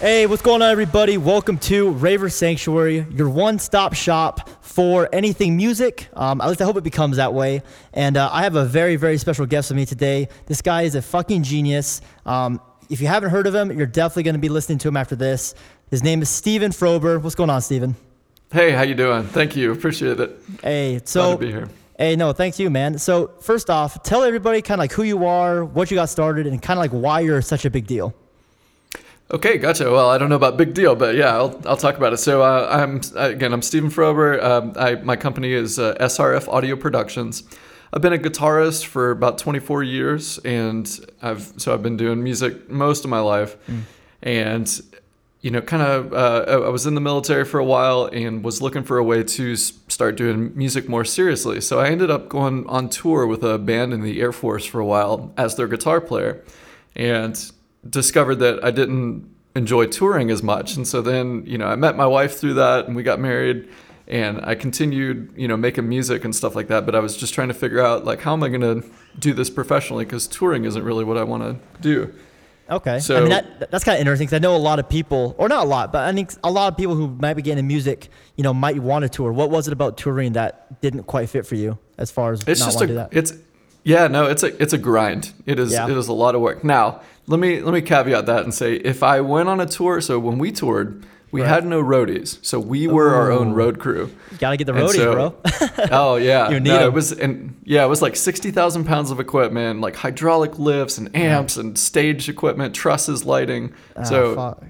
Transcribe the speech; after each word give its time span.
Hey, 0.00 0.24
what's 0.26 0.40
going 0.40 0.62
on, 0.62 0.70
everybody? 0.70 1.18
Welcome 1.18 1.58
to 1.58 1.90
Raver 1.90 2.30
Sanctuary, 2.30 3.04
your 3.10 3.28
one-stop 3.28 3.92
shop 3.92 4.48
for 4.62 5.10
anything 5.12 5.58
music. 5.58 6.08
Um, 6.14 6.40
at 6.40 6.48
least 6.48 6.62
I 6.62 6.64
hope 6.64 6.78
it 6.78 6.84
becomes 6.84 7.18
that 7.18 7.34
way. 7.34 7.62
And 7.92 8.16
uh, 8.16 8.30
I 8.32 8.44
have 8.44 8.56
a 8.56 8.64
very, 8.64 8.96
very 8.96 9.18
special 9.18 9.44
guest 9.44 9.68
with 9.68 9.76
me 9.76 9.84
today. 9.84 10.28
This 10.46 10.62
guy 10.62 10.82
is 10.84 10.94
a 10.94 11.02
fucking 11.02 11.42
genius. 11.42 12.00
Um, 12.24 12.62
if 12.88 13.02
you 13.02 13.08
haven't 13.08 13.28
heard 13.28 13.46
of 13.46 13.54
him, 13.54 13.76
you're 13.76 13.86
definitely 13.86 14.22
going 14.22 14.36
to 14.36 14.40
be 14.40 14.48
listening 14.48 14.78
to 14.78 14.88
him 14.88 14.96
after 14.96 15.16
this. 15.16 15.54
His 15.90 16.02
name 16.02 16.22
is 16.22 16.30
Stephen 16.30 16.72
Froeber. 16.72 17.20
What's 17.20 17.34
going 17.34 17.50
on, 17.50 17.60
Stephen? 17.60 17.94
Hey, 18.50 18.70
how 18.70 18.80
you 18.80 18.94
doing? 18.94 19.24
Thank 19.24 19.54
you. 19.54 19.70
Appreciate 19.70 20.18
it. 20.18 20.40
Hey, 20.62 21.02
so 21.04 21.20
Glad 21.20 21.32
to 21.32 21.38
be 21.40 21.52
here. 21.52 21.68
Hey, 21.98 22.16
no, 22.16 22.32
thanks 22.32 22.58
you, 22.58 22.70
man. 22.70 22.96
So 22.96 23.32
first 23.42 23.68
off, 23.68 24.02
tell 24.02 24.22
everybody 24.22 24.62
kind 24.62 24.78
of 24.78 24.84
like 24.84 24.92
who 24.92 25.02
you 25.02 25.26
are, 25.26 25.62
what 25.62 25.90
you 25.90 25.96
got 25.96 26.08
started, 26.08 26.46
and 26.46 26.62
kind 26.62 26.78
of 26.78 26.82
like 26.82 26.92
why 26.92 27.20
you're 27.20 27.42
such 27.42 27.66
a 27.66 27.70
big 27.70 27.86
deal. 27.86 28.14
Okay, 29.32 29.58
gotcha. 29.58 29.88
Well, 29.88 30.10
I 30.10 30.18
don't 30.18 30.28
know 30.28 30.34
about 30.34 30.56
big 30.56 30.74
deal, 30.74 30.96
but 30.96 31.14
yeah, 31.14 31.36
I'll, 31.36 31.60
I'll 31.64 31.76
talk 31.76 31.96
about 31.96 32.12
it. 32.12 32.16
So 32.16 32.42
uh, 32.42 32.66
I'm 32.68 33.00
again, 33.14 33.52
I'm 33.52 33.62
Stephen 33.62 33.88
Froeber. 33.88 34.42
Um, 34.42 34.72
I, 34.76 34.96
my 34.96 35.14
company 35.14 35.52
is 35.52 35.78
uh, 35.78 35.94
SRF 36.00 36.48
Audio 36.48 36.74
Productions. 36.74 37.44
I've 37.92 38.02
been 38.02 38.12
a 38.12 38.18
guitarist 38.18 38.86
for 38.86 39.12
about 39.12 39.38
24 39.38 39.84
years, 39.84 40.38
and 40.38 40.88
I've 41.22 41.52
so 41.58 41.72
I've 41.72 41.82
been 41.82 41.96
doing 41.96 42.24
music 42.24 42.68
most 42.70 43.04
of 43.04 43.10
my 43.10 43.20
life, 43.20 43.56
and 44.20 44.80
you 45.42 45.52
know, 45.52 45.60
kind 45.60 45.82
of 45.82 46.12
uh, 46.12 46.64
I 46.66 46.68
was 46.68 46.86
in 46.86 46.96
the 46.96 47.00
military 47.00 47.44
for 47.44 47.60
a 47.60 47.64
while 47.64 48.06
and 48.12 48.42
was 48.42 48.60
looking 48.60 48.82
for 48.82 48.98
a 48.98 49.04
way 49.04 49.22
to 49.22 49.54
start 49.54 50.16
doing 50.16 50.56
music 50.56 50.88
more 50.88 51.04
seriously. 51.04 51.60
So 51.60 51.78
I 51.78 51.88
ended 51.88 52.10
up 52.10 52.28
going 52.28 52.66
on 52.66 52.88
tour 52.88 53.28
with 53.28 53.44
a 53.44 53.58
band 53.58 53.92
in 53.92 54.02
the 54.02 54.20
Air 54.20 54.32
Force 54.32 54.66
for 54.66 54.80
a 54.80 54.84
while 54.84 55.32
as 55.36 55.54
their 55.54 55.68
guitar 55.68 56.00
player, 56.00 56.42
and 56.96 57.52
discovered 57.88 58.36
that 58.36 58.62
I 58.64 58.70
didn't 58.70 59.28
enjoy 59.56 59.86
touring 59.86 60.30
as 60.30 60.42
much. 60.42 60.76
And 60.76 60.86
so 60.86 61.02
then, 61.02 61.44
you 61.46 61.58
know, 61.58 61.66
I 61.66 61.76
met 61.76 61.96
my 61.96 62.06
wife 62.06 62.38
through 62.38 62.54
that 62.54 62.86
and 62.86 62.94
we 62.94 63.02
got 63.02 63.18
married 63.18 63.68
and 64.06 64.44
I 64.44 64.54
continued, 64.54 65.32
you 65.36 65.48
know, 65.48 65.56
making 65.56 65.88
music 65.88 66.24
and 66.24 66.34
stuff 66.34 66.54
like 66.54 66.68
that. 66.68 66.84
But 66.84 66.94
I 66.94 67.00
was 67.00 67.16
just 67.16 67.32
trying 67.32 67.48
to 67.48 67.54
figure 67.54 67.80
out, 67.80 68.04
like, 68.04 68.20
how 68.20 68.32
am 68.32 68.42
I 68.42 68.48
going 68.48 68.60
to 68.60 68.84
do 69.18 69.32
this 69.32 69.50
professionally? 69.50 70.04
Because 70.04 70.26
touring 70.26 70.64
isn't 70.64 70.82
really 70.82 71.04
what 71.04 71.16
I 71.16 71.24
want 71.24 71.42
to 71.42 71.80
do. 71.80 72.12
Okay. 72.68 73.00
So, 73.00 73.16
I 73.16 73.20
mean, 73.20 73.30
that, 73.30 73.70
that's 73.70 73.82
kind 73.82 73.96
of 73.96 74.00
interesting 74.00 74.26
because 74.26 74.36
I 74.36 74.40
know 74.40 74.54
a 74.54 74.58
lot 74.58 74.78
of 74.78 74.88
people, 74.88 75.34
or 75.38 75.48
not 75.48 75.64
a 75.64 75.68
lot, 75.68 75.92
but 75.92 76.02
I 76.08 76.12
think 76.12 76.32
a 76.44 76.50
lot 76.50 76.72
of 76.72 76.76
people 76.76 76.94
who 76.94 77.08
might 77.08 77.34
be 77.34 77.42
getting 77.42 77.58
into 77.58 77.66
music, 77.66 78.08
you 78.36 78.44
know, 78.44 78.54
might 78.54 78.78
want 78.78 79.02
to 79.02 79.08
tour. 79.08 79.32
What 79.32 79.50
was 79.50 79.66
it 79.66 79.72
about 79.72 79.96
touring 79.96 80.32
that 80.34 80.80
didn't 80.80 81.04
quite 81.04 81.28
fit 81.28 81.46
for 81.46 81.56
you 81.56 81.78
as 81.98 82.10
far 82.10 82.32
as 82.32 82.42
It's 82.46 82.60
not 82.60 82.66
just 82.66 82.76
wanting 82.76 82.96
a, 82.96 83.04
to 83.04 83.10
do 83.10 83.16
that? 83.16 83.18
it's, 83.18 83.32
yeah, 83.84 84.06
no, 84.08 84.26
it's 84.26 84.42
a, 84.42 84.60
it's 84.62 84.72
a 84.72 84.78
grind. 84.78 85.32
It 85.46 85.58
is, 85.58 85.72
Yeah. 85.72 85.88
it 85.88 85.96
is 85.96 86.08
a 86.08 86.12
lot 86.12 86.34
of 86.34 86.40
work. 86.40 86.62
Now, 86.64 87.00
let 87.26 87.38
me, 87.40 87.60
let 87.60 87.72
me 87.74 87.80
caveat 87.82 88.26
that 88.26 88.42
and 88.44 88.52
say, 88.52 88.74
if 88.74 89.02
I 89.02 89.20
went 89.20 89.48
on 89.48 89.60
a 89.60 89.66
tour, 89.66 90.00
so 90.00 90.18
when 90.18 90.38
we 90.38 90.50
toured, 90.52 91.04
we 91.32 91.42
Right. 91.42 91.48
had 91.48 91.64
no 91.64 91.80
roadies, 91.80 92.44
so 92.44 92.58
we 92.58 92.88
were 92.88 93.14
our 93.14 93.30
own 93.30 93.52
road 93.52 93.78
crew. 93.78 94.10
You 94.32 94.38
gotta 94.38 94.56
get 94.56 94.66
the 94.66 94.72
roadies, 94.72 94.94
so- 94.96 95.12
bro. 95.12 95.34
Oh 95.92 96.16
yeah, 96.16 96.50
You 96.50 96.58
need 96.58 96.70
no, 96.70 96.84
it 96.86 96.92
was 96.92 97.12
and 97.12 97.54
yeah, 97.64 97.84
it 97.84 97.88
was 97.88 98.02
like 98.02 98.16
sixty 98.16 98.50
thousand 98.50 98.84
pounds 98.84 99.12
of 99.12 99.20
equipment, 99.20 99.80
like 99.80 99.94
hydraulic 99.94 100.58
lifts 100.58 100.98
and 100.98 101.14
amps 101.14 101.56
and 101.56 101.78
stage 101.78 102.28
equipment, 102.28 102.74
trusses, 102.74 103.24
lighting. 103.24 103.72
Ah, 103.96 104.02
so 104.02 104.34
fuck. 104.34 104.64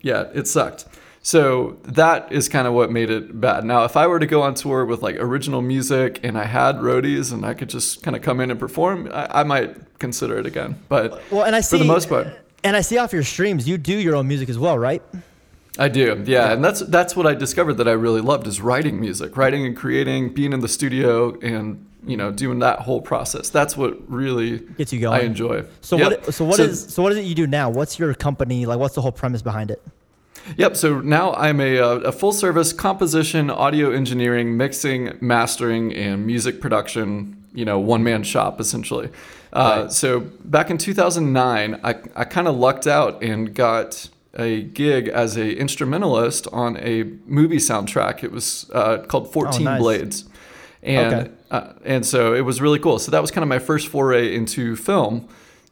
yeah, 0.00 0.24
it 0.32 0.46
sucked. 0.48 0.86
So 1.22 1.78
that 1.84 2.32
is 2.32 2.48
kind 2.48 2.66
of 2.66 2.72
what 2.72 2.90
made 2.90 3.10
it 3.10 3.38
bad. 3.40 3.64
Now, 3.64 3.84
if 3.84 3.96
I 3.96 4.06
were 4.06 4.18
to 4.18 4.26
go 4.26 4.40
on 4.42 4.54
tour 4.54 4.86
with 4.86 5.02
like 5.02 5.16
original 5.16 5.60
music 5.60 6.20
and 6.22 6.38
I 6.38 6.44
had 6.44 6.76
roadies 6.76 7.32
and 7.32 7.44
I 7.44 7.52
could 7.52 7.68
just 7.68 8.02
kind 8.02 8.16
of 8.16 8.22
come 8.22 8.40
in 8.40 8.50
and 8.50 8.58
perform, 8.58 9.10
I, 9.12 9.40
I 9.40 9.42
might 9.42 9.98
consider 9.98 10.38
it 10.38 10.46
again. 10.46 10.76
But 10.88 11.20
Well, 11.30 11.44
and 11.44 11.54
I 11.54 11.60
see 11.60 11.76
for 11.76 11.78
the 11.78 11.84
most 11.84 12.08
part, 12.08 12.28
and 12.64 12.74
I 12.74 12.80
see 12.80 12.96
off 12.96 13.12
your 13.12 13.22
streams, 13.22 13.68
you 13.68 13.76
do 13.76 13.92
your 13.92 14.16
own 14.16 14.28
music 14.28 14.48
as 14.48 14.58
well, 14.58 14.78
right? 14.78 15.02
I 15.78 15.88
do, 15.88 16.22
yeah, 16.26 16.52
and 16.52 16.64
that's 16.64 16.80
that's 16.80 17.14
what 17.14 17.26
I 17.26 17.34
discovered 17.34 17.74
that 17.74 17.88
I 17.88 17.92
really 17.92 18.20
loved 18.20 18.46
is 18.46 18.60
writing 18.60 19.00
music, 19.00 19.36
writing 19.36 19.64
and 19.64 19.76
creating, 19.76 20.34
being 20.34 20.52
in 20.52 20.60
the 20.60 20.68
studio, 20.68 21.38
and 21.40 21.86
you 22.04 22.16
know 22.16 22.32
doing 22.32 22.58
that 22.58 22.80
whole 22.80 23.00
process. 23.00 23.50
That's 23.50 23.76
what 23.76 23.96
really 24.10 24.58
Gets 24.58 24.92
you 24.92 25.00
going. 25.00 25.20
I 25.20 25.24
enjoy. 25.24 25.64
So 25.80 25.96
Yep. 25.96 26.10
what? 26.24 26.34
So 26.34 26.44
what 26.44 26.60
is? 26.60 26.92
So 26.92 27.02
what 27.02 27.12
is 27.12 27.18
it 27.18 27.24
you 27.24 27.34
do 27.34 27.46
now? 27.46 27.70
What's 27.70 27.98
your 27.98 28.12
company 28.14 28.66
like? 28.66 28.78
What's 28.78 28.94
the 28.94 29.00
whole 29.00 29.12
premise 29.12 29.42
behind 29.42 29.70
it? 29.70 29.80
Yep. 30.56 30.76
So 30.76 31.00
now 31.00 31.32
I'm 31.34 31.60
a, 31.60 31.78
uh, 31.78 31.94
a 31.98 32.12
full 32.12 32.32
service 32.32 32.72
composition, 32.72 33.50
audio 33.50 33.90
engineering, 33.90 34.56
mixing, 34.56 35.16
mastering, 35.20 35.94
and 35.94 36.26
music 36.26 36.60
production. 36.60 37.36
You 37.52 37.64
know, 37.64 37.78
one 37.80 38.02
man 38.04 38.22
shop 38.22 38.60
essentially. 38.60 39.08
Uh, 39.52 39.80
Right. 39.82 39.92
So 39.92 40.20
back 40.44 40.70
in 40.70 40.78
2009, 40.78 41.80
I 41.82 41.90
I 42.14 42.24
kind 42.24 42.46
of 42.46 42.56
lucked 42.56 42.86
out 42.86 43.22
and 43.22 43.52
got 43.54 44.08
a 44.34 44.62
gig 44.62 45.08
as 45.08 45.36
a 45.36 45.52
instrumentalist 45.58 46.46
on 46.52 46.76
a 46.76 47.02
movie 47.26 47.56
soundtrack. 47.56 48.22
It 48.22 48.30
was 48.30 48.70
uh, 48.72 48.98
called 48.98 49.32
14 49.32 49.60
Oh, 49.62 49.70
nice. 49.72 49.80
Blades, 49.80 50.24
and 50.84 51.14
Okay. 51.14 51.30
uh, 51.50 51.72
and 51.84 52.06
so 52.06 52.32
it 52.34 52.42
was 52.42 52.60
really 52.60 52.78
cool. 52.78 53.00
So 53.00 53.10
that 53.10 53.20
was 53.20 53.32
kind 53.32 53.42
of 53.42 53.48
my 53.48 53.58
first 53.58 53.88
foray 53.88 54.32
into 54.34 54.76
film. 54.76 55.28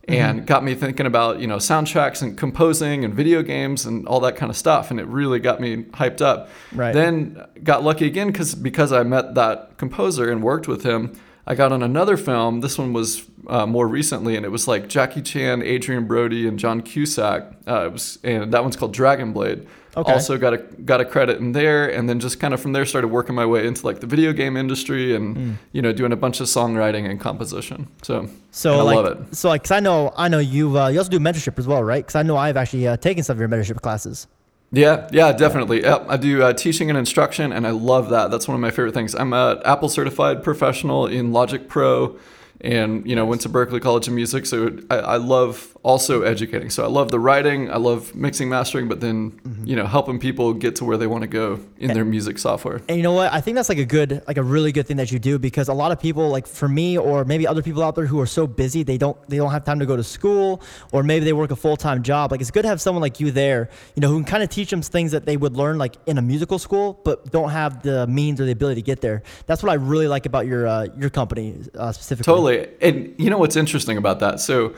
Mm-hmm. 0.08 0.38
And 0.38 0.46
got 0.46 0.64
me 0.64 0.74
thinking 0.74 1.04
about 1.04 1.38
you 1.38 1.46
know 1.46 1.56
soundtracks 1.56 2.22
and 2.22 2.36
composing 2.36 3.04
and 3.04 3.12
video 3.12 3.42
games 3.42 3.84
and 3.84 4.08
all 4.08 4.20
that 4.20 4.36
kind 4.36 4.48
of 4.48 4.56
stuff, 4.56 4.90
and 4.90 4.98
it 4.98 5.06
really 5.06 5.38
got 5.38 5.60
me 5.60 5.84
hyped 5.84 6.22
up. 6.22 6.48
Right. 6.72 6.94
Then 6.94 7.44
got 7.62 7.84
lucky 7.84 8.06
again 8.06 8.28
because 8.28 8.54
because 8.54 8.90
I 8.90 9.02
met 9.02 9.34
that 9.34 9.76
composer 9.76 10.30
and 10.30 10.42
worked 10.42 10.66
with 10.66 10.82
him. 10.82 11.20
I 11.46 11.54
got 11.54 11.72
on 11.72 11.82
another 11.82 12.16
film. 12.16 12.60
This 12.60 12.78
one 12.78 12.94
was 12.94 13.28
uh, 13.48 13.66
more 13.66 13.86
recently, 13.86 14.34
and 14.36 14.46
it 14.46 14.50
was 14.50 14.66
like 14.66 14.88
Jackie 14.88 15.22
Chan, 15.22 15.62
Adrien 15.62 16.06
Brody, 16.06 16.48
and 16.48 16.58
John 16.58 16.80
Cusack. 16.80 17.52
Uh, 17.66 17.86
it 17.86 17.92
was, 17.92 18.18
and 18.24 18.52
that 18.52 18.62
one's 18.62 18.76
called 18.76 18.94
Dragon 18.94 19.32
Blade. 19.32 19.66
Okay. 19.98 20.12
Also 20.12 20.38
got 20.38 20.54
a 20.54 20.58
got 20.58 21.00
a 21.00 21.04
credit 21.04 21.38
in 21.38 21.52
there, 21.52 21.88
and 21.88 22.08
then 22.08 22.20
just 22.20 22.38
kind 22.40 22.54
of 22.54 22.60
from 22.60 22.72
there 22.72 22.86
started 22.86 23.08
working 23.08 23.34
my 23.34 23.44
way 23.44 23.66
into 23.66 23.84
like 23.84 24.00
the 24.00 24.06
video 24.06 24.32
game 24.32 24.56
industry, 24.56 25.14
and 25.16 25.36
Hmm. 25.36 25.52
you 25.72 25.82
know 25.82 25.92
doing 25.92 26.12
a 26.12 26.16
bunch 26.16 26.40
of 26.40 26.46
songwriting 26.46 27.08
and 27.10 27.20
composition. 27.20 27.88
So 28.02 28.28
So 28.50 28.80
and 28.80 28.88
I 28.90 28.94
love 28.94 29.06
it. 29.06 29.36
so 29.36 29.48
like, 29.48 29.64
cause 29.64 29.72
I 29.72 29.80
know, 29.80 30.12
I 30.16 30.28
know 30.28 30.38
you. 30.38 30.78
Uh, 30.78 30.88
you 30.88 30.98
also 30.98 31.10
do 31.10 31.18
mentorship 31.18 31.58
as 31.58 31.66
well, 31.66 31.82
right? 31.82 32.04
Because 32.04 32.14
I 32.16 32.22
know 32.22 32.36
I've 32.36 32.56
actually 32.56 32.86
uh, 32.86 32.96
taken 32.96 33.22
some 33.24 33.36
of 33.36 33.40
your 33.40 33.48
mentorship 33.48 33.80
classes. 33.82 34.26
Yeah, 34.70 35.08
yeah, 35.12 35.32
definitely. 35.32 35.80
Yep, 35.82 36.06
I 36.10 36.16
do 36.18 36.42
uh, 36.42 36.52
teaching 36.52 36.90
and 36.90 36.98
instruction, 36.98 37.52
and 37.52 37.66
I 37.66 37.70
love 37.70 38.10
that. 38.10 38.30
That's 38.30 38.46
one 38.46 38.54
of 38.54 38.60
my 38.60 38.70
favorite 38.70 38.92
things. 38.92 39.14
I'm 39.14 39.32
a 39.32 39.62
Apple 39.64 39.88
certified 39.88 40.42
professional 40.44 41.06
in 41.06 41.32
Logic 41.32 41.66
Pro, 41.68 42.18
and 42.60 43.06
you 43.08 43.16
know 43.16 43.24
went 43.24 43.40
to 43.42 43.48
Berklee 43.48 43.80
College 43.80 44.08
of 44.08 44.12
Music. 44.14 44.44
So 44.44 44.76
I, 44.90 44.96
I 44.96 45.16
love 45.16 45.77
also 45.82 46.22
educating. 46.22 46.70
So 46.70 46.84
I 46.84 46.88
love 46.88 47.10
the 47.10 47.20
writing, 47.20 47.70
I 47.70 47.76
love 47.76 48.14
mixing, 48.14 48.48
mastering, 48.48 48.88
but 48.88 49.00
then 49.00 49.18
Mm-hmm. 49.18 49.66
you 49.66 49.76
know 49.76 49.86
helping 49.86 50.18
people 50.18 50.52
get 50.52 50.76
to 50.76 50.84
where 50.84 50.96
they 50.96 51.06
want 51.06 51.22
to 51.22 51.28
go 51.28 51.60
in 51.78 51.92
their 51.94 52.04
music 52.04 52.38
software. 52.38 52.80
And 52.88 52.96
you 52.96 53.02
know 53.02 53.12
what? 53.12 53.32
I 53.32 53.40
think 53.40 53.54
that's 53.56 53.68
like 53.68 53.78
a 53.78 53.84
good, 53.84 54.22
like 54.26 54.36
a 54.36 54.42
really 54.42 54.72
good 54.72 54.86
thing 54.86 54.96
that 54.98 55.10
you 55.10 55.18
do 55.18 55.38
because 55.38 55.68
a 55.68 55.72
lot 55.74 55.92
of 55.92 56.00
people, 56.00 56.28
like 56.28 56.46
for 56.46 56.68
me 56.68 56.98
or 56.98 57.24
maybe 57.24 57.46
other 57.46 57.62
people 57.62 57.82
out 57.82 57.94
there 57.94 58.06
who 58.06 58.20
are 58.20 58.26
so 58.26 58.46
busy, 58.46 58.82
they 58.82 58.98
don't 58.98 59.16
they 59.28 59.36
don't 59.36 59.50
have 59.50 59.64
time 59.64 59.78
to 59.78 59.86
go 59.86 59.96
to 59.96 60.04
school 60.04 60.60
or 60.92 61.02
maybe 61.02 61.24
they 61.24 61.32
work 61.32 61.50
a 61.50 61.56
full 61.56 61.76
time 61.76 62.02
job. 62.02 62.30
Like 62.32 62.40
it's 62.40 62.50
good 62.50 62.62
to 62.62 62.68
have 62.68 62.80
someone 62.80 63.00
like 63.02 63.20
you 63.20 63.30
there, 63.30 63.70
you 63.94 64.00
know, 64.00 64.08
who 64.08 64.16
can 64.16 64.24
kind 64.24 64.42
of 64.42 64.48
teach 64.50 64.70
them 64.70 64.82
things 64.82 65.12
that 65.12 65.24
they 65.26 65.36
would 65.36 65.56
learn 65.56 65.78
like 65.78 65.96
in 66.06 66.18
a 66.18 66.22
musical 66.22 66.58
school, 66.58 67.00
but 67.04 67.30
don't 67.30 67.50
have 67.50 67.82
the 67.82 68.06
means 68.06 68.40
or 68.40 68.44
the 68.44 68.52
ability 68.52 68.82
to 68.82 68.84
get 68.86 69.00
there. 69.00 69.22
That's 69.46 69.62
what 69.62 69.70
I 69.70 69.74
really 69.74 70.08
like 70.08 70.26
about 70.26 70.46
your 70.46 70.66
uh, 70.66 70.88
your 70.98 71.10
company 71.10 71.54
uh, 71.74 71.92
specifically. 71.92 72.32
Totally. 72.32 72.68
And 72.80 73.14
you 73.18 73.30
know 73.30 73.38
what's 73.38 73.56
interesting 73.56 73.96
about 73.96 74.18
that? 74.20 74.40
So 74.40 74.74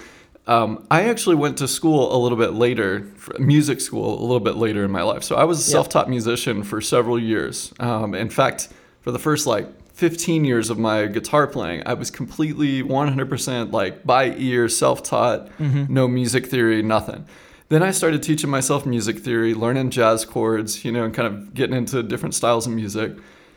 um, 0.50 0.84
I 0.90 1.02
actually 1.08 1.36
went 1.36 1.56
to 1.58 1.68
school 1.68 2.14
a 2.14 2.18
little 2.18 2.36
bit 2.38 2.54
later, 2.54 3.06
music 3.38 3.80
school 3.80 4.18
a 4.18 4.22
little 4.22 4.40
bit 4.40 4.56
later 4.56 4.84
in 4.84 4.90
my 4.90 5.02
life. 5.02 5.22
So 5.22 5.36
I 5.36 5.44
was 5.44 5.58
a 5.58 5.70
Yep. 5.70 5.72
self-taught 5.72 6.10
musician 6.10 6.62
for 6.64 6.80
several 6.80 7.18
years. 7.18 7.72
Um, 7.78 8.14
in 8.14 8.28
fact, 8.30 8.68
for 9.02 9.12
the 9.12 9.18
first 9.18 9.46
like 9.46 9.66
15 9.94 10.44
years 10.44 10.68
of 10.70 10.78
my 10.78 11.06
guitar 11.06 11.46
playing, 11.46 11.82
I 11.86 11.94
was 11.94 12.10
completely 12.10 12.82
100% 12.82 13.72
like 13.72 14.04
by 14.04 14.34
ear, 14.36 14.68
self-taught, 14.68 15.48
no 15.88 16.08
music 16.08 16.46
theory, 16.46 16.82
nothing. 16.82 17.24
Then 17.68 17.82
I 17.84 17.92
started 17.92 18.20
teaching 18.22 18.50
myself 18.50 18.84
music 18.84 19.20
theory, 19.20 19.54
learning 19.54 19.90
jazz 19.90 20.24
chords, 20.24 20.84
you 20.84 20.90
know, 20.90 21.04
and 21.04 21.14
kind 21.14 21.28
of 21.28 21.54
getting 21.54 21.76
into 21.76 22.02
different 22.02 22.34
styles 22.34 22.66
of 22.66 22.72
music 22.72 23.12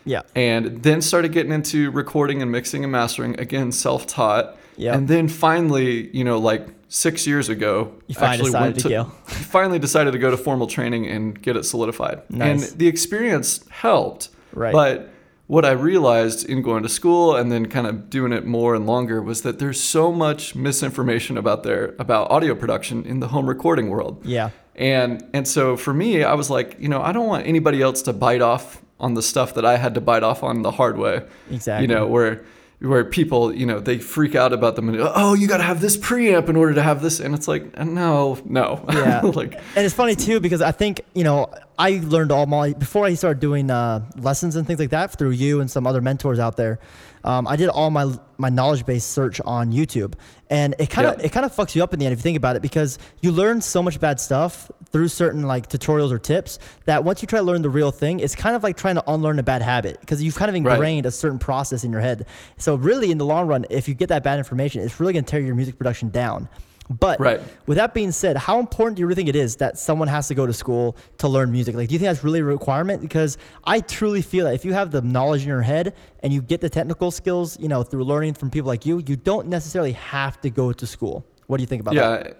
Yeah. 0.06 0.22
and 0.36 0.84
then 0.84 1.02
started 1.02 1.32
getting 1.32 1.52
into 1.52 1.90
recording 1.90 2.42
and 2.44 2.52
mixing 2.52 2.84
and 2.84 2.92
mastering 2.92 3.40
again 3.40 3.72
self-taught 3.72 4.56
Yeah. 4.76 4.96
and 4.96 5.08
then 5.08 5.28
finally 5.30 6.10
you 6.18 6.24
know 6.26 6.38
like 6.40 6.68
six 6.94 7.26
years 7.26 7.50
ago 7.50 7.92
You 8.08 8.16
finally 8.16 8.46
decided 8.52 8.80
to 8.84 8.90
go. 8.90 9.04
finally 9.26 9.80
decided 9.80 10.12
to 10.12 10.20
go 10.20 10.30
to 10.30 10.38
formal 10.38 10.68
training 10.68 11.08
and 11.08 11.42
get 11.42 11.56
it 11.58 11.64
solidified 11.64 12.22
Nice. 12.30 12.70
and 12.72 12.80
the 12.80 12.88
experience 12.88 13.66
helped 13.70 14.30
Right. 14.54 14.72
but 14.74 15.10
what 15.48 15.66
I 15.66 15.72
realized 15.72 16.48
in 16.48 16.62
going 16.62 16.84
to 16.84 16.90
school 16.90 17.36
and 17.36 17.52
then 17.52 17.66
kind 17.66 17.88
of 17.88 18.10
doing 18.10 18.32
it 18.32 18.46
more 18.46 18.76
and 18.76 18.86
longer 18.86 19.22
was 19.22 19.42
that 19.42 19.58
there's 19.60 19.80
so 19.80 20.12
much 20.12 20.56
misinformation 20.56 21.38
about 21.38 21.64
there 21.64 21.96
about 22.00 22.30
audio 22.32 22.54
production 22.56 23.06
in 23.06 23.20
the 23.20 23.28
home 23.28 23.48
recording 23.50 23.90
world. 23.90 24.22
Yeah. 24.26 24.52
And 24.76 25.22
and 25.34 25.46
so 25.48 25.76
for 25.76 25.94
me, 25.94 26.24
I 26.24 26.34
was 26.36 26.50
like, 26.50 26.78
you 26.80 26.88
know, 26.88 27.02
I 27.02 27.12
don't 27.12 27.28
want 27.28 27.46
anybody 27.46 27.82
else 27.82 28.02
to 28.04 28.14
bite 28.14 28.42
off 28.42 28.82
on 29.00 29.16
the 29.16 29.22
stuff 29.22 29.54
that 29.56 29.66
I 29.66 29.76
had 29.78 29.94
to 29.96 30.02
bite 30.02 30.24
off 30.24 30.44
on 30.44 30.62
the 30.62 30.72
hard 30.72 30.98
way. 30.98 31.24
Exactly. 31.52 31.84
You 31.88 31.94
know, 31.94 32.08
where 32.08 32.44
where 32.84 33.06
people, 33.06 33.56
you 33.56 33.66
know, 33.66 33.80
they 33.80 33.98
freak 33.98 34.36
out 34.36 34.52
about 34.52 34.76
them 34.76 34.90
and 34.90 34.98
oh, 35.00 35.34
you 35.34 35.48
got 35.48 35.58
to 35.58 35.64
have 35.64 35.80
this 35.80 35.96
preamp 35.96 36.50
in 36.50 36.58
order 36.58 36.74
to 36.74 36.82
have 36.82 37.02
this, 37.02 37.22
and 37.22 37.34
it's 37.34 37.48
like 37.48 37.78
no, 37.80 38.38
no, 38.46 38.84
Yeah. 38.90 39.22
like 39.24 39.54
and 39.54 39.86
it's 39.86 39.96
funny 39.96 40.16
too 40.16 40.40
because 40.42 40.62
I 40.62 40.72
think 40.72 41.02
you 41.14 41.24
know 41.24 41.54
I 41.80 42.02
learned 42.04 42.32
all 42.32 42.46
my 42.46 42.74
before 42.74 43.06
I 43.06 43.14
started 43.14 43.40
doing 43.40 43.72
uh, 43.72 44.06
lessons 44.18 44.58
and 44.58 44.68
things 44.68 44.80
like 44.80 44.90
that 44.90 45.18
through 45.18 45.32
you 45.32 45.62
and 45.62 45.72
some 45.72 45.88
other 45.88 46.02
mentors 46.02 46.40
out 46.40 46.58
there. 46.58 46.80
Um, 47.24 47.48
I 47.48 47.56
did 47.56 47.70
all 47.70 47.90
my 47.90 48.14
my 48.38 48.50
knowledge 48.50 48.86
based 48.86 49.12
search 49.12 49.40
on 49.46 49.72
YouTube, 49.72 50.16
and 50.54 50.76
it 50.78 50.90
kind 50.90 51.08
of 51.08 51.18
Yeah. 51.20 51.26
it 51.26 51.32
kind 51.32 51.46
of 51.46 51.54
fucks 51.56 51.74
you 51.76 51.84
up 51.84 51.94
in 51.94 52.00
the 52.00 52.06
end 52.06 52.14
if 52.14 52.20
you 52.20 52.24
think 52.24 52.38
about 52.38 52.56
it 52.56 52.62
because 52.62 53.00
you 53.22 53.32
learn 53.32 53.60
so 53.60 53.82
much 53.82 54.00
bad 54.00 54.20
stuff 54.20 54.70
through 54.92 55.08
certain 55.08 55.44
like 55.44 55.68
tutorials 55.68 56.12
or 56.12 56.20
tips 56.20 56.60
that 56.86 57.04
once 57.04 57.22
you 57.24 57.28
try 57.28 57.40
to 57.40 57.46
learn 57.46 57.64
the 57.64 57.70
real 57.70 57.90
thing, 57.92 58.20
it's 58.20 58.36
kind 58.36 58.56
of 58.56 58.62
like 58.62 58.78
trying 58.78 58.96
to 58.96 59.04
unlearn 59.12 59.40
a 59.40 59.44
bad 59.44 59.62
habit 59.64 60.00
because 60.00 60.22
you've 60.22 60.36
kind 60.36 60.50
of 60.50 60.54
Right. 60.64 60.74
ingrained 60.76 61.06
a 61.08 61.12
certain 61.12 61.40
process 61.40 61.84
in 61.84 61.92
your 61.92 62.02
head. 62.02 62.26
So 62.58 62.76
really, 62.76 63.10
in 63.12 63.18
the 63.18 63.26
long 63.26 63.48
run, 63.48 63.66
if 63.72 63.88
you 63.88 63.96
get 63.96 64.10
that 64.10 64.24
bad 64.24 64.38
information, 64.38 64.82
it's 64.84 65.00
really 65.00 65.14
going 65.14 65.26
to 65.26 65.32
tear 65.32 65.40
your 65.42 65.56
music 65.56 65.78
production 65.80 66.10
down. 66.10 66.48
But 66.90 67.20
Right. 67.20 67.42
with 67.66 67.78
that 67.78 67.94
being 67.94 68.12
said, 68.12 68.38
how 68.38 68.60
important 68.60 68.98
do 68.98 69.02
you 69.02 69.08
really 69.08 69.16
think 69.16 69.30
it 69.30 69.36
is 69.36 69.56
that 69.58 69.78
someone 69.78 70.08
has 70.08 70.28
to 70.28 70.36
go 70.36 70.46
to 70.46 70.54
school 70.54 70.98
to 71.20 71.28
learn 71.28 71.52
music? 71.52 71.76
Like, 71.76 71.88
do 71.90 71.94
you 71.94 72.00
think 72.00 72.10
that's 72.10 72.24
really 72.24 72.40
a 72.40 72.44
requirement? 72.44 73.02
Because 73.02 73.38
I 73.64 73.80
truly 73.80 74.22
feel 74.22 74.46
that 74.46 74.54
if 74.54 74.66
you 74.66 74.74
have 74.74 74.92
the 74.92 75.02
knowledge 75.02 75.44
in 75.44 75.48
your 75.48 75.62
head 75.62 75.94
and 76.22 76.34
you 76.34 76.42
get 76.42 76.62
the 76.62 76.70
technical 76.70 77.12
skills, 77.12 77.60
you 77.60 77.68
know, 77.68 77.84
through 77.84 78.04
learning 78.04 78.34
from 78.34 78.50
people 78.50 78.68
like 78.68 78.86
you, 78.86 79.02
you 79.08 79.16
don't 79.16 79.48
necessarily 79.48 79.94
have 79.94 80.40
to 80.42 80.50
go 80.50 80.74
to 80.74 80.86
school. 80.86 81.26
What 81.48 81.58
do 81.58 81.64
you 81.64 81.68
think 81.68 81.82
about 81.82 81.96
that? 81.96 82.26
yeah, 82.28 82.34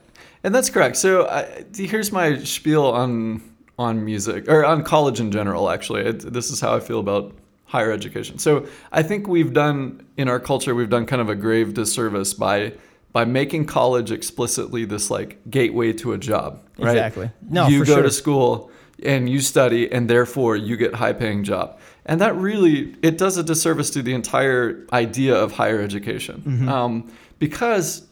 and 0.44 0.54
that's 0.54 0.70
correct. 0.70 0.98
So 0.98 1.28
I, 1.28 1.66
here's 1.76 2.12
my 2.12 2.38
spiel 2.44 2.86
on 2.86 3.42
on 3.80 4.06
music 4.06 4.48
or 4.48 4.64
on 4.66 4.84
college 4.84 5.20
in 5.20 5.32
general. 5.32 5.70
Actually, 5.70 6.02
it, 6.02 6.34
this 6.34 6.52
is 6.52 6.60
how 6.60 6.76
I 6.76 6.80
feel 6.80 7.00
about 7.00 7.34
higher 7.66 7.92
education. 7.92 8.38
So 8.38 8.68
I 8.92 9.02
think 9.02 9.28
we've 9.28 9.52
done 9.52 10.06
in 10.16 10.28
our 10.30 10.40
culture, 10.40 10.76
we've 10.76 10.92
done 10.92 11.06
kind 11.08 11.22
of 11.22 11.30
a 11.30 11.36
grave 11.36 11.74
disservice 11.74 12.34
by 12.34 12.74
by 13.14 13.24
making 13.26 13.66
college 13.66 14.12
explicitly 14.12 14.86
this 14.86 15.10
like 15.12 15.38
gateway 15.50 15.94
to 15.94 16.12
a 16.14 16.18
job. 16.18 16.62
Right? 16.78 16.92
Exactly. 16.92 17.30
No, 17.50 17.68
you 17.68 17.86
go 17.86 17.94
sure. 17.96 18.04
to 18.04 18.12
school 18.12 18.72
and 19.04 19.30
you 19.30 19.40
study, 19.40 19.92
and 19.92 20.10
therefore 20.10 20.56
you 20.56 20.76
get 20.78 20.96
high 20.96 21.14
paying 21.14 21.44
job. 21.44 21.80
And 22.06 22.20
that 22.22 22.36
really 22.36 22.96
it 23.02 23.18
does 23.18 23.38
a 23.38 23.44
disservice 23.44 23.90
to 23.92 24.02
the 24.02 24.14
entire 24.14 24.86
idea 24.92 25.36
of 25.36 25.54
higher 25.54 25.80
education, 25.82 26.42
Mm-hmm. 26.46 26.68
um, 26.70 27.12
because 27.40 28.06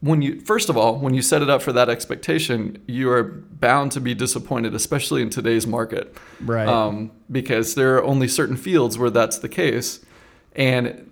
when 0.00 0.20
you 0.20 0.40
first 0.40 0.68
of 0.68 0.76
all 0.76 0.98
when 0.98 1.14
you 1.14 1.22
set 1.22 1.42
it 1.42 1.48
up 1.50 1.62
for 1.62 1.72
that 1.72 1.88
expectation 1.88 2.76
you 2.88 3.08
are 3.08 3.22
bound 3.22 3.92
to 3.92 4.00
be 4.00 4.14
disappointed 4.14 4.74
especially 4.74 5.22
in 5.22 5.30
today's 5.30 5.64
market 5.64 6.16
Right. 6.40 6.66
um, 6.66 7.12
because 7.30 7.76
there 7.76 7.96
are 7.96 8.02
only 8.02 8.26
certain 8.26 8.56
fields 8.56 8.98
where 8.98 9.10
that's 9.10 9.38
the 9.38 9.48
case 9.48 10.00
and 10.56 11.08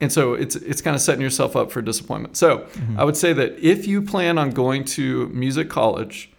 and 0.00 0.12
so 0.12 0.34
it's 0.34 0.56
it's 0.56 0.80
kind 0.82 0.94
of 0.94 1.02
setting 1.02 1.20
yourself 1.20 1.56
up 1.56 1.70
for 1.70 1.82
disappointment. 1.82 2.36
So 2.36 2.58
mm-hmm. 2.58 2.98
i 2.98 3.04
would 3.04 3.16
say 3.16 3.32
that 3.32 3.58
if 3.58 3.86
you 3.86 4.02
plan 4.02 4.38
on 4.38 4.50
going 4.50 4.84
to 4.84 5.28
music 5.28 5.68
college 5.68 6.30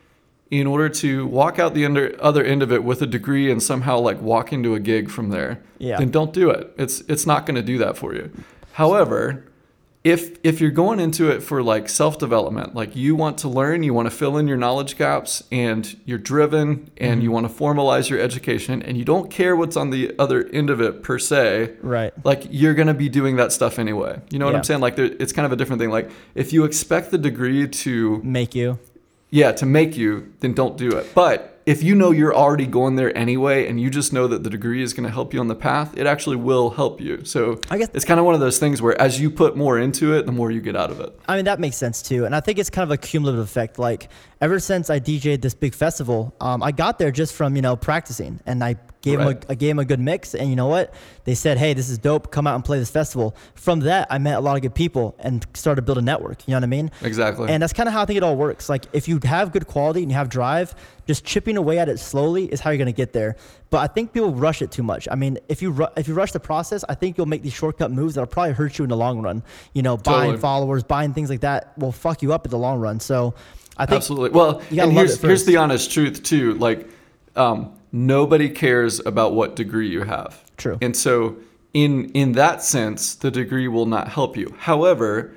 in 0.49 0.67
order 0.67 0.89
to 0.89 1.25
walk 1.27 1.59
out 1.59 1.73
the 1.73 1.85
under, 1.85 2.13
other 2.21 2.43
end 2.43 2.61
of 2.61 2.73
it 2.73 2.83
with 2.83 3.01
a 3.01 3.07
degree 3.07 3.49
and 3.49 3.63
somehow 3.63 3.97
like 3.97 4.21
walk 4.21 4.51
into 4.51 4.75
a 4.75 4.79
gig 4.79 5.09
from 5.09 5.29
there 5.29 5.61
Yeah. 5.79 5.97
then 5.97 6.11
don't 6.11 6.33
do 6.33 6.49
it. 6.49 6.73
It's 6.77 7.01
it's 7.07 7.25
not 7.25 7.45
going 7.45 7.55
to 7.55 7.61
do 7.61 7.77
that 7.77 7.97
for 7.97 8.13
you. 8.13 8.31
However 8.73 9.45
if 10.03 10.37
if 10.43 10.59
you're 10.59 10.71
going 10.71 10.99
into 10.99 11.29
it 11.29 11.41
for 11.43 11.61
like 11.61 11.87
self 11.87 12.17
development, 12.17 12.73
like 12.73 12.95
you 12.95 13.15
want 13.15 13.37
to 13.39 13.47
learn, 13.47 13.83
you 13.83 13.93
want 13.93 14.09
to 14.09 14.15
fill 14.15 14.37
in 14.37 14.47
your 14.47 14.57
knowledge 14.57 14.97
gaps, 14.97 15.43
and 15.51 15.95
you're 16.05 16.17
driven, 16.17 16.89
and 16.97 17.11
mm-hmm. 17.13 17.21
you 17.21 17.31
want 17.31 17.47
to 17.47 17.53
formalize 17.53 18.09
your 18.09 18.19
education, 18.19 18.81
and 18.81 18.97
you 18.97 19.05
don't 19.05 19.29
care 19.29 19.55
what's 19.55 19.77
on 19.77 19.91
the 19.91 20.15
other 20.17 20.47
end 20.51 20.71
of 20.71 20.81
it 20.81 21.03
per 21.03 21.19
se, 21.19 21.73
Right. 21.83 22.13
like 22.25 22.47
you're 22.49 22.73
gonna 22.73 22.95
be 22.95 23.09
doing 23.09 23.35
that 23.35 23.51
stuff 23.51 23.77
anyway. 23.77 24.19
You 24.31 24.39
know 24.39 24.45
what 24.45 24.53
Yeah. 24.53 24.57
I'm 24.57 24.63
saying? 24.63 24.81
Like 24.81 24.95
there, 24.95 25.05
it's 25.19 25.33
kind 25.33 25.45
of 25.45 25.51
a 25.51 25.55
different 25.55 25.79
thing. 25.79 25.91
Like 25.91 26.09
if 26.33 26.51
you 26.51 26.63
expect 26.63 27.11
the 27.11 27.19
degree 27.19 27.67
to 27.67 28.21
Make 28.23 28.55
you. 28.55 28.79
yeah 29.29 29.51
to 29.51 29.65
make 29.67 29.95
you, 29.97 30.33
then 30.39 30.53
don't 30.53 30.77
do 30.77 30.89
it. 30.97 31.13
But 31.13 31.50
if 31.65 31.83
you 31.83 31.95
know 31.95 32.11
you're 32.11 32.35
already 32.35 32.65
going 32.67 32.95
there 32.95 33.15
anyway, 33.17 33.67
and 33.67 33.79
you 33.79 33.89
just 33.89 34.11
know 34.13 34.27
that 34.27 34.43
the 34.43 34.49
degree 34.49 34.81
is 34.81 34.93
going 34.93 35.03
to 35.05 35.11
help 35.11 35.33
you 35.33 35.39
on 35.39 35.47
the 35.47 35.55
path, 35.55 35.97
it 35.97 36.07
actually 36.07 36.35
will 36.37 36.71
help 36.71 36.99
you. 36.99 37.23
So 37.25 37.59
I 37.69 37.77
guess- 37.77 37.89
it's 37.93 38.05
kind 38.05 38.19
of 38.19 38.25
one 38.25 38.33
of 38.35 38.39
those 38.41 38.57
things 38.59 38.81
where 38.81 38.99
as 38.99 39.19
you 39.19 39.29
put 39.29 39.55
more 39.55 39.77
into 39.79 40.13
it, 40.15 40.25
the 40.25 40.31
more 40.31 40.51
you 40.51 40.61
get 40.61 40.75
out 40.75 40.91
of 40.91 40.99
it. 40.99 41.17
I 41.27 41.35
mean, 41.35 41.45
that 41.45 41.59
makes 41.59 41.77
sense 41.77 42.01
too. 42.01 42.25
And 42.25 42.35
I 42.35 42.39
think 42.39 42.57
it's 42.59 42.69
kind 42.69 42.83
of 42.83 42.91
a 42.91 42.97
cumulative 42.97 43.43
effect. 43.43 43.77
Like, 43.79 44.09
ever 44.41 44.59
since 44.59 44.89
I 44.89 44.99
DJ'd 44.99 45.41
this 45.41 45.53
big 45.53 45.73
festival, 45.75 46.33
um, 46.41 46.63
I 46.63 46.71
got 46.71 46.97
there 46.99 47.11
just 47.11 47.33
from, 47.33 47.55
you 47.55 47.61
know, 47.61 47.75
practicing. 47.75 48.39
And 48.47 48.63
I 48.63 48.75
gave, 49.01 49.19
Right. 49.19 49.39
them 49.39 49.49
a, 49.49 49.51
I 49.51 49.55
gave 49.55 49.69
them 49.69 49.79
a 49.79 49.85
good 49.85 49.99
mix. 49.99 50.33
And 50.35 50.49
you 50.49 50.55
know 50.55 50.67
what? 50.67 50.93
They 51.23 51.35
said, 51.35 51.57
hey, 51.59 51.73
this 51.73 51.89
is 51.89 51.97
dope. 51.99 52.31
Come 52.31 52.47
out 52.47 52.55
and 52.55 52.65
play 52.65 52.79
this 52.79 52.89
festival. 52.89 53.35
From 53.53 53.81
that, 53.81 54.07
I 54.09 54.17
met 54.17 54.35
a 54.35 54.39
lot 54.39 54.55
of 54.55 54.61
good 54.63 54.73
people 54.75 55.15
and 55.19 55.45
started 55.53 55.81
to 55.81 55.85
build 55.85 55.99
a 55.99 56.01
network. 56.01 56.47
You 56.47 56.51
know 56.53 56.57
what 56.57 56.63
I 56.63 56.67
mean? 56.67 56.91
Exactly. 57.03 57.49
And 57.49 57.61
that's 57.61 57.73
kind 57.73 57.87
of 57.87 57.93
how 57.93 58.01
I 58.01 58.05
think 58.05 58.17
it 58.17 58.23
all 58.23 58.35
works. 58.35 58.67
Like, 58.67 58.85
if 58.93 59.07
you 59.07 59.19
have 59.23 59.51
good 59.51 59.67
quality 59.67 60.01
and 60.01 60.11
you 60.11 60.17
have 60.17 60.29
drive, 60.29 60.73
just 61.07 61.23
chipping 61.23 61.57
away 61.57 61.77
at 61.77 61.87
it 61.89 61.99
slowly 61.99 62.45
is 62.45 62.59
how 62.59 62.71
you're 62.71 62.77
going 62.77 62.85
to 62.87 62.91
get 62.93 63.13
there. 63.13 63.35
But 63.69 63.77
I 63.79 63.87
think 63.93 64.11
people 64.13 64.33
rush 64.33 64.61
it 64.61 64.71
too 64.71 64.83
much. 64.83 65.07
I 65.11 65.15
mean, 65.15 65.37
if 65.49 65.61
you 65.61 65.71
ru- 65.71 65.87
if 65.95 66.07
you 66.07 66.13
rush 66.13 66.31
the 66.31 66.39
process, 66.39 66.83
I 66.89 66.95
think 66.95 67.17
you'll 67.17 67.25
make 67.27 67.41
these 67.41 67.53
shortcut 67.53 67.89
moves 67.91 68.15
that'll 68.15 68.27
probably 68.27 68.53
hurt 68.53 68.77
you 68.77 68.83
in 68.83 68.89
the 68.89 68.97
long 68.97 69.21
run. 69.21 69.43
You 69.73 69.81
know, 69.81 69.97
buying 69.97 70.21
Totally. 70.31 70.37
followers, 70.41 70.83
buying 70.83 71.13
things 71.13 71.29
like 71.29 71.41
that 71.41 71.77
will 71.77 71.91
fuck 71.93 72.21
you 72.21 72.33
up 72.33 72.45
in 72.45 72.51
the 72.51 72.57
long 72.57 72.79
run. 72.79 72.99
So, 72.99 73.33
I 73.77 73.85
think 73.85 73.97
Absolutely. 73.97 74.31
Well, 74.37 74.61
and 74.69 74.91
here's 74.91 75.21
here's 75.21 75.45
the 75.45 75.57
honest 75.57 75.91
truth 75.91 76.23
too. 76.23 76.53
Like, 76.55 76.87
um, 77.35 77.73
nobody 77.91 78.49
cares 78.49 78.99
about 79.05 79.33
what 79.33 79.55
degree 79.55 79.89
you 79.89 80.03
have. 80.03 80.43
True. 80.57 80.77
And 80.81 80.95
so, 80.95 81.37
in 81.73 82.09
in 82.11 82.33
that 82.33 82.63
sense, 82.63 83.15
the 83.15 83.31
degree 83.31 83.67
will 83.67 83.85
not 83.85 84.09
help 84.09 84.35
you. 84.37 84.53
However, 84.59 85.33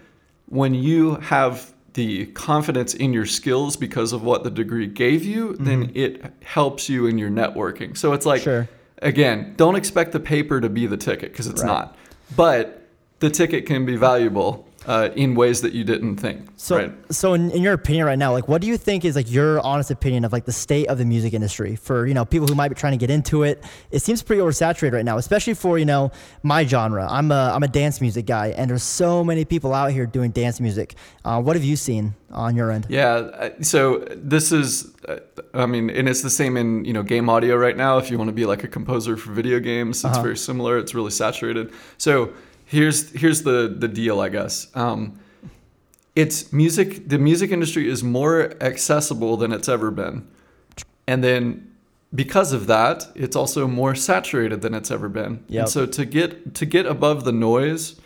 when 0.48 0.74
you 0.74 1.14
have 1.16 1.72
the 1.94 2.26
confidence 2.26 2.92
in 2.92 3.12
your 3.12 3.24
skills 3.24 3.76
because 3.76 4.12
of 4.12 4.24
what 4.24 4.42
the 4.42 4.50
degree 4.50 4.86
gave 4.88 5.24
you, 5.24 5.54
then 5.60 5.92
it 5.94 6.24
helps 6.42 6.88
you 6.88 7.06
in 7.06 7.18
your 7.18 7.30
networking. 7.30 7.96
So 7.96 8.12
it's 8.12 8.26
like, 8.26 8.40
Mm-hmm. 8.40 8.50
Sure. 8.50 8.68
again, 9.00 9.54
don't 9.56 9.76
expect 9.76 10.10
the 10.10 10.18
paper 10.18 10.60
to 10.60 10.68
be 10.68 10.86
the 10.88 10.96
ticket 10.96 11.30
because 11.30 11.46
it's 11.46 11.62
Right. 11.62 11.68
not. 11.68 11.96
But 12.36 12.82
the 13.20 13.30
ticket 13.30 13.64
can 13.66 13.86
be 13.86 13.94
valuable 13.96 14.66
uh, 14.86 15.10
in 15.16 15.34
ways 15.34 15.62
that 15.62 15.72
you 15.72 15.84
didn't 15.84 16.16
think. 16.16 16.46
So, 16.56 16.76
right? 16.76 16.92
so 17.10 17.34
in, 17.34 17.50
in 17.50 17.62
your 17.62 17.72
opinion 17.72 18.06
right 18.06 18.18
now, 18.18 18.32
like, 18.32 18.48
what 18.48 18.60
do 18.60 18.66
you 18.66 18.76
think 18.76 19.04
is 19.04 19.16
like 19.16 19.30
your 19.30 19.60
honest 19.60 19.90
opinion 19.90 20.24
of 20.24 20.32
like 20.32 20.44
the 20.44 20.52
state 20.52 20.86
of 20.88 20.98
the 20.98 21.04
music 21.04 21.32
industry 21.32 21.76
for 21.76 22.06
you 22.06 22.14
know 22.14 22.24
people 22.24 22.46
who 22.46 22.54
might 22.54 22.68
be 22.68 22.74
trying 22.74 22.92
to 22.92 22.98
get 22.98 23.10
into 23.10 23.42
it? 23.42 23.64
It 23.90 24.00
seems 24.00 24.22
pretty 24.22 24.42
oversaturated 24.42 24.92
right 24.92 25.04
now, 25.04 25.18
especially 25.18 25.54
for 25.54 25.78
you 25.78 25.84
know 25.84 26.12
my 26.42 26.64
genre. 26.66 27.06
I'm 27.08 27.30
a 27.30 27.52
I'm 27.54 27.62
a 27.62 27.68
dance 27.68 28.00
music 28.00 28.26
guy, 28.26 28.48
and 28.48 28.70
there's 28.70 28.82
so 28.82 29.24
many 29.24 29.44
people 29.44 29.72
out 29.72 29.90
here 29.92 30.06
doing 30.06 30.30
dance 30.30 30.60
music. 30.60 30.94
Uh, 31.24 31.40
what 31.40 31.56
have 31.56 31.64
you 31.64 31.76
seen 31.76 32.14
on 32.30 32.56
your 32.56 32.70
end? 32.70 32.86
Yeah. 32.88 33.50
So 33.62 33.98
this 34.10 34.52
is, 34.52 34.94
uh, 35.08 35.20
I 35.54 35.66
mean, 35.66 35.88
and 35.90 36.08
it's 36.08 36.22
the 36.22 36.30
same 36.30 36.56
in 36.56 36.84
you 36.84 36.92
know 36.92 37.02
game 37.02 37.28
audio 37.28 37.56
right 37.56 37.76
now. 37.76 37.98
If 37.98 38.10
you 38.10 38.18
want 38.18 38.28
to 38.28 38.34
be 38.34 38.44
like 38.44 38.64
a 38.64 38.68
composer 38.68 39.16
for 39.16 39.32
video 39.32 39.60
games, 39.60 40.04
it's 40.04 40.18
very 40.18 40.36
similar. 40.36 40.78
It's 40.78 40.94
really 40.94 41.10
saturated. 41.10 41.72
So 41.96 42.32
here's 42.64 43.10
here's 43.12 43.42
the 43.42 43.74
the 43.76 43.88
deal, 43.88 44.20
I 44.20 44.28
guess. 44.28 44.68
Um, 44.74 45.18
it's 46.16 46.52
music. 46.52 47.08
The 47.08 47.18
music 47.18 47.50
industry 47.50 47.88
is 47.88 48.04
more 48.04 48.54
accessible 48.60 49.36
than 49.36 49.52
it's 49.52 49.68
ever 49.68 49.90
been, 49.90 50.26
and 51.06 51.22
then 51.22 51.70
because 52.14 52.52
of 52.52 52.66
that, 52.68 53.08
it's 53.14 53.34
also 53.34 53.66
more 53.66 53.94
saturated 53.94 54.62
than 54.62 54.74
it's 54.74 54.90
ever 54.90 55.08
been. 55.08 55.44
Yep. 55.48 55.62
And 55.62 55.68
so 55.68 55.86
to 55.86 56.04
get 56.04 56.54
to 56.54 56.66
get 56.66 56.86
above 56.86 57.24
the 57.24 57.32
noise 57.32 58.00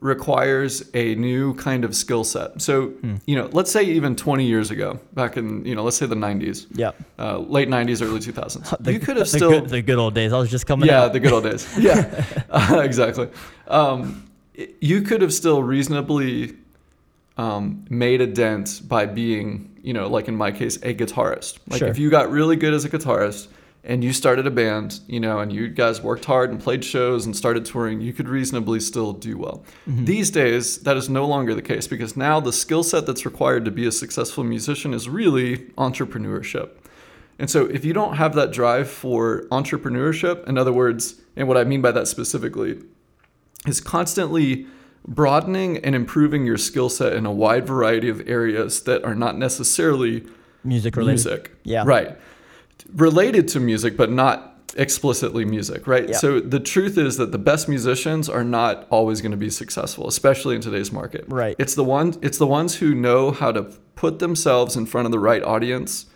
requires 0.00 0.88
a 0.94 1.14
new 1.16 1.54
kind 1.54 1.84
of 1.84 1.94
skill 1.94 2.24
set. 2.24 2.60
So, 2.62 2.88
Hmm. 2.88 3.16
you 3.26 3.36
know, 3.36 3.48
let's 3.52 3.70
say 3.70 3.82
even 3.84 4.16
20 4.16 4.46
years 4.46 4.70
ago, 4.70 4.98
back 5.12 5.36
in, 5.36 5.64
you 5.66 5.74
know, 5.74 5.84
let's 5.84 5.96
say 5.98 6.06
the 6.06 6.14
90s, 6.16 6.66
Yeah. 6.72 6.92
uh, 7.18 7.38
late 7.38 7.68
90s, 7.68 8.00
early 8.02 8.20
2000s, 8.20 8.74
The- 8.80 8.92
you 8.94 8.98
could 8.98 9.16
have 9.18 9.28
the 9.30 9.38
still, 9.38 9.50
good, 9.50 9.68
the 9.68 9.82
good 9.82 9.98
old 9.98 10.14
days. 10.14 10.32
I 10.32 10.38
was 10.38 10.50
just 10.50 10.66
coming 10.66 10.88
yeah, 10.88 11.02
out. 11.02 11.12
the 11.12 11.20
good 11.20 11.32
old 11.32 11.44
days. 11.44 11.66
Yeah, 11.78 12.24
uh, 12.50 12.80
exactly. 12.82 13.28
Um, 13.68 14.24
you 14.80 15.02
could 15.02 15.20
have 15.22 15.32
still 15.32 15.62
reasonably 15.62 16.54
um, 17.36 17.84
made 17.88 18.20
a 18.20 18.26
dent 18.26 18.82
by 18.86 19.06
being, 19.06 19.70
you 19.82 19.92
know, 19.92 20.08
like 20.08 20.28
in 20.28 20.36
my 20.36 20.50
case, 20.50 20.76
a 20.76 20.94
guitarist. 20.94 21.58
Like 21.68 21.78
Sure. 21.80 21.88
if 21.88 21.98
you 21.98 22.10
got 22.10 22.30
really 22.30 22.56
good 22.56 22.74
as 22.74 22.84
a 22.84 22.90
guitarist 22.90 23.48
and 23.82 24.04
you 24.04 24.12
started 24.12 24.46
a 24.46 24.50
band, 24.50 25.00
you 25.06 25.18
know, 25.18 25.38
and 25.38 25.52
you 25.52 25.68
guys 25.68 26.02
worked 26.02 26.26
hard 26.26 26.50
and 26.50 26.60
played 26.60 26.84
shows 26.84 27.24
and 27.24 27.34
started 27.34 27.64
touring, 27.64 28.00
you 28.00 28.12
could 28.12 28.28
reasonably 28.28 28.78
still 28.78 29.12
do 29.12 29.38
well. 29.38 29.64
Mm-hmm. 29.88 30.04
These 30.04 30.30
days, 30.30 30.78
that 30.80 30.96
is 30.96 31.08
no 31.08 31.26
longer 31.26 31.54
the 31.54 31.62
case 31.62 31.86
because 31.86 32.16
now 32.16 32.40
the 32.40 32.52
skill 32.52 32.82
set 32.82 33.06
that's 33.06 33.24
required 33.24 33.64
to 33.64 33.70
be 33.70 33.86
a 33.86 33.92
successful 33.92 34.44
musician 34.44 34.92
is 34.92 35.08
really 35.08 35.58
entrepreneurship. 35.78 36.70
And 37.38 37.48
so, 37.48 37.64
if 37.66 37.86
you 37.86 37.94
don't 37.94 38.16
have 38.16 38.34
that 38.34 38.52
drive 38.52 38.90
for 38.90 39.44
entrepreneurship, 39.50 40.46
in 40.46 40.58
other 40.58 40.74
words, 40.74 41.22
and 41.36 41.48
what 41.48 41.56
I 41.56 41.64
mean 41.64 41.80
by 41.80 41.90
that 41.92 42.06
specifically, 42.06 42.82
is 43.66 43.80
constantly 43.80 44.66
broadening 45.08 45.78
and 45.78 45.94
improving 45.94 46.44
your 46.44 46.58
skill 46.58 46.90
set 46.90 47.14
in 47.14 47.24
a 47.24 47.32
wide 47.32 47.66
variety 47.66 48.10
of 48.10 48.28
areas 48.28 48.82
that 48.82 49.02
are 49.04 49.14
not 49.14 49.38
necessarily 49.38 50.26
music 50.64 50.96
related. 50.96 51.12
music. 51.12 51.52
Yeah. 51.64 51.84
Right. 51.86 52.18
Related 52.94 53.48
to 53.48 53.60
music, 53.60 53.96
but 53.96 54.10
not 54.10 54.50
explicitly 54.76 55.44
music, 55.44 55.86
right? 55.86 56.08
Yeah. 56.08 56.16
So 56.16 56.40
the 56.40 56.60
truth 56.60 56.98
is 56.98 57.16
that 57.16 57.32
the 57.32 57.38
best 57.38 57.68
musicians 57.68 58.28
are 58.28 58.44
not 58.44 58.86
always 58.90 59.20
going 59.20 59.32
to 59.32 59.36
be 59.36 59.50
successful, 59.50 60.08
especially 60.08 60.54
in 60.54 60.60
today's 60.60 60.92
market. 60.92 61.24
Right. 61.28 61.56
It's 61.58 61.74
the 61.74 61.84
one 61.84 62.14
it's 62.22 62.38
the 62.38 62.46
ones 62.46 62.76
who 62.76 62.94
know 62.94 63.30
how 63.30 63.52
to 63.52 63.62
put 63.94 64.18
themselves 64.18 64.76
in 64.76 64.86
front 64.86 65.06
of 65.06 65.12
the 65.12 65.18
right 65.18 65.42
audience 65.42 66.06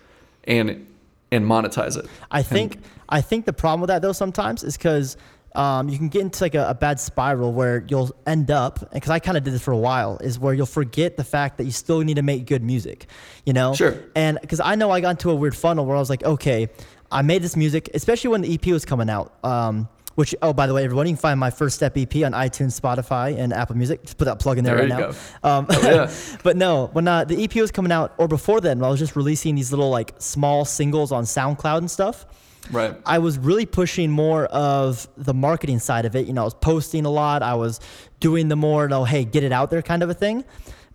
and 0.45 0.87
and 1.31 1.45
monetize 1.45 1.97
it. 1.97 2.07
I 2.31 2.43
think 2.43 2.79
I 3.09 3.21
think 3.21 3.45
the 3.45 3.53
problem 3.53 3.81
with 3.81 3.89
that 3.89 4.03
though 4.03 4.13
sometimes 4.13 4.63
is 4.63 4.77
because 4.77 5.17
um, 5.55 5.89
you 5.89 5.99
can 5.99 6.09
get 6.09 6.23
into 6.23 6.43
like 6.43 6.55
a, 6.55 6.69
a 6.71 6.75
bad 6.75 6.99
spiral 6.99 7.53
where 7.53 7.85
you'll 7.89 8.15
end 8.27 8.51
up 8.51 8.93
because 8.93 9.11
I 9.11 9.19
kind 9.21 9.37
of 9.37 9.45
did 9.45 9.55
this 9.55 9.63
for 9.63 9.73
a 9.73 9.79
while 9.79 10.19
is 10.19 10.39
where 10.39 10.53
you'll 10.53 10.67
forget 10.67 11.17
the 11.17 11.25
fact 11.25 11.59
that 11.59 11.65
you 11.65 11.71
still 11.71 12.01
need 12.01 12.15
to 12.15 12.23
make 12.23 12.47
good 12.47 12.63
music, 12.63 13.07
you 13.47 13.53
know? 13.53 13.75
Sure. 13.75 13.97
And 14.17 14.39
because 14.41 14.59
I 14.61 14.75
know 14.75 14.91
I 14.91 15.01
got 15.01 15.11
into 15.11 15.31
a 15.31 15.35
weird 15.35 15.57
funnel 15.57 15.87
where 15.87 15.97
I 15.97 16.01
was 16.01 16.11
like, 16.11 16.25
okay, 16.25 16.69
I 17.13 17.23
made 17.23 17.43
this 17.43 17.55
music, 17.55 17.89
especially 17.95 18.31
when 18.31 18.41
the 18.41 18.55
EP 18.55 18.67
was 18.67 18.85
coming 18.85 19.09
out. 19.09 19.33
Um, 19.45 19.89
which 20.17 20.33
oh 20.43 20.53
by 20.53 20.69
the 20.69 20.75
way, 20.75 20.85
everyone, 20.85 21.07
you 21.07 21.13
can 21.13 21.21
find 21.21 21.41
my 21.41 21.51
first 21.51 21.75
step 21.77 21.97
EP 21.97 22.15
on 22.17 22.33
iTunes, 22.33 22.81
Spotify, 22.81 23.37
and 23.37 23.53
Apple 23.53 23.77
Music. 23.77 24.03
Just 24.03 24.17
put 24.17 24.27
that 24.27 24.39
plug 24.39 24.59
in 24.59 24.65
there, 24.65 24.77
There 24.77 24.89
right 24.89 25.13
now. 25.43 25.59
Um, 25.59 25.67
Oh, 25.69 25.81
yeah. 25.83 26.37
but 26.45 26.57
no, 26.57 26.87
when 26.93 27.09
uh, 27.09 27.25
the 27.25 27.43
EP 27.43 27.55
was 27.57 27.73
coming 27.73 27.91
out, 27.91 28.15
or 28.17 28.29
before 28.29 28.61
then, 28.61 28.79
when 28.79 28.87
I 28.87 28.91
was 28.91 29.01
just 29.01 29.17
releasing 29.17 29.57
these 29.57 29.73
little 29.73 29.91
like 29.91 30.15
small 30.19 30.65
singles 30.65 31.11
on 31.11 31.25
SoundCloud 31.25 31.79
and 31.79 31.91
stuff. 31.91 32.27
Right. 32.71 32.97
I 33.05 33.19
was 33.19 33.39
really 33.39 33.67
pushing 33.67 34.11
more 34.11 34.47
of 34.47 35.07
the 35.17 35.35
marketing 35.35 35.79
side 35.79 36.05
of 36.05 36.17
it. 36.17 36.27
You 36.27 36.33
know, 36.33 36.43
I 36.43 36.45
was 36.45 36.55
posting 36.55 37.05
a 37.05 37.11
lot. 37.11 37.43
I 37.43 37.55
was 37.55 37.81
doing 38.21 38.49
the 38.49 38.57
more, 38.57 38.85
you 38.85 38.89
know, 38.89 39.05
hey, 39.05 39.25
get 39.25 39.45
it 39.45 39.53
out 39.53 39.71
there 39.71 39.83
kind 39.83 40.03
of 40.03 40.11
a 40.11 40.15
thing. 40.15 40.45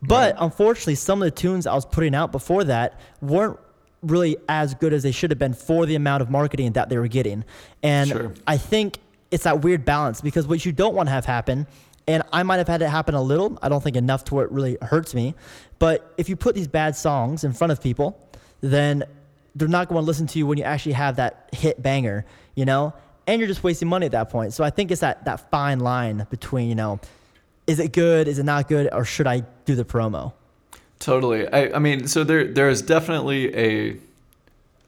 But 0.02 0.36
unfortunately, 0.40 0.96
some 0.96 1.22
of 1.22 1.26
the 1.26 1.32
tunes 1.32 1.68
I 1.68 1.76
was 1.76 1.86
putting 1.86 2.16
out 2.16 2.32
before 2.32 2.64
that 2.64 3.00
weren't 3.22 3.60
really 4.02 4.38
as 4.48 4.74
good 4.74 4.94
as 4.94 5.04
they 5.04 5.12
should 5.12 5.30
have 5.30 5.40
been 5.40 5.54
for 5.54 5.86
the 5.86 5.96
amount 5.96 6.22
of 6.22 6.30
marketing 6.30 6.72
that 6.74 6.90
they 6.90 6.98
were 6.98 7.10
getting. 7.10 7.44
And 7.84 8.10
Sure. 8.10 8.34
I 8.48 8.58
think 8.58 9.00
it's 9.30 9.44
that 9.44 9.62
weird 9.62 9.84
balance 9.86 10.22
because 10.22 10.48
what 10.48 10.66
you 10.66 10.72
don't 10.72 10.96
want 10.96 11.08
to 11.08 11.12
have 11.12 11.26
happen, 11.26 11.68
and 12.08 12.24
I 12.32 12.44
might 12.44 12.58
have 12.58 12.68
had 12.68 12.82
it 12.82 12.90
happen 12.90 13.14
a 13.14 13.22
little, 13.22 13.60
I 13.62 13.70
don't 13.70 13.84
think 13.84 13.98
enough 13.98 14.24
to 14.26 14.36
where 14.36 14.46
it 14.46 14.52
really 14.52 14.78
hurts 14.82 15.14
me. 15.14 15.36
But 15.80 16.14
if 16.18 16.30
you 16.30 16.36
put 16.36 16.56
these 16.56 16.68
bad 16.68 16.96
songs 16.96 17.44
in 17.44 17.52
front 17.54 17.72
of 17.72 17.82
people, 17.84 18.18
then 18.62 19.04
they're 19.56 19.68
not 19.68 19.88
going 19.88 20.02
to 20.02 20.06
listen 20.06 20.28
to 20.28 20.40
you 20.40 20.48
when 20.48 20.58
you 20.58 20.64
actually 20.64 20.94
have 20.94 21.18
that 21.18 21.50
hit 21.54 21.82
banger, 21.82 22.26
you 22.56 22.66
know? 22.66 22.94
And 23.28 23.40
you're 23.40 23.48
just 23.48 23.64
wasting 23.64 23.88
money 23.88 24.06
at 24.06 24.12
that 24.14 24.30
point. 24.30 24.54
So 24.54 24.64
I 24.64 24.70
think 24.70 24.92
it's 24.92 25.02
that, 25.02 25.26
that 25.26 25.50
fine 25.52 25.80
line 25.80 26.26
between, 26.30 26.70
you 26.70 26.76
know, 26.76 27.00
is 27.68 27.80
it 27.80 27.94
good, 27.94 28.28
is 28.28 28.40
it 28.40 28.44
not 28.44 28.68
good, 28.68 28.90
or 28.92 29.06
should 29.06 29.28
I 29.28 29.44
do 29.66 29.76
the 29.76 29.86
promo? 29.86 30.34
Totally. 31.00 31.48
I, 31.48 31.76
I 31.76 31.80
mean, 31.80 32.08
so 32.08 32.24
there 32.24 32.46
there 32.46 32.68
is 32.68 32.82
definitely 32.82 33.56
a 33.56 33.98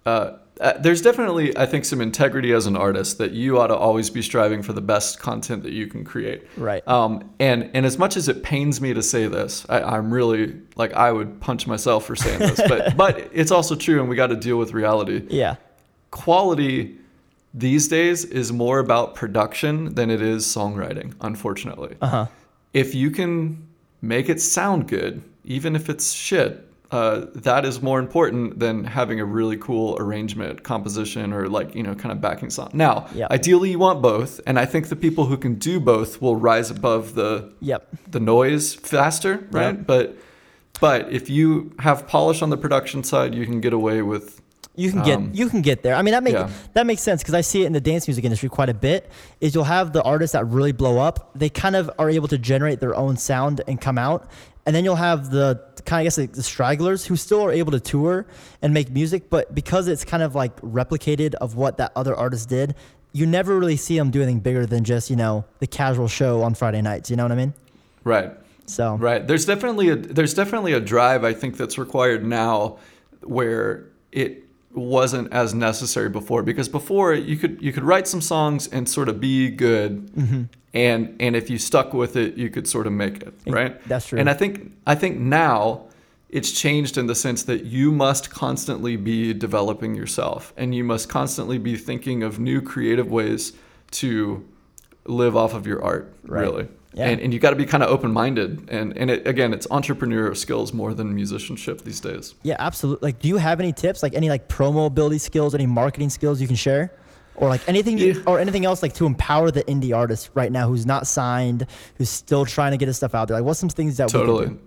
uh, 0.05 0.37
uh, 0.61 0.77
there's 0.79 1.01
definitely 1.01 1.57
I 1.57 1.65
think 1.65 1.85
some 1.85 1.99
integrity 2.01 2.53
as 2.53 2.67
an 2.67 2.75
artist 2.77 3.17
that 3.17 3.31
you 3.31 3.59
ought 3.59 3.67
to 3.67 3.75
always 3.75 4.09
be 4.09 4.21
striving 4.21 4.61
for 4.61 4.73
the 4.73 4.81
best 4.81 5.19
content 5.19 5.63
that 5.63 5.73
you 5.73 5.87
can 5.87 6.03
create. 6.03 6.45
Right. 6.55 6.87
Um, 6.87 7.29
and 7.39 7.69
and 7.73 7.85
as 7.85 7.97
much 7.97 8.15
as 8.15 8.29
it 8.29 8.43
pains 8.43 8.79
me 8.79 8.93
to 8.93 9.01
say 9.01 9.27
this, 9.27 9.65
I, 9.69 9.81
I'm 9.81 10.13
really 10.13 10.55
like 10.75 10.93
I 10.93 11.11
would 11.11 11.41
punch 11.41 11.67
myself 11.67 12.05
for 12.05 12.15
saying 12.15 12.39
this, 12.39 12.61
but 12.67 12.95
but 13.03 13.29
it's 13.33 13.51
also 13.51 13.75
true, 13.75 13.99
and 13.99 14.07
we 14.09 14.15
got 14.15 14.27
to 14.27 14.35
deal 14.35 14.57
with 14.57 14.73
reality. 14.73 15.25
Yeah. 15.29 15.55
Quality 16.11 16.97
these 17.53 17.87
days 17.87 18.23
is 18.25 18.51
more 18.53 18.79
about 18.79 19.15
production 19.15 19.93
than 19.95 20.09
it 20.09 20.21
is 20.21 20.45
songwriting. 20.45 21.13
Unfortunately 21.21 21.95
Uh 22.01 22.07
huh. 22.07 22.25
if 22.73 22.95
you 22.95 23.11
can 23.11 23.67
make 24.01 24.29
it 24.29 24.41
sound 24.41 24.87
good, 24.87 25.21
even 25.43 25.75
if 25.75 25.89
it's 25.89 26.11
shit, 26.13 26.67
uh, 26.91 27.25
that 27.35 27.63
is 27.65 27.81
more 27.81 27.99
important 27.99 28.59
than 28.59 28.83
having 28.83 29.19
a 29.19 29.25
really 29.25 29.55
cool 29.57 29.95
arrangement, 29.99 30.63
composition, 30.63 31.31
or 31.31 31.47
like 31.47 31.73
you 31.73 31.83
know, 31.83 31.95
kind 31.95 32.11
of 32.11 32.19
backing 32.19 32.49
song. 32.49 32.69
Now, 32.73 33.07
Yeah. 33.15 33.27
ideally, 33.31 33.71
you 33.71 33.79
want 33.79 34.01
both, 34.01 34.41
and 34.45 34.59
I 34.59 34.65
think 34.65 34.89
the 34.89 34.95
people 34.97 35.25
who 35.25 35.37
can 35.37 35.55
do 35.55 35.79
both 35.79 36.21
will 36.21 36.35
rise 36.35 36.69
above 36.69 37.15
the 37.15 37.49
Yep. 37.61 37.87
the 38.11 38.19
noise 38.19 38.73
faster, 38.75 39.47
right? 39.51 39.75
Yep. 39.77 39.87
But 39.87 40.17
but 40.81 41.11
if 41.13 41.29
you 41.29 41.71
have 41.79 42.07
polish 42.07 42.41
on 42.41 42.49
the 42.49 42.57
production 42.57 43.03
side, 43.03 43.35
you 43.35 43.45
can 43.45 43.61
get 43.61 43.71
away 43.71 44.01
with 44.01 44.40
You 44.75 44.89
can 44.91 45.03
get 45.03 45.17
Um, 45.17 45.31
you 45.33 45.49
can 45.49 45.61
get 45.61 45.83
there. 45.83 45.95
I 45.95 46.01
mean 46.01 46.13
that 46.13 46.23
make 46.23 46.33
yeah. 46.33 46.49
that 46.73 46.85
makes 46.85 47.01
sense 47.01 47.21
because 47.21 47.33
I 47.33 47.41
see 47.41 47.63
it 47.63 47.65
in 47.65 47.73
the 47.73 47.81
dance 47.81 48.07
music 48.07 48.23
industry 48.23 48.47
quite 48.47 48.69
a 48.69 48.73
bit. 48.73 49.11
Is 49.41 49.53
you'll 49.53 49.65
have 49.65 49.91
the 49.91 50.01
artists 50.03 50.31
that 50.33 50.45
really 50.45 50.71
blow 50.71 50.97
up. 50.97 51.31
They 51.35 51.49
kind 51.49 51.75
of 51.75 51.91
are 51.99 52.09
able 52.09 52.29
to 52.29 52.37
generate 52.37 52.79
their 52.79 52.95
own 52.95 53.17
sound 53.17 53.61
and 53.67 53.81
come 53.81 53.97
out, 53.97 54.29
and 54.65 54.75
then 54.75 54.85
you'll 54.85 54.95
have 54.95 55.29
the 55.29 55.61
kind 55.85 55.99
of 55.99 56.01
I 56.01 56.03
guess 56.05 56.17
like 56.17 56.31
the 56.33 56.43
stragglers 56.43 57.05
who 57.05 57.17
still 57.17 57.43
are 57.43 57.51
able 57.51 57.71
to 57.71 57.79
tour 57.79 58.25
and 58.61 58.73
make 58.73 58.89
music, 58.91 59.29
but 59.29 59.53
because 59.53 59.87
it's 59.87 60.05
kind 60.05 60.23
of 60.23 60.35
like 60.35 60.55
replicated 60.61 61.33
of 61.35 61.55
what 61.55 61.77
that 61.77 61.91
other 61.95 62.15
artist 62.15 62.47
did, 62.47 62.75
you 63.11 63.25
never 63.25 63.59
really 63.59 63.75
see 63.75 63.97
them 63.97 64.09
do 64.09 64.21
anything 64.21 64.39
bigger 64.39 64.65
than 64.65 64.85
just 64.85 65.09
you 65.09 65.17
know 65.17 65.43
the 65.59 65.67
casual 65.67 66.07
show 66.07 66.43
on 66.43 66.53
Friday 66.53 66.81
nights. 66.81 67.09
You 67.09 67.17
know 67.17 67.23
what 67.23 67.31
I 67.31 67.35
mean? 67.35 67.53
right. 68.03 68.31
So 68.67 68.95
Right. 68.95 69.27
There's 69.27 69.45
definitely 69.45 69.89
a 69.89 69.95
there's 69.97 70.33
definitely 70.33 70.73
a 70.73 70.79
drive 70.79 71.25
I 71.25 71.33
think 71.33 71.57
that's 71.57 71.77
required 71.77 72.25
now 72.25 72.77
where 73.21 73.89
it 74.11 74.45
wasn't 74.75 75.31
as 75.33 75.53
necessary 75.53 76.09
before 76.09 76.43
because 76.43 76.69
before 76.69 77.13
you 77.13 77.35
could 77.37 77.61
you 77.61 77.73
could 77.73 77.83
write 77.83 78.07
some 78.07 78.21
songs 78.21 78.67
and 78.67 78.87
sort 78.87 79.09
of 79.09 79.19
be 79.19 79.49
good 79.49 80.07
Mm-hmm. 80.15 80.43
and 80.73 81.15
and 81.19 81.35
if 81.35 81.49
you 81.49 81.57
stuck 81.57 81.93
with 81.93 82.15
it 82.15 82.35
you 82.37 82.49
could 82.49 82.67
sort 82.67 82.87
of 82.87 82.93
make 82.93 83.21
it 83.21 83.33
right 83.47 83.73
that's 83.87 84.07
true. 84.07 84.19
and 84.19 84.29
i 84.29 84.33
think 84.33 84.71
i 84.87 84.95
think 84.95 85.17
now 85.17 85.85
it's 86.29 86.51
changed 86.51 86.97
in 86.97 87.07
the 87.07 87.15
sense 87.15 87.43
that 87.43 87.65
you 87.65 87.91
must 87.91 88.29
constantly 88.29 88.95
be 88.95 89.33
developing 89.33 89.95
yourself 89.95 90.53
and 90.55 90.73
you 90.73 90.83
must 90.83 91.09
constantly 91.09 91.57
be 91.57 91.75
thinking 91.75 92.23
of 92.23 92.39
new 92.39 92.61
creative 92.61 93.11
ways 93.11 93.51
to 93.91 94.45
live 95.05 95.35
off 95.35 95.53
of 95.53 95.67
your 95.67 95.83
art 95.83 96.13
Right. 96.23 96.41
really 96.41 96.67
Yeah. 96.93 97.07
and, 97.07 97.21
and 97.21 97.33
you 97.33 97.39
got 97.39 97.51
to 97.51 97.55
be 97.55 97.65
kind 97.65 97.83
of 97.83 97.89
open-minded 97.89 98.69
and 98.69 98.97
and 98.97 99.09
it, 99.09 99.25
again 99.25 99.53
it's 99.53 99.65
entrepreneurial 99.67 100.35
skills 100.35 100.73
more 100.73 100.93
than 100.93 101.15
musicianship 101.15 101.83
these 101.83 102.01
days 102.01 102.35
Yeah, 102.43 102.57
absolutely. 102.59 103.07
Like, 103.07 103.19
do 103.19 103.29
you 103.29 103.37
have 103.37 103.59
any 103.61 103.71
tips, 103.71 104.03
like 104.03 104.13
any 104.13 104.29
like 104.29 104.49
promo 104.49 104.87
ability 104.87 105.19
skills, 105.19 105.55
any 105.55 105.65
marketing 105.67 106.09
skills 106.09 106.41
you 106.41 106.47
can 106.47 106.57
share, 106.57 106.91
or 107.35 107.47
like 107.47 107.61
anything, 107.69 107.97
you- 107.97 108.13
Yeah. 108.13 108.23
or 108.27 108.39
anything 108.39 108.65
else, 108.65 108.83
like 108.83 108.93
to 108.95 109.05
empower 109.05 109.51
the 109.51 109.63
indie 109.63 109.95
artist 109.95 110.31
right 110.33 110.51
now 110.51 110.67
who's 110.67 110.85
not 110.85 111.07
signed, 111.07 111.65
who's 111.95 112.09
still 112.09 112.45
trying 112.45 112.71
to 112.71 112.77
get 112.77 112.87
his 112.89 112.97
stuff 112.97 113.15
out 113.15 113.29
there? 113.29 113.37
Like, 113.37 113.45
what's 113.45 113.59
some 113.59 113.69
things 113.69 113.95
that 113.97 114.07
we 114.07 114.11
Totally. 114.11 114.45
can 114.47 114.55
do? 114.55 114.61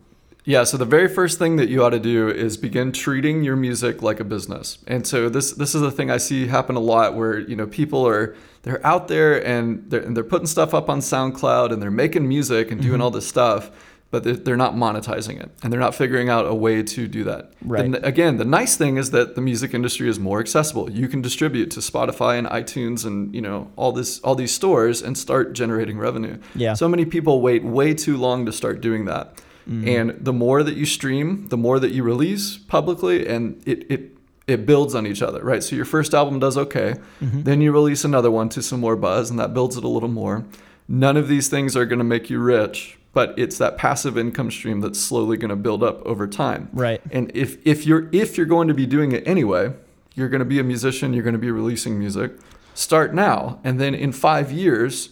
Yeah, 0.46 0.64
so 0.64 0.76
the 0.76 0.84
very 0.84 1.08
first 1.08 1.38
thing 1.38 1.56
that 1.56 1.68
you 1.70 1.82
ought 1.82 1.90
to 1.90 1.98
do 1.98 2.28
is 2.28 2.58
begin 2.58 2.92
treating 2.92 3.42
your 3.42 3.56
music 3.56 4.02
like 4.02 4.20
a 4.20 4.24
business. 4.24 4.78
And 4.86 5.06
so 5.06 5.28
this 5.30 5.52
this 5.52 5.74
is 5.74 5.80
a 5.80 5.90
thing 5.90 6.10
I 6.10 6.18
see 6.18 6.46
happen 6.48 6.76
a 6.76 6.80
lot 6.80 7.14
where, 7.14 7.38
you 7.38 7.56
know, 7.56 7.66
people 7.66 8.06
are 8.06 8.36
they're 8.62 8.84
out 8.86 9.08
there 9.08 9.44
and 9.46 9.90
they're, 9.90 10.00
and 10.00 10.14
they're 10.16 10.24
putting 10.24 10.46
stuff 10.46 10.74
up 10.74 10.90
on 10.90 11.00
SoundCloud 11.00 11.72
and 11.72 11.80
they're 11.82 11.90
making 11.90 12.28
music 12.28 12.70
and 12.70 12.80
Mm-hmm. 12.80 12.88
doing 12.90 13.00
all 13.00 13.10
this 13.10 13.26
stuff, 13.26 13.70
but 14.10 14.22
they're, 14.24 14.36
they're 14.36 14.56
not 14.56 14.74
monetizing 14.74 15.40
it 15.40 15.50
and 15.62 15.72
they're 15.72 15.80
not 15.80 15.94
figuring 15.94 16.28
out 16.28 16.46
a 16.46 16.54
way 16.54 16.82
to 16.82 17.08
do 17.08 17.24
that. 17.24 17.52
Right. 17.62 17.84
And 17.84 17.96
again, 17.96 18.36
the 18.36 18.44
nice 18.44 18.76
thing 18.76 18.98
is 18.98 19.12
that 19.12 19.36
the 19.36 19.40
music 19.40 19.72
industry 19.72 20.08
is 20.10 20.18
more 20.18 20.40
accessible. 20.40 20.90
You 20.90 21.08
can 21.08 21.22
distribute 21.22 21.70
to 21.70 21.80
Spotify 21.80 22.38
and 22.38 22.46
iTunes 22.48 23.06
and, 23.06 23.34
you 23.34 23.40
know, 23.40 23.70
all 23.76 23.92
this 23.92 24.20
all 24.20 24.34
these 24.34 24.52
stores 24.52 25.00
and 25.00 25.16
start 25.16 25.54
generating 25.54 25.96
revenue. 25.96 26.36
Yeah. 26.54 26.74
So 26.74 26.86
many 26.86 27.06
people 27.06 27.40
wait 27.40 27.64
way 27.64 27.94
too 27.94 28.18
long 28.18 28.44
to 28.44 28.52
start 28.52 28.82
doing 28.82 29.06
that. 29.06 29.40
Mm-hmm. 29.68 29.88
And 29.88 30.24
the 30.24 30.32
more 30.32 30.62
that 30.62 30.76
you 30.76 30.86
stream, 30.86 31.48
the 31.48 31.56
more 31.56 31.78
that 31.78 31.92
you 31.92 32.02
release 32.02 32.58
publicly, 32.58 33.26
and 33.26 33.62
it, 33.66 33.90
it 33.90 34.10
it 34.46 34.66
builds 34.66 34.94
on 34.94 35.06
each 35.06 35.22
other, 35.22 35.42
right? 35.42 35.62
So 35.62 35.74
your 35.74 35.86
first 35.86 36.12
album 36.12 36.38
does 36.38 36.58
okay, 36.58 36.96
mm-hmm. 37.20 37.44
then 37.44 37.60
you 37.62 37.72
release 37.72 38.04
another 38.04 38.30
one 38.30 38.50
to 38.50 38.62
some 38.62 38.80
more 38.80 38.96
buzz, 38.96 39.30
and 39.30 39.38
that 39.38 39.54
builds 39.54 39.76
it 39.76 39.84
a 39.84 39.88
little 39.88 40.08
more. 40.08 40.44
None 40.86 41.16
of 41.16 41.28
these 41.28 41.48
things 41.48 41.76
are 41.76 41.86
going 41.86 41.98
to 41.98 42.04
make 42.04 42.28
you 42.28 42.38
rich, 42.38 42.98
but 43.14 43.32
it's 43.38 43.56
that 43.56 43.78
passive 43.78 44.18
income 44.18 44.50
stream 44.50 44.80
that's 44.80 45.00
slowly 45.00 45.38
going 45.38 45.48
to 45.48 45.56
build 45.56 45.82
up 45.82 46.04
over 46.04 46.26
time. 46.26 46.68
Right. 46.74 47.00
And 47.10 47.32
if 47.34 47.56
if 47.66 47.86
you're 47.86 48.10
if 48.12 48.36
you're 48.36 48.46
going 48.46 48.68
to 48.68 48.74
be 48.74 48.84
doing 48.84 49.12
it 49.12 49.26
anyway, 49.26 49.72
you're 50.14 50.28
going 50.28 50.40
to 50.40 50.44
be 50.44 50.58
a 50.58 50.64
musician, 50.64 51.14
you're 51.14 51.22
going 51.22 51.32
to 51.32 51.38
be 51.38 51.50
releasing 51.50 51.98
music. 51.98 52.32
Start 52.74 53.14
now, 53.14 53.60
and 53.64 53.80
then 53.80 53.94
in 53.94 54.12
five 54.12 54.52
years, 54.52 55.10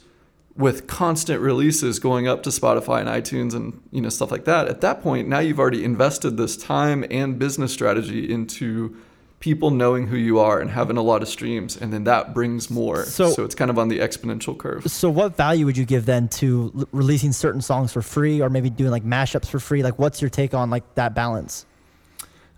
with 0.56 0.87
constant 0.87 1.40
releases 1.40 1.99
going 1.99 2.28
up 2.28 2.42
to 2.42 2.50
Spotify 2.50 3.00
and 3.00 3.09
iTunes 3.09 3.54
and 3.54 3.80
you 3.90 4.00
know 4.00 4.09
stuff 4.11 4.30
like 4.30 4.44
that. 4.44 4.68
At 4.68 4.80
that 4.82 5.02
point, 5.02 5.28
now 5.28 5.38
you've 5.38 5.59
already 5.59 5.82
invested 5.85 6.37
this 6.37 6.56
time 6.56 7.04
and 7.11 7.38
business 7.38 7.73
strategy 7.73 8.30
into 8.30 8.97
people 9.40 9.71
knowing 9.73 10.06
who 10.06 10.16
you 10.16 10.38
are 10.38 10.61
and 10.61 10.71
having 10.71 10.97
a 10.97 11.02
lot 11.02 11.21
of 11.21 11.26
streams, 11.28 11.76
and 11.76 11.92
then 11.92 12.04
that 12.04 12.32
brings 12.32 12.71
more. 12.71 13.04
So- 13.04 13.30
So, 13.32 13.42
it's 13.44 13.56
kind 13.56 13.73
of 13.73 13.78
on 13.78 13.88
the 13.88 13.99
exponential 13.99 14.56
curve. 14.56 14.87
So, 14.88 15.11
what 15.11 15.37
value 15.37 15.66
would 15.66 15.76
you 15.76 15.85
give 15.85 16.06
then 16.06 16.28
to 16.28 16.71
l- 16.76 16.88
releasing 16.92 17.32
certain 17.32 17.61
songs 17.61 17.92
for 17.92 18.02
free, 18.02 18.40
or 18.40 18.49
maybe 18.49 18.71
doing 18.71 18.92
like 18.92 19.04
mashups 19.04 19.47
for 19.49 19.59
free? 19.59 19.82
Like, 19.82 19.99
what's 19.99 20.21
your 20.23 20.30
take 20.30 20.54
on 20.54 20.71
like 20.71 20.85
that 20.94 21.14
balance? 21.16 21.66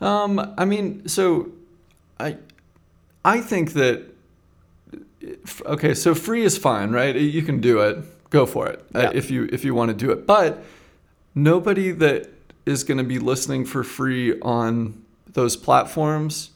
Um, 0.01 0.55
I 0.59 0.65
mean, 0.67 1.09
so 1.09 1.49
I 2.21 2.37
I 3.25 3.41
think 3.41 3.73
that 3.75 4.03
okay, 5.67 5.95
so 5.95 6.15
free 6.15 6.43
is 6.43 6.57
fine, 6.59 6.91
right? 6.91 7.15
You 7.15 7.43
can 7.43 7.61
do 7.61 7.81
it. 7.81 7.99
Go 8.31 8.47
for 8.47 8.67
it 8.67 8.85
uh, 8.95 9.01
Yeah. 9.01 9.11
if 9.15 9.31
you 9.31 9.49
if 9.53 9.65
you 9.65 9.75
want 9.75 9.91
to 9.91 9.95
do 10.07 10.11
it. 10.11 10.27
But 10.27 10.65
nobody 11.35 11.93
that 11.93 12.31
is 12.67 12.83
going 12.85 12.99
to 12.99 13.05
be 13.05 13.19
listening 13.19 13.65
for 13.65 13.85
free 13.85 14.39
on 14.41 15.03
those 15.33 15.57
platforms 15.57 16.51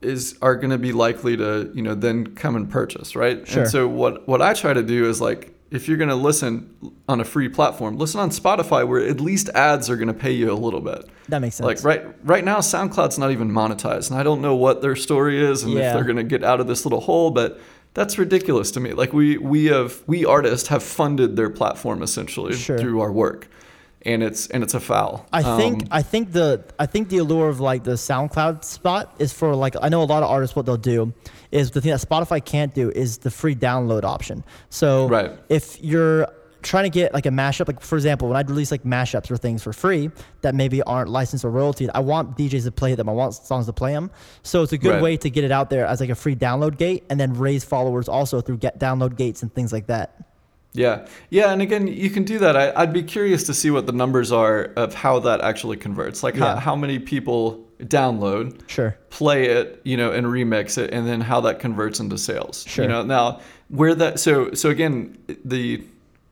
is 0.00 0.38
are 0.40 0.54
going 0.54 0.70
to 0.70 0.78
be 0.78 0.92
likely 0.92 1.36
to 1.36 1.70
you 1.74 1.82
know 1.82 1.94
then 1.94 2.26
come 2.36 2.54
and 2.56 2.70
purchase 2.70 3.16
right 3.16 3.46
Sure. 3.48 3.62
and 3.62 3.70
so 3.70 3.88
what 3.88 4.28
what 4.28 4.40
i 4.40 4.54
try 4.54 4.72
to 4.72 4.82
do 4.82 5.08
is 5.08 5.20
like 5.20 5.52
if 5.70 5.86
you're 5.86 5.96
going 5.98 6.08
to 6.08 6.14
listen 6.14 6.74
on 7.08 7.20
a 7.20 7.24
free 7.24 7.48
platform 7.48 7.98
listen 7.98 8.20
on 8.20 8.30
spotify 8.30 8.86
where 8.86 9.00
at 9.06 9.20
least 9.20 9.48
ads 9.50 9.90
are 9.90 9.96
going 9.96 10.08
to 10.08 10.14
pay 10.14 10.32
you 10.32 10.50
a 10.50 10.54
little 10.54 10.80
bit 10.80 11.04
That 11.28 11.40
makes 11.40 11.56
sense. 11.56 11.66
like 11.66 11.84
right 11.84 12.14
right 12.24 12.44
now 12.44 12.58
soundcloud's 12.58 13.18
not 13.18 13.30
even 13.30 13.50
monetized 13.50 14.10
and 14.10 14.18
i 14.18 14.22
don't 14.22 14.40
know 14.40 14.54
what 14.56 14.80
their 14.82 14.96
story 14.96 15.38
is 15.42 15.62
and 15.62 15.72
Yeah. 15.72 15.88
if 15.88 15.94
they're 15.94 16.04
going 16.04 16.16
to 16.16 16.24
get 16.24 16.42
out 16.44 16.60
of 16.60 16.66
this 16.66 16.84
little 16.86 17.00
hole 17.00 17.30
but 17.30 17.60
that's 17.94 18.18
ridiculous 18.18 18.70
to 18.72 18.80
me 18.80 18.92
like 18.92 19.12
we 19.12 19.38
we 19.38 19.66
have 19.66 20.02
we 20.06 20.24
artists 20.24 20.68
have 20.68 20.82
funded 20.82 21.36
their 21.36 21.50
platform 21.50 22.02
essentially 22.02 22.54
Sure. 22.54 22.78
through 22.78 23.00
our 23.00 23.12
work 23.12 23.48
and 24.02 24.22
it's 24.22 24.46
and 24.48 24.62
it's 24.62 24.74
a 24.74 24.80
foul 24.80 25.26
I 25.32 25.42
think 25.56 25.82
Um, 25.82 25.88
I 25.90 26.02
think 26.02 26.32
the 26.32 26.64
I 26.78 26.86
think 26.86 27.08
the 27.08 27.18
allure 27.18 27.48
of 27.48 27.58
like 27.60 27.82
the 27.82 27.96
SoundCloud 27.96 28.62
spot 28.64 29.14
is 29.18 29.32
for 29.32 29.54
like 29.56 29.74
I 29.82 29.88
know 29.88 30.02
a 30.02 30.04
lot 30.14 30.22
of 30.22 30.30
artists 30.30 30.54
what 30.54 30.66
they'll 30.66 30.76
do 30.76 31.12
is 31.52 31.70
the 31.70 31.80
thing 31.80 31.90
that 31.90 32.00
Spotify 32.00 32.44
can't 32.44 32.74
do 32.74 32.90
is 32.90 33.18
the 33.18 33.30
free 33.30 33.54
download 33.54 34.04
option. 34.04 34.44
So 34.70 35.08
Right. 35.08 35.32
if 35.48 35.82
you're 35.82 36.28
trying 36.60 36.84
to 36.84 36.90
get 36.90 37.14
like 37.14 37.24
a 37.24 37.30
mashup, 37.30 37.68
like 37.68 37.80
for 37.80 37.94
example, 37.96 38.28
when 38.28 38.36
I 38.36 38.40
release 38.42 38.70
like 38.70 38.82
mashups 38.82 39.30
or 39.30 39.36
things 39.36 39.62
for 39.62 39.72
free 39.72 40.10
that 40.42 40.54
maybe 40.56 40.82
aren't 40.82 41.08
licensed 41.08 41.44
or 41.44 41.50
royalty, 41.50 41.88
I 41.90 42.00
want 42.00 42.36
DJs 42.36 42.64
to 42.64 42.72
play 42.72 42.94
them. 42.96 43.08
I 43.08 43.12
want 43.12 43.34
songs 43.34 43.66
to 43.66 43.72
play 43.72 43.92
them. 43.92 44.10
So 44.42 44.62
it's 44.62 44.72
a 44.72 44.78
good 44.78 44.94
Right. 44.94 45.02
way 45.02 45.16
to 45.18 45.30
get 45.30 45.44
it 45.44 45.52
out 45.52 45.70
there 45.70 45.86
as 45.86 46.00
like 46.00 46.10
a 46.10 46.14
free 46.16 46.34
download 46.36 46.76
gate 46.76 47.04
and 47.10 47.18
then 47.20 47.32
raise 47.34 47.64
followers 47.64 48.08
also 48.08 48.40
through 48.40 48.58
get 48.58 48.78
download 48.80 49.16
gates 49.16 49.42
and 49.42 49.54
things 49.54 49.72
like 49.72 49.86
that. 49.86 50.14
Yeah, 50.74 51.06
yeah, 51.30 51.50
and 51.50 51.62
again, 51.62 51.86
you 51.88 52.10
can 52.10 52.24
do 52.24 52.38
that. 52.40 52.54
I, 52.56 52.72
I'd 52.76 52.92
be 52.92 53.02
curious 53.02 53.44
to 53.44 53.54
see 53.54 53.70
what 53.70 53.86
the 53.86 53.92
numbers 53.92 54.30
are 54.30 54.64
of 54.76 54.94
how 54.94 55.18
that 55.20 55.40
actually 55.40 55.76
converts. 55.78 56.22
Like 56.22 56.36
how, 56.36 56.56
how 56.56 56.76
many 56.76 56.98
people 56.98 57.64
download, 57.80 58.60
Sure. 58.68 58.96
play 59.10 59.46
it, 59.46 59.80
you 59.84 59.96
know, 59.96 60.10
and 60.12 60.26
remix 60.26 60.78
it, 60.78 60.92
and 60.92 61.06
then 61.06 61.20
how 61.20 61.40
that 61.42 61.60
converts 61.60 62.00
into 62.00 62.18
sales. 62.18 62.64
Sure. 62.66 62.84
You 62.84 62.88
know, 62.88 63.02
now 63.02 63.40
where 63.68 63.94
that 63.94 64.18
so 64.18 64.52
so 64.54 64.70
again 64.70 65.16
the 65.44 65.82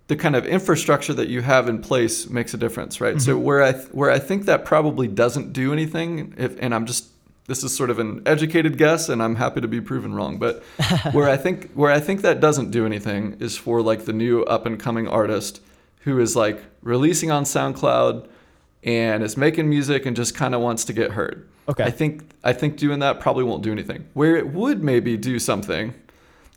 the 0.09 0.17
kind 0.17 0.37
of 0.37 0.47
infrastructure 0.47 1.13
that 1.15 1.29
you 1.29 1.43
have 1.43 1.69
in 1.69 1.81
place 1.81 2.29
makes 2.31 2.55
a 2.55 2.57
difference, 2.57 3.01
right? 3.01 3.21
So 3.21 3.35
mm-hmm. 3.35 3.45
where 3.45 3.63
I 3.63 3.73
th- 3.73 3.89
where 3.89 4.11
I 4.11 4.19
think 4.19 4.47
that 4.47 4.65
probably 4.65 5.09
doesn't 5.09 5.53
do 5.53 5.73
anything, 5.73 6.35
if 6.37 6.57
and 6.61 6.75
I'm 6.75 6.87
just 6.87 7.09
this 7.47 7.63
is 7.63 7.77
sort 7.77 7.91
of 7.91 7.99
an 7.99 8.23
educated 8.27 8.77
guess, 8.77 9.09
and 9.09 9.23
I'm 9.23 9.37
happy 9.37 9.61
to 9.61 9.69
be 9.69 9.81
proven 9.81 10.15
wrong, 10.15 10.39
but 10.39 10.63
where 11.13 11.29
I 11.29 11.37
think 11.37 11.73
where 11.73 11.91
I 11.91 12.01
think 12.01 12.23
that 12.23 12.41
doesn't 12.41 12.71
do 12.71 12.87
anything 12.87 13.37
is 13.41 13.57
for 13.57 13.83
like 13.83 14.05
the 14.05 14.13
new 14.13 14.43
up 14.45 14.67
and 14.67 14.79
coming 14.79 15.07
artist 15.09 15.61
who 16.01 16.19
is 16.21 16.37
like 16.37 16.63
releasing 16.83 17.31
on 17.31 17.45
SoundCloud 17.45 18.29
and 18.87 19.23
is 19.23 19.37
making 19.37 19.69
music 19.69 20.07
and 20.07 20.17
just 20.17 20.35
kind 20.35 20.55
of 20.55 20.61
wants 20.61 20.85
to 20.85 20.93
get 20.93 21.11
heard. 21.11 21.47
Okay. 21.69 21.85
I 21.85 21.91
think 21.91 22.23
I 22.45 22.53
think 22.53 22.77
doing 22.77 23.01
that 23.01 23.21
probably 23.21 23.45
won't 23.45 23.63
do 23.63 23.73
anything. 23.73 24.09
Where 24.15 24.37
it 24.37 24.53
would 24.53 24.83
maybe 24.83 25.17
do 25.17 25.39
something 25.39 25.95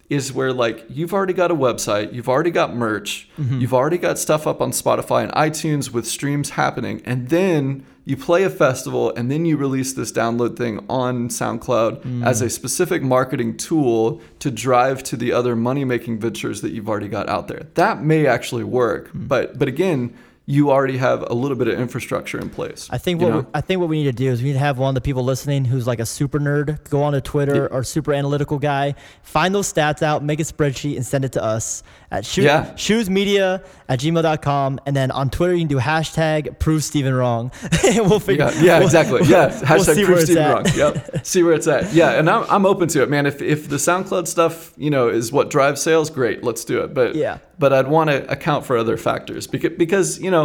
is 0.09 0.31
where 0.31 0.53
like 0.53 0.85
you've 0.89 1.13
already 1.13 1.33
got 1.33 1.51
a 1.51 1.55
website, 1.55 2.13
you've 2.13 2.29
already 2.29 2.51
got 2.51 2.75
merch, 2.75 3.27
mm-hmm. 3.37 3.59
you've 3.59 3.73
already 3.73 3.97
got 3.97 4.17
stuff 4.17 4.47
up 4.47 4.61
on 4.61 4.71
Spotify 4.71 5.23
and 5.23 5.31
iTunes 5.33 5.91
with 5.91 6.07
streams 6.07 6.51
happening, 6.51 7.01
and 7.05 7.29
then 7.29 7.85
you 8.05 8.17
play 8.17 8.43
a 8.43 8.49
festival 8.49 9.13
and 9.15 9.29
then 9.29 9.45
you 9.45 9.55
release 9.55 9.93
this 9.93 10.11
download 10.11 10.57
thing 10.57 10.83
on 10.89 11.29
SoundCloud 11.29 12.01
mm. 12.01 12.25
as 12.25 12.41
a 12.41 12.49
specific 12.49 13.03
marketing 13.03 13.55
tool 13.55 14.19
to 14.39 14.49
drive 14.49 15.03
to 15.03 15.15
the 15.15 15.31
other 15.31 15.55
money 15.55 15.85
making 15.85 16.19
ventures 16.19 16.61
that 16.61 16.71
you've 16.71 16.89
already 16.89 17.07
got 17.07 17.29
out 17.29 17.47
there. 17.47 17.67
That 17.75 18.01
may 18.01 18.25
actually 18.25 18.63
work, 18.63 19.09
hmm. 19.09 19.27
but 19.27 19.59
but 19.59 19.67
again, 19.67 20.15
you 20.51 20.71
already 20.71 20.97
have 20.97 21.21
a 21.29 21.33
little 21.35 21.55
bit 21.55 21.67
of 21.67 21.79
infrastructure 21.79 22.39
in 22.39 22.49
place. 22.49 22.87
I 22.89 22.97
think 22.97 23.21
you 23.21 23.27
what 23.27 23.33
know? 23.33 23.39
we, 23.41 23.45
I 23.53 23.61
think 23.61 23.79
what 23.81 23.87
we 23.87 23.99
need 23.99 24.05
to 24.05 24.23
do 24.23 24.31
is 24.31 24.41
we 24.41 24.47
need 24.47 24.53
to 24.53 24.59
have 24.59 24.79
one 24.79 24.89
of 24.89 24.95
the 24.95 25.01
people 25.01 25.23
listening 25.23 25.63
who's 25.63 25.85
like 25.85 25.99
a 25.99 26.07
super 26.07 26.39
nerd 26.39 26.89
go 26.89 27.03
on 27.03 27.13
to 27.13 27.21
Twitter 27.21 27.67
or 27.71 27.83
super 27.83 28.13
analytical 28.13 28.57
guy, 28.57 28.95
find 29.21 29.53
those 29.53 29.71
stats 29.71 30.01
out, 30.01 30.23
make 30.23 30.39
a 30.39 30.43
spreadsheet, 30.43 30.95
and 30.95 31.05
send 31.05 31.23
it 31.23 31.33
to 31.33 31.43
us 31.43 31.83
at 32.09 32.25
shoe, 32.25 32.41
Yeah. 32.41 32.73
shoesmedia 32.73 33.63
at 33.87 33.99
gmail.com. 33.99 34.79
And 34.87 34.95
then 34.95 35.11
on 35.11 35.29
Twitter, 35.29 35.53
you 35.53 35.59
can 35.61 35.67
do 35.67 35.77
hashtag 35.77 36.57
prove 36.57 36.83
Stephen 36.83 37.13
wrong. 37.13 37.51
and 37.87 38.09
we'll 38.09 38.19
figure 38.19 38.45
Yeah, 38.55 38.61
yeah, 38.63 38.77
we'll- 38.79 38.87
exactly. 38.87 39.21
Yeah, 39.25 39.47
we'll 39.47 39.55
hashtag 39.83 39.95
see 39.95 40.05
prove 40.05 40.21
Stephen 40.21 40.51
wrong. 40.51 40.65
Yep, 40.75 41.25
see 41.27 41.43
where 41.43 41.53
it's 41.53 41.67
at. 41.67 41.93
Yeah, 41.93 42.17
and 42.17 42.27
I'm, 42.27 42.45
I'm 42.49 42.65
open 42.65 42.87
to 42.89 43.03
it, 43.03 43.09
man. 43.09 43.27
If 43.27 43.41
if 43.43 43.69
the 43.69 43.75
SoundCloud 43.77 44.25
stuff, 44.27 44.73
you 44.77 44.89
know, 44.89 45.09
is 45.09 45.31
what 45.31 45.51
drives 45.51 45.79
sales, 45.81 46.09
great, 46.09 46.43
let's 46.43 46.65
do 46.65 46.81
it. 46.81 46.93
But 46.95 47.13
Yeah. 47.15 47.37
but 47.59 47.71
I'd 47.73 47.87
want 47.87 48.09
to 48.09 48.29
account 48.31 48.65
for 48.65 48.77
other 48.77 48.97
factors 48.97 49.45
because 49.45 49.73
because 49.77 50.19
you 50.19 50.31
know, 50.31 50.38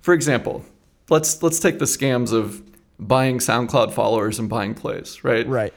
for 0.00 0.14
example, 0.14 0.64
let's 1.10 1.42
let's 1.42 1.58
take 1.60 1.78
the 1.78 1.84
scams 1.86 2.32
of 2.32 2.62
buying 2.98 3.38
SoundCloud 3.38 3.92
followers 3.92 4.38
and 4.38 4.48
buying 4.48 4.74
plays, 4.74 5.24
right? 5.24 5.46
Right. 5.46 5.74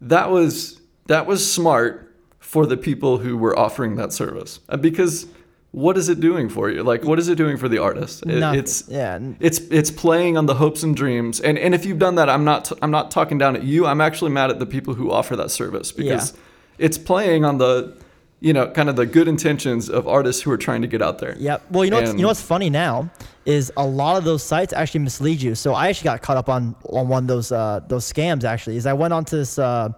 That 0.00 0.30
was 0.30 0.80
that 1.06 1.26
was 1.26 1.40
smart 1.52 2.14
for 2.38 2.66
the 2.66 2.76
people 2.76 3.18
who 3.18 3.36
were 3.36 3.56
offering 3.58 3.96
that 3.96 4.12
service 4.12 4.60
Uh, 4.68 4.76
because 4.76 5.26
what 5.72 5.96
is 5.96 6.08
it 6.08 6.18
doing 6.20 6.48
for 6.48 6.68
you? 6.68 6.82
Like, 6.82 7.04
what 7.04 7.18
is 7.20 7.28
it 7.28 7.36
doing 7.36 7.56
for 7.56 7.68
the 7.68 7.78
artist? 7.78 8.24
It- 8.26 8.40
it's 8.54 8.88
yeah. 8.88 9.18
it's 9.38 9.58
it's 9.70 9.90
playing 9.90 10.36
on 10.36 10.46
the 10.46 10.54
hopes 10.54 10.82
and 10.82 10.96
dreams 10.96 11.40
and 11.40 11.56
and 11.58 11.74
if 11.74 11.84
you've 11.86 11.98
done 12.00 12.16
that 12.16 12.28
i'm 12.28 12.44
not 12.44 12.72
i'm 12.82 12.90
not 12.90 13.10
talking 13.10 13.38
down 13.38 13.54
at 13.56 13.62
you 13.62 13.86
i'm 13.86 14.00
actually 14.00 14.32
mad 14.32 14.50
at 14.50 14.58
the 14.58 14.66
people 14.66 14.94
who 14.94 15.10
offer 15.12 15.36
that 15.36 15.50
service 15.50 15.92
because 15.92 16.32
it's 16.78 16.98
playing 16.98 17.44
on 17.44 17.58
the 17.58 17.96
you 18.40 18.52
know 18.52 18.68
kind 18.70 18.88
of 18.88 18.96
the 18.96 19.04
good 19.06 19.28
intentions 19.28 19.90
of 19.90 20.08
artists 20.08 20.40
who 20.42 20.50
are 20.50 20.56
trying 20.56 20.80
to 20.82 20.88
get 20.88 21.02
out 21.02 21.18
there 21.18 21.36
Yep. 21.38 21.62
Well, 21.70 21.84
you 21.84 21.90
know 21.90 21.98
what's, 22.00 22.12
you 22.14 22.22
know 22.22 22.28
what's 22.28 22.40
funny 22.42 22.70
now 22.70 23.10
is 23.46 23.72
a 23.76 23.86
lot 23.86 24.16
of 24.16 24.24
those 24.24 24.42
sites 24.42 24.72
actually 24.72 25.00
mislead 25.00 25.40
you. 25.42 25.54
So 25.54 25.72
I 25.74 25.88
actually 25.88 26.04
got 26.06 26.22
caught 26.22 26.36
up 26.36 26.48
on 26.48 26.74
on 26.88 27.08
one 27.08 27.24
of 27.24 27.28
those 27.28 27.52
uh, 27.52 27.80
those 27.88 28.10
scams. 28.10 28.44
Actually, 28.44 28.76
is 28.76 28.86
I 28.86 28.92
went 28.92 29.12
onto 29.14 29.36
this. 29.36 29.58
Uh, 29.58 29.90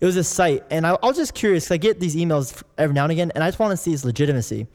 it 0.00 0.06
was 0.06 0.14
this 0.14 0.28
site, 0.28 0.64
and 0.70 0.86
I, 0.86 0.96
I 1.02 1.06
was 1.06 1.16
just 1.16 1.34
curious. 1.34 1.64
'cause 1.68 1.72
I 1.74 1.76
get 1.78 2.00
these 2.00 2.14
emails 2.16 2.62
every 2.78 2.94
now 2.94 3.04
and 3.04 3.12
again, 3.12 3.32
and 3.34 3.42
I 3.44 3.48
just 3.48 3.58
want 3.58 3.72
to 3.72 3.76
see 3.76 3.92
its 3.92 4.04
legitimacy. 4.04 4.66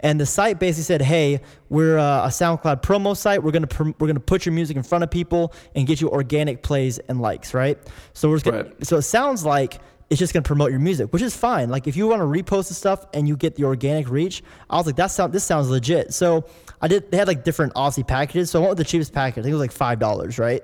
And 0.00 0.18
the 0.20 0.26
site 0.26 0.58
basically 0.58 0.84
said, 0.84 1.02
"Hey, 1.02 1.40
we're 1.68 1.98
uh, 1.98 2.24
a 2.26 2.28
SoundCloud 2.28 2.82
promo 2.82 3.16
site. 3.16 3.42
We're 3.42 3.50
gonna 3.50 3.66
prom- 3.66 3.94
we're 3.98 4.06
gonna 4.06 4.20
put 4.20 4.46
your 4.46 4.54
music 4.54 4.76
in 4.76 4.82
front 4.82 5.04
of 5.04 5.10
people 5.10 5.52
and 5.74 5.86
get 5.86 6.00
you 6.00 6.08
organic 6.10 6.62
plays 6.62 6.98
and 7.08 7.20
likes, 7.20 7.52
right? 7.54 7.78
So 8.14 8.28
we're 8.30 8.36
just 8.36 8.44
gonna, 8.46 8.64
Right. 8.64 8.86
so 8.86 8.96
it 8.98 9.02
sounds 9.02 9.44
like 9.44 9.80
it's 10.10 10.18
just 10.18 10.32
gonna 10.34 10.42
promote 10.42 10.70
your 10.72 10.80
music, 10.80 11.12
which 11.12 11.22
is 11.22 11.36
fine. 11.36 11.70
Like 11.70 11.86
if 11.86 11.96
you 11.96 12.08
want 12.08 12.20
to 12.20 12.26
repost 12.26 12.68
the 12.68 12.74
stuff 12.74 13.06
and 13.14 13.26
you 13.28 13.36
get 13.36 13.54
the 13.54 13.64
organic 13.64 14.10
reach, 14.10 14.42
I 14.68 14.76
was 14.76 14.84
like, 14.86 14.96
that 14.96 15.06
sound 15.12 15.32
this 15.32 15.44
sounds 15.44 15.70
legit. 15.70 16.12
So 16.12 16.44
I 16.82 16.88
did. 16.88 17.10
They 17.10 17.16
had 17.16 17.28
like 17.28 17.44
different 17.44 17.74
Aussie 17.74 18.06
packages, 18.06 18.50
so 18.50 18.58
I 18.58 18.62
went 18.62 18.70
with 18.70 18.78
the 18.78 18.90
cheapest 18.90 19.12
package. 19.12 19.40
I 19.40 19.42
think 19.44 19.52
it 19.52 19.54
was 19.54 19.60
like 19.60 19.72
five 19.72 19.98
dollars, 20.00 20.38
right? 20.38 20.62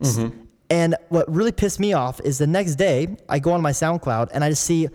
S- 0.00 0.16
mm-hmm. 0.16 0.42
And 0.70 0.96
what 1.10 1.32
really 1.32 1.52
pissed 1.52 1.78
me 1.80 1.92
off 1.92 2.20
is 2.20 2.38
the 2.38 2.46
next 2.46 2.74
day 2.76 3.16
I 3.28 3.38
go 3.38 3.52
on 3.52 3.60
my 3.62 3.70
SoundCloud 3.72 4.30
and 4.32 4.42
I 4.42 4.50
just 4.50 4.64
see 4.64 4.88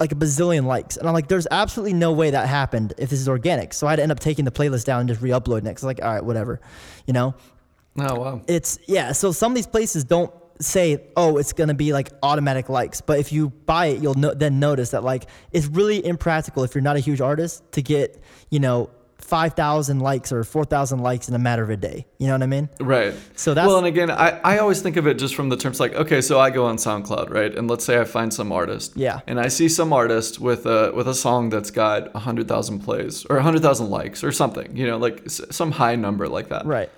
like 0.00 0.10
a 0.10 0.16
bazillion 0.16 0.64
likes, 0.66 0.96
and 0.96 1.06
I'm 1.08 1.14
like, 1.14 1.28
there's 1.28 1.46
absolutely 1.50 1.92
no 1.92 2.12
way 2.12 2.30
that 2.30 2.48
happened 2.48 2.94
if 2.98 3.10
this 3.10 3.20
is 3.20 3.28
organic. 3.28 3.72
So 3.74 3.86
I 3.86 3.90
had 3.90 3.96
to 3.96 4.02
end 4.02 4.10
up 4.12 4.18
taking 4.20 4.44
the 4.44 4.50
playlist 4.50 4.84
down 4.86 5.00
and 5.00 5.08
just 5.08 5.20
re-uploading 5.22 5.68
it. 5.68 5.74
'cause 5.74 5.84
like, 5.84 6.02
all 6.02 6.12
right, 6.12 6.24
whatever, 6.24 6.60
you 7.06 7.12
know 7.12 7.34
oh 7.96 8.18
wow 8.18 8.42
it's 8.48 8.76
yeah 8.88 9.12
so 9.12 9.30
some 9.30 9.52
of 9.52 9.54
these 9.54 9.68
places 9.68 10.02
don't 10.02 10.34
say 10.60 11.02
oh 11.16 11.36
it's 11.38 11.52
going 11.52 11.68
to 11.68 11.74
be 11.74 11.92
like 11.92 12.10
automatic 12.22 12.68
likes 12.68 13.00
but 13.00 13.18
if 13.18 13.32
you 13.32 13.48
buy 13.66 13.86
it 13.86 14.00
you'll 14.00 14.14
no- 14.14 14.34
then 14.34 14.58
notice 14.60 14.90
that 14.90 15.02
like 15.02 15.26
it's 15.52 15.66
really 15.66 16.04
impractical 16.04 16.62
if 16.62 16.74
you're 16.74 16.82
not 16.82 16.96
a 16.96 17.00
huge 17.00 17.20
artist 17.20 17.62
to 17.72 17.82
get 17.82 18.20
you 18.50 18.60
know 18.60 18.88
5000 19.18 20.00
likes 20.00 20.32
or 20.32 20.44
4000 20.44 20.98
likes 21.00 21.28
in 21.28 21.34
a 21.34 21.38
matter 21.38 21.62
of 21.62 21.70
a 21.70 21.76
day 21.76 22.04
you 22.18 22.26
know 22.26 22.34
what 22.34 22.42
i 22.42 22.46
mean 22.46 22.68
Right. 22.80 23.14
So 23.36 23.54
that's- 23.54 23.66
well, 23.66 23.78
and 23.78 23.86
again, 23.86 24.10
I, 24.10 24.38
I 24.44 24.58
always 24.58 24.80
think 24.82 24.96
of 24.96 25.06
it 25.06 25.14
just 25.18 25.34
from 25.34 25.48
the 25.48 25.56
terms 25.56 25.80
like, 25.80 25.94
okay, 25.94 26.20
so 26.20 26.38
I 26.38 26.50
go 26.50 26.66
on 26.66 26.76
SoundCloud, 26.76 27.30
right, 27.30 27.52
and 27.54 27.68
let's 27.68 27.84
say 27.84 27.98
I 27.98 28.04
find 28.04 28.32
some 28.32 28.52
artist, 28.52 28.92
Yeah. 28.96 29.20
and 29.26 29.40
I 29.40 29.48
see 29.48 29.68
some 29.68 29.92
artist 29.92 30.38
with 30.40 30.66
a 30.66 30.92
with 30.94 31.08
a 31.08 31.14
song 31.14 31.48
that's 31.48 31.70
got 31.70 32.14
hundred 32.14 32.46
thousand 32.48 32.80
plays 32.80 33.24
or 33.30 33.40
hundred 33.40 33.62
thousand 33.62 33.88
likes 33.90 34.22
or 34.22 34.30
something, 34.32 34.76
you 34.76 34.86
know, 34.86 34.98
like 34.98 35.22
s- 35.26 35.40
some 35.50 35.72
high 35.72 35.96
number 35.96 36.28
like 36.28 36.48
that. 36.50 36.66
right 36.66 36.90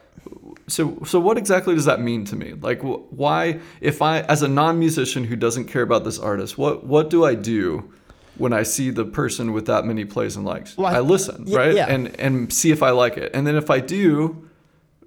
So 0.68 0.98
so 1.04 1.20
what 1.20 1.38
exactly 1.38 1.74
does 1.74 1.84
that 1.84 2.00
mean 2.00 2.24
to 2.26 2.36
me? 2.36 2.54
Like, 2.54 2.80
wh- 2.82 3.12
why, 3.12 3.60
if 3.80 4.02
I, 4.02 4.20
as 4.22 4.42
a 4.42 4.48
non-musician 4.48 5.24
who 5.24 5.36
doesn't 5.36 5.66
care 5.66 5.82
about 5.82 6.04
this 6.04 6.18
artist, 6.18 6.58
what 6.58 6.84
what 6.84 7.10
do 7.10 7.24
I 7.24 7.34
do? 7.34 7.92
When 8.38 8.52
I 8.52 8.64
see 8.64 8.90
the 8.90 9.04
person 9.06 9.52
with 9.54 9.64
that 9.66 9.86
many 9.86 10.04
plays 10.04 10.36
and 10.36 10.44
likes, 10.44 10.76
Well, 10.76 10.88
I- 10.94 10.96
I 10.98 11.00
listen, 11.00 11.44
y- 11.48 11.56
right? 11.56 11.74
yeah. 11.74 11.86
And 11.88 12.18
and 12.20 12.52
see 12.52 12.70
if 12.70 12.82
I 12.82 12.90
like 12.90 13.16
it. 13.16 13.30
And 13.34 13.46
then 13.46 13.54
if 13.56 13.70
I 13.70 13.80
do, 13.80 14.46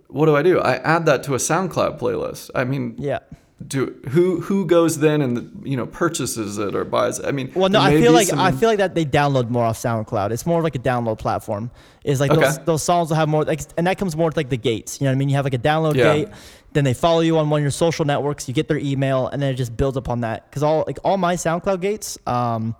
what 0.07 0.25
do 0.25 0.35
I 0.35 0.41
do? 0.41 0.59
I 0.59 0.75
add 0.77 1.05
that 1.05 1.21
to 1.23 1.35
a 1.35 1.37
SoundCloud 1.37 1.99
playlist. 1.99 2.49
I 2.55 2.63
mean, 2.63 2.95
yeah 2.97 3.19
do 3.67 3.93
who 4.09 4.39
who 4.39 4.65
goes 4.65 4.99
then 4.99 5.21
and 5.21 5.61
you 5.65 5.75
know 5.75 5.85
purchases 5.85 6.57
it 6.57 6.73
or 6.75 6.85
buys 6.85 7.19
it? 7.19 7.25
I 7.25 7.31
mean, 7.31 7.51
well 7.55 7.67
no 7.69 7.81
i 7.81 7.91
feel 7.99 8.13
like 8.13 8.27
some- 8.27 8.39
i 8.39 8.51
feel 8.53 8.69
like 8.69 8.77
that 8.77 8.95
they 8.95 9.03
download 9.03 9.49
more 9.49 9.65
off 9.65 9.77
soundcloud 9.77 10.31
it's 10.31 10.45
more 10.45 10.61
like 10.61 10.75
a 10.75 10.79
download 10.79 11.17
platform 11.19 11.69
is 12.05 12.21
like 12.21 12.31
those, 12.31 12.55
Okay. 12.55 12.63
those 12.65 12.83
songs 12.83 13.09
will 13.09 13.17
have 13.17 13.27
more 13.27 13.43
like 13.43 13.59
and 13.77 13.85
that 13.85 13.97
comes 13.97 14.15
more 14.15 14.27
with 14.27 14.37
like 14.37 14.47
the 14.49 14.57
gates 14.57 15.01
you 15.01 15.05
know 15.05 15.11
what 15.11 15.15
i 15.15 15.19
mean 15.19 15.27
you 15.27 15.35
have 15.35 15.43
like 15.45 15.53
a 15.53 15.57
download 15.59 15.95
Yeah. 15.95 16.13
gate 16.15 16.27
then 16.71 16.83
they 16.85 16.93
follow 16.93 17.19
you 17.19 17.37
on 17.37 17.49
one 17.49 17.59
of 17.59 17.63
your 17.63 17.71
social 17.71 18.05
networks 18.05 18.47
you 18.47 18.53
get 18.53 18.69
their 18.69 18.77
email 18.77 19.27
and 19.27 19.41
then 19.41 19.51
it 19.53 19.55
just 19.57 19.75
builds 19.75 19.97
upon 19.97 20.21
that 20.21 20.49
because 20.49 20.63
all 20.63 20.85
like 20.87 20.99
all 21.03 21.17
my 21.17 21.35
soundcloud 21.35 21.81
gates 21.81 22.17
um 22.27 22.75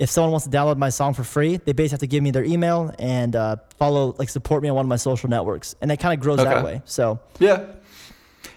if 0.00 0.10
someone 0.10 0.32
wants 0.32 0.46
to 0.48 0.50
download 0.50 0.76
my 0.78 0.88
song 0.88 1.14
for 1.14 1.22
free 1.22 1.58
they 1.58 1.72
basically 1.72 1.94
have 1.94 2.00
to 2.00 2.06
give 2.08 2.24
me 2.24 2.32
their 2.32 2.44
email 2.44 2.92
and 2.98 3.36
uh, 3.36 3.54
follow 3.78 4.16
like 4.18 4.28
support 4.28 4.64
me 4.64 4.68
on 4.68 4.74
one 4.74 4.84
of 4.84 4.88
my 4.88 4.96
social 4.96 5.30
networks 5.30 5.76
and 5.80 5.92
it 5.92 5.98
kind 6.00 6.12
of 6.12 6.18
grows 6.20 6.38
that 6.38 6.64
way 6.64 6.82
so 6.84 7.20
Yeah. 7.38 7.66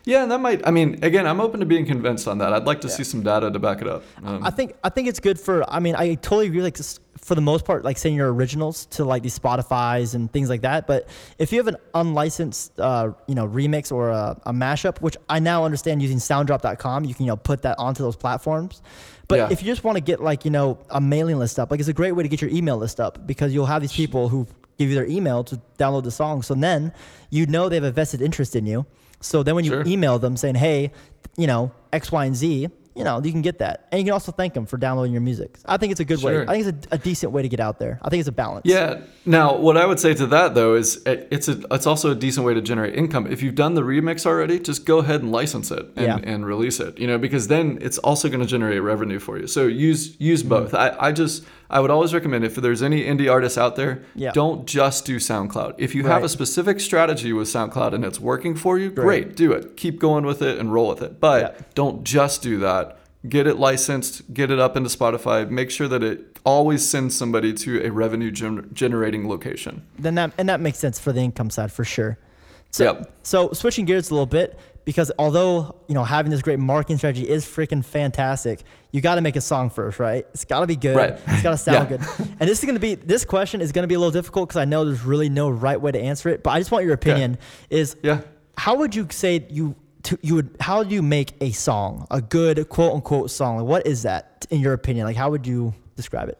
Yeah, 0.08 0.24
and 0.24 0.32
that 0.32 0.40
might. 0.40 0.66
I 0.66 0.72
mean, 0.72 1.00
again, 1.04 1.28
I'm 1.28 1.42
open 1.42 1.60
to 1.60 1.66
being 1.66 1.86
convinced 1.86 2.30
on 2.30 2.38
that. 2.38 2.54
I'd 2.54 2.64
like 2.64 2.80
to 2.82 2.90
see 2.90 3.04
some 3.04 3.24
data 3.24 3.52
to 3.52 3.60
back 3.60 3.82
it 3.82 3.88
up. 3.90 4.04
Um, 4.24 4.42
I 4.42 4.50
think 4.52 4.74
I 4.82 4.88
think 4.90 5.10
it's 5.10 5.20
good 5.20 5.38
for. 5.38 5.70
I 5.70 5.80
mean, 5.80 5.96
I 5.96 6.16
totally 6.16 6.48
agree. 6.48 6.62
Like 6.62 6.78
for 7.18 7.36
the 7.36 7.42
most 7.42 7.66
part, 7.66 7.84
like 7.84 7.98
sending 7.98 8.16
your 8.16 8.34
originals 8.34 8.86
to 8.86 9.04
like 9.04 9.22
these 9.22 9.38
Spotify's 9.38 10.16
and 10.16 10.32
things 10.32 10.50
like 10.50 10.62
that. 10.62 10.88
But 10.88 11.10
if 11.38 11.52
you 11.52 11.58
have 11.58 11.68
an 11.68 11.76
unlicensed, 11.94 12.80
uh, 12.80 13.12
you 13.28 13.36
know, 13.36 13.46
remix 13.50 13.92
or 13.92 14.12
a, 14.12 14.40
a 14.46 14.54
mashup, 14.54 15.02
which 15.02 15.18
I 15.28 15.40
now 15.40 15.66
understand 15.66 16.02
using 16.02 16.20
Soundrop.com, 16.20 17.04
you 17.04 17.14
can 17.14 17.26
you 17.26 17.32
know 17.32 17.36
put 17.36 17.64
that 17.64 17.78
onto 17.78 18.02
those 18.02 18.16
platforms. 18.16 18.82
But 19.28 19.40
Yeah. 19.40 19.50
if 19.52 19.62
you 19.62 19.66
just 19.68 19.84
want 19.84 19.98
to 19.98 20.02
get 20.02 20.22
like 20.24 20.46
you 20.46 20.52
know 20.52 20.78
a 20.90 21.02
mailing 21.02 21.38
list 21.38 21.60
up, 21.60 21.70
like 21.70 21.82
it's 21.82 21.90
a 21.90 21.94
great 21.94 22.14
way 22.14 22.24
to 22.24 22.30
get 22.30 22.42
your 22.42 22.50
email 22.52 22.78
list 22.78 23.02
up 23.02 23.28
because 23.28 23.54
you'll 23.54 23.66
have 23.66 23.82
these 23.82 23.92
people 23.92 24.30
who 24.30 24.48
give 24.78 24.88
you 24.88 24.96
their 24.96 25.08
email 25.08 25.44
to 25.44 25.60
download 25.78 26.04
the 26.06 26.12
song. 26.12 26.44
So 26.44 26.54
then 26.54 26.94
you 27.30 27.46
know 27.46 27.68
they 27.68 27.76
have 27.76 27.84
a 27.84 27.92
vested 27.92 28.22
interest 28.22 28.56
in 28.56 28.66
you. 28.66 28.86
So 29.22 29.44
then 29.44 29.56
when 29.56 29.66
you 29.66 29.72
Sure. 29.72 29.84
email 29.86 30.20
them 30.20 30.38
saying, 30.38 30.56
hey, 30.56 30.92
you 31.38 31.48
know, 31.48 31.72
X, 31.94 32.12
Y, 32.12 32.26
and 32.26 32.36
Z, 32.36 32.70
you 32.96 33.04
know, 33.04 33.22
you 33.24 33.32
can 33.32 33.44
get 33.44 33.60
that. 33.60 33.88
And 33.92 34.00
you 34.00 34.06
can 34.06 34.14
also 34.14 34.32
thank 34.32 34.56
them 34.56 34.66
for 34.66 34.78
downloading 34.78 35.12
your 35.14 35.22
music. 35.22 35.60
I 35.68 35.78
think 35.78 35.92
it's 35.92 36.00
a 36.00 36.06
good 36.06 36.24
way. 36.24 36.42
I 36.48 36.48
think 36.48 36.66
it's 36.68 36.88
a, 36.92 36.96
a 36.96 36.98
decent 36.98 37.32
way 37.32 37.44
to 37.44 37.48
get 37.50 37.60
out 37.60 37.78
there. 37.78 38.00
I 38.02 38.10
think 38.10 38.22
it's 38.22 38.30
a 38.30 38.32
balance. 38.32 38.64
Yeah. 38.66 39.02
Now, 39.24 39.56
what 39.56 39.78
I 39.78 39.86
would 39.86 40.00
say 40.00 40.16
to 40.16 40.26
that 40.28 40.56
though 40.56 40.74
is 40.74 40.98
it- 41.06 41.28
it's 41.30 41.48
a 41.48 41.62
it's 41.70 41.86
also 41.86 42.10
a 42.10 42.16
decent 42.16 42.44
way 42.48 42.56
to 42.56 42.62
generate 42.62 42.96
income. 42.96 43.28
If 43.28 43.44
you've 43.44 43.54
done 43.54 43.76
the 43.76 43.84
remix 43.84 44.26
already, 44.26 44.58
just 44.60 44.88
go 44.88 44.98
ahead 44.98 45.22
and 45.22 45.32
license 45.32 45.70
it 45.70 45.86
and, 45.96 46.06
Yeah. 46.08 46.20
and 46.24 46.44
release 46.44 46.80
it. 46.80 46.98
You 46.98 47.06
know, 47.06 47.20
because 47.20 47.48
then 47.50 47.78
it's 47.82 48.00
also 48.00 48.30
going 48.30 48.40
to 48.42 48.48
generate 48.48 48.82
revenue 48.82 49.20
for 49.20 49.38
you. 49.38 49.46
So 49.46 49.68
use 49.68 50.20
use 50.20 50.40
Mm-hmm. 50.42 50.50
both. 50.50 50.74
I, 50.74 50.96
I 51.00 51.12
just 51.12 51.44
I 51.70 51.80
would 51.80 51.92
always 51.92 52.14
recommend 52.14 52.46
if 52.46 52.56
there's 52.56 52.82
any 52.82 53.04
indie 53.04 53.32
artists 53.32 53.58
out 53.58 53.76
there, 53.76 54.04
Yeah. 54.16 54.32
don't 54.32 54.66
just 54.66 55.06
do 55.06 55.18
SoundCloud. 55.18 55.76
If 55.78 55.94
you 55.96 56.04
have 56.06 56.24
a 56.24 56.30
specific 56.30 56.80
strategy 56.80 57.34
with 57.34 57.48
SoundCloud 57.48 57.94
and 57.94 58.06
it's 58.06 58.20
working 58.20 58.56
for 58.56 58.78
you, 58.78 58.90
Great. 58.90 59.24
great, 59.26 59.36
do 59.36 59.52
it. 59.52 59.76
Keep 59.76 60.00
going 60.00 60.26
with 60.26 60.42
it 60.42 60.58
and 60.58 60.72
roll 60.74 60.88
with 60.88 61.02
it. 61.02 61.20
But 61.20 61.42
Yeah. 61.42 61.66
don't 61.76 62.04
just 62.04 62.42
do 62.42 62.58
that. 62.60 62.98
Get 63.28 63.48
it 63.48 63.58
licensed, 63.58 64.34
get 64.34 64.50
it 64.52 64.60
up 64.60 64.78
into 64.78 64.90
Spotify. 64.90 65.50
Make 65.50 65.70
sure 65.70 65.88
that 65.90 66.04
it 66.04 66.40
always 66.46 66.88
sends 66.88 67.16
somebody 67.18 67.52
to 67.54 67.84
a 67.86 67.92
revenue 67.92 68.32
gen- 68.32 68.70
generating 68.72 69.28
location. 69.28 69.82
Then 70.00 70.16
that 70.16 70.32
and 70.38 70.48
that 70.48 70.62
makes 70.62 70.78
sense 70.80 70.98
for 71.00 71.12
the 71.12 71.20
income 71.22 71.50
side 71.50 71.72
for 71.72 71.84
sure. 71.84 72.18
So, 72.72 72.84
Yep. 72.86 73.12
so 73.24 73.52
switching 73.54 73.84
gears 73.86 74.10
a 74.10 74.14
little 74.14 74.26
bit 74.28 74.58
because 74.88 75.12
although 75.20 75.76
you 75.90 75.94
know 75.96 76.06
having 76.06 76.32
this 76.32 76.42
great 76.42 76.60
marketing 76.60 76.98
strategy 76.98 77.28
is 77.28 77.46
freaking 77.46 77.84
fantastic, 77.84 78.64
you 78.94 79.02
got 79.02 79.16
to 79.16 79.22
make 79.22 79.36
a 79.36 79.42
song 79.42 79.70
first, 79.70 80.00
right? 80.00 80.26
It's 80.34 80.46
got 80.46 80.62
to 80.62 80.68
be 80.68 80.78
good. 80.78 80.96
Right. 80.96 81.20
It's 81.28 81.44
got 81.44 81.52
to 81.52 81.58
sound 81.58 81.90
Yeah. 81.92 81.98
good. 81.98 82.28
And 82.40 82.50
this 82.50 82.60
is 82.60 82.66
gonna 82.66 82.80
be 82.80 82.96
this 82.96 83.26
question 83.26 83.60
is 83.60 83.74
gonna 83.74 83.88
be 83.88 83.96
a 83.96 84.00
little 84.00 84.14
difficult 84.14 84.48
because 84.48 84.62
I 84.62 84.64
know 84.64 84.86
there's 84.86 85.04
really 85.04 85.28
no 85.28 85.50
right 85.50 85.80
way 85.80 85.92
to 85.92 86.00
answer 86.00 86.30
it. 86.30 86.42
But 86.42 86.52
I 86.52 86.60
just 86.60 86.72
want 86.72 86.86
your 86.86 86.94
opinion. 86.94 87.38
Is 87.70 87.98
Yeah. 88.02 88.22
how 88.58 88.76
would 88.78 88.96
you 88.96 89.08
say 89.12 89.46
you 89.50 89.76
to, 90.04 90.18
you 90.22 90.36
would 90.36 90.56
how 90.62 90.84
do 90.84 90.96
you 90.96 91.02
make 91.02 91.34
a 91.42 91.52
song 91.52 92.08
a 92.10 92.22
good 92.22 92.70
quote 92.70 92.94
unquote 92.94 93.30
song? 93.30 93.58
Like 93.58 93.68
what 93.68 93.86
is 93.86 94.04
that 94.04 94.48
in 94.50 94.62
your 94.62 94.72
opinion? 94.72 95.06
Like 95.06 95.18
how 95.18 95.30
would 95.32 95.46
you 95.46 95.74
describe 95.98 96.30
it? 96.30 96.38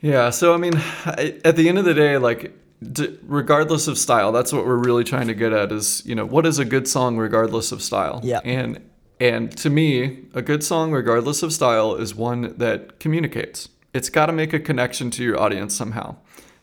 Yeah. 0.00 0.30
So, 0.30 0.54
I 0.54 0.56
mean, 0.56 0.72
I- 1.04 1.38
at 1.44 1.56
the 1.56 1.68
end 1.68 1.78
of 1.78 1.84
the 1.84 1.94
day, 1.94 2.16
like, 2.18 2.52
d- 2.82 3.18
regardless 3.22 3.88
of 3.88 3.98
style, 3.98 4.32
that's 4.32 4.52
what 4.52 4.66
we're 4.66 4.76
really 4.76 5.04
trying 5.04 5.26
to 5.28 5.34
get 5.34 5.52
at 5.52 5.72
is, 5.72 6.04
you 6.06 6.14
know, 6.14 6.24
what 6.24 6.46
is 6.46 6.58
a 6.58 6.64
good 6.64 6.88
song 6.88 7.16
regardless 7.16 7.72
of 7.72 7.82
style? 7.82 8.20
Yeah. 8.22 8.40
And, 8.44 8.80
and 9.18 9.56
to 9.58 9.70
me, 9.70 10.24
a 10.34 10.42
good 10.42 10.64
song 10.64 10.92
regardless 10.92 11.42
of 11.42 11.52
style 11.52 11.94
is 11.94 12.14
one 12.14 12.56
that 12.58 12.98
communicates. 13.00 13.68
It's 13.92 14.08
got 14.08 14.26
to 14.26 14.32
make 14.32 14.52
a 14.52 14.60
connection 14.60 15.10
to 15.12 15.24
your 15.24 15.38
audience 15.38 15.74
somehow. 15.74 16.16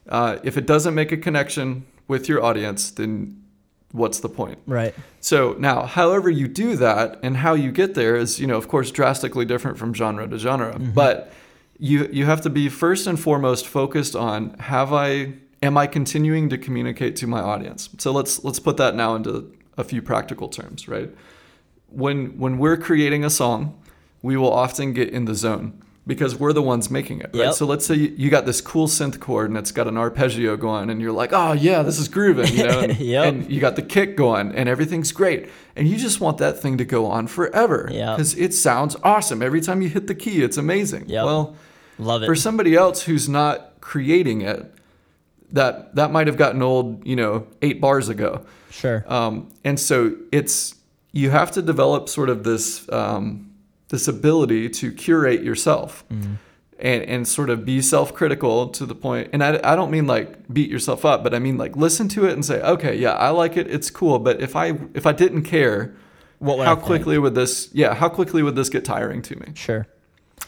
Uh, 0.07 0.37
if 0.43 0.57
it 0.57 0.65
doesn't 0.65 0.95
make 0.95 1.11
a 1.11 1.17
connection 1.17 1.85
with 2.07 2.29
your 2.29 2.43
audience, 2.43 2.89
then 2.91 3.43
what's 3.91 4.19
the 4.19 4.29
point? 4.29 4.59
Right. 4.65 4.95
So 5.19 5.55
now, 5.59 5.83
however 5.83 6.29
you 6.29 6.47
do 6.47 6.75
that 6.77 7.19
and 7.21 7.37
how 7.37 7.53
you 7.53 7.71
get 7.71 7.93
there 7.95 8.15
is, 8.15 8.39
you 8.39 8.47
know, 8.47 8.57
of 8.57 8.67
course, 8.67 8.91
drastically 8.91 9.45
different 9.45 9.77
from 9.77 9.93
genre 9.93 10.27
to 10.27 10.37
genre. 10.37 10.79
But 10.79 11.33
you 11.79 12.09
you 12.11 12.25
have 12.25 12.41
to 12.41 12.49
be 12.49 12.69
first 12.69 13.07
and 13.07 13.19
foremost 13.19 13.67
focused 13.67 14.15
on 14.15 14.55
have 14.59 14.93
I 14.93 15.33
am 15.61 15.77
I 15.77 15.87
continuing 15.87 16.49
to 16.49 16.57
communicate 16.57 17.15
to 17.17 17.27
my 17.27 17.39
audience? 17.39 17.89
So 17.97 18.11
let's 18.11 18.43
let's 18.43 18.59
put 18.59 18.77
that 18.77 18.95
now 18.95 19.15
into 19.15 19.51
a 19.77 19.83
few 19.83 20.01
practical 20.01 20.47
terms, 20.49 20.87
right? 20.87 21.09
When 21.89 22.37
when 22.39 22.57
we're 22.57 22.77
creating 22.77 23.23
a 23.23 23.29
song, 23.29 23.79
we 24.21 24.35
will 24.37 24.51
often 24.51 24.93
get 24.93 25.09
in 25.09 25.25
the 25.25 25.35
zone 25.35 25.81
because 26.05 26.35
we're 26.37 26.53
the 26.53 26.61
ones 26.61 26.89
making 26.89 27.19
it, 27.19 27.31
right? 27.33 27.45
Yep. 27.47 27.53
So 27.55 27.65
let's 27.65 27.85
say 27.85 27.95
you, 27.95 28.29
got 28.29 28.45
this 28.45 28.61
cool 28.61 28.87
synth 28.87 29.19
chord 29.19 29.49
and 29.49 29.57
it's 29.57 29.73
got 29.73 29.87
an 29.87 29.97
arpeggio 29.97 30.55
going 30.55 30.89
and 30.89 31.01
you're 31.01 31.11
like, 31.11 31.31
"Oh, 31.33 31.51
yeah, 31.51 31.83
this 31.83 31.99
is 31.99 32.07
grooving," 32.07 32.47
you 32.55 32.63
know? 32.63 32.79
And, 32.87 32.97
Yep. 32.97 33.25
and 33.25 33.51
you 33.51 33.59
got 33.59 33.75
the 33.75 33.81
kick 33.81 34.15
going 34.15 34.55
and 34.55 34.69
everything's 34.69 35.11
great 35.11 35.49
and 35.75 35.85
you 35.87 35.97
just 35.97 36.21
want 36.21 36.37
that 36.37 36.59
thing 36.59 36.77
to 36.77 36.85
go 36.85 37.05
on 37.07 37.27
forever 37.27 37.87
because 37.87 38.35
it 38.37 38.53
sounds 38.53 38.95
awesome 39.03 39.41
every 39.41 39.59
time 39.61 39.81
you 39.81 39.89
hit 39.89 40.07
the 40.07 40.15
key 40.15 40.41
it's 40.43 40.55
amazing 40.57 41.05
well 41.09 41.55
Love 41.99 42.23
it. 42.23 42.25
for 42.25 42.35
somebody 42.35 42.73
else 42.75 43.03
who's 43.03 43.27
not 43.27 43.73
creating 43.81 44.41
it 44.41 44.73
that 45.51 45.95
that 45.95 46.11
might 46.11 46.27
have 46.27 46.37
gotten 46.37 46.61
old 46.61 47.05
you 47.07 47.15
know 47.15 47.47
eight 47.61 47.79
bars 47.79 48.09
ago 48.09 48.45
sure. 48.69 49.03
um, 49.07 49.49
and 49.63 49.79
so 49.79 50.15
it's 50.31 50.75
you 51.13 51.29
have 51.29 51.51
to 51.51 51.61
develop 51.61 52.09
sort 52.09 52.29
of 52.29 52.43
this 52.43 52.87
um, 52.91 53.49
this 53.89 54.07
ability 54.07 54.69
to 54.69 54.91
curate 54.91 55.41
yourself 55.43 56.03
and, 56.79 57.03
and 57.03 57.27
sort 57.27 57.49
of 57.49 57.65
be 57.65 57.81
self-critical 57.81 58.67
to 58.69 58.85
the 58.85 58.93
point 58.93 59.29
and 59.33 59.43
I, 59.43 59.59
I 59.63 59.75
don't 59.75 59.89
mean 59.89 60.05
like 60.05 60.51
beat 60.53 60.69
yourself 60.69 61.05
up 61.05 61.23
but 61.23 61.33
i 61.33 61.39
mean 61.39 61.57
like 61.57 61.75
listen 61.75 62.07
to 62.09 62.25
it 62.25 62.33
and 62.33 62.45
say 62.45 62.61
okay 62.61 62.95
yeah 62.95 63.13
i 63.13 63.29
like 63.29 63.57
it 63.57 63.67
it's 63.67 63.89
cool 63.89 64.19
but 64.19 64.41
if 64.41 64.55
i 64.55 64.73
if 64.93 65.05
i 65.07 65.11
didn't 65.11 65.43
care 65.43 65.95
how 66.39 66.59
I 66.59 66.65
think? 66.75 66.81
quickly 66.83 67.17
would 67.17 67.33
this 67.33 67.69
yeah 67.73 67.95
how 67.95 68.09
quickly 68.09 68.43
would 68.43 68.55
this 68.55 68.69
get 68.69 68.85
tiring 68.85 69.21
to 69.23 69.35
me 69.37 69.53
Sure. 69.55 69.87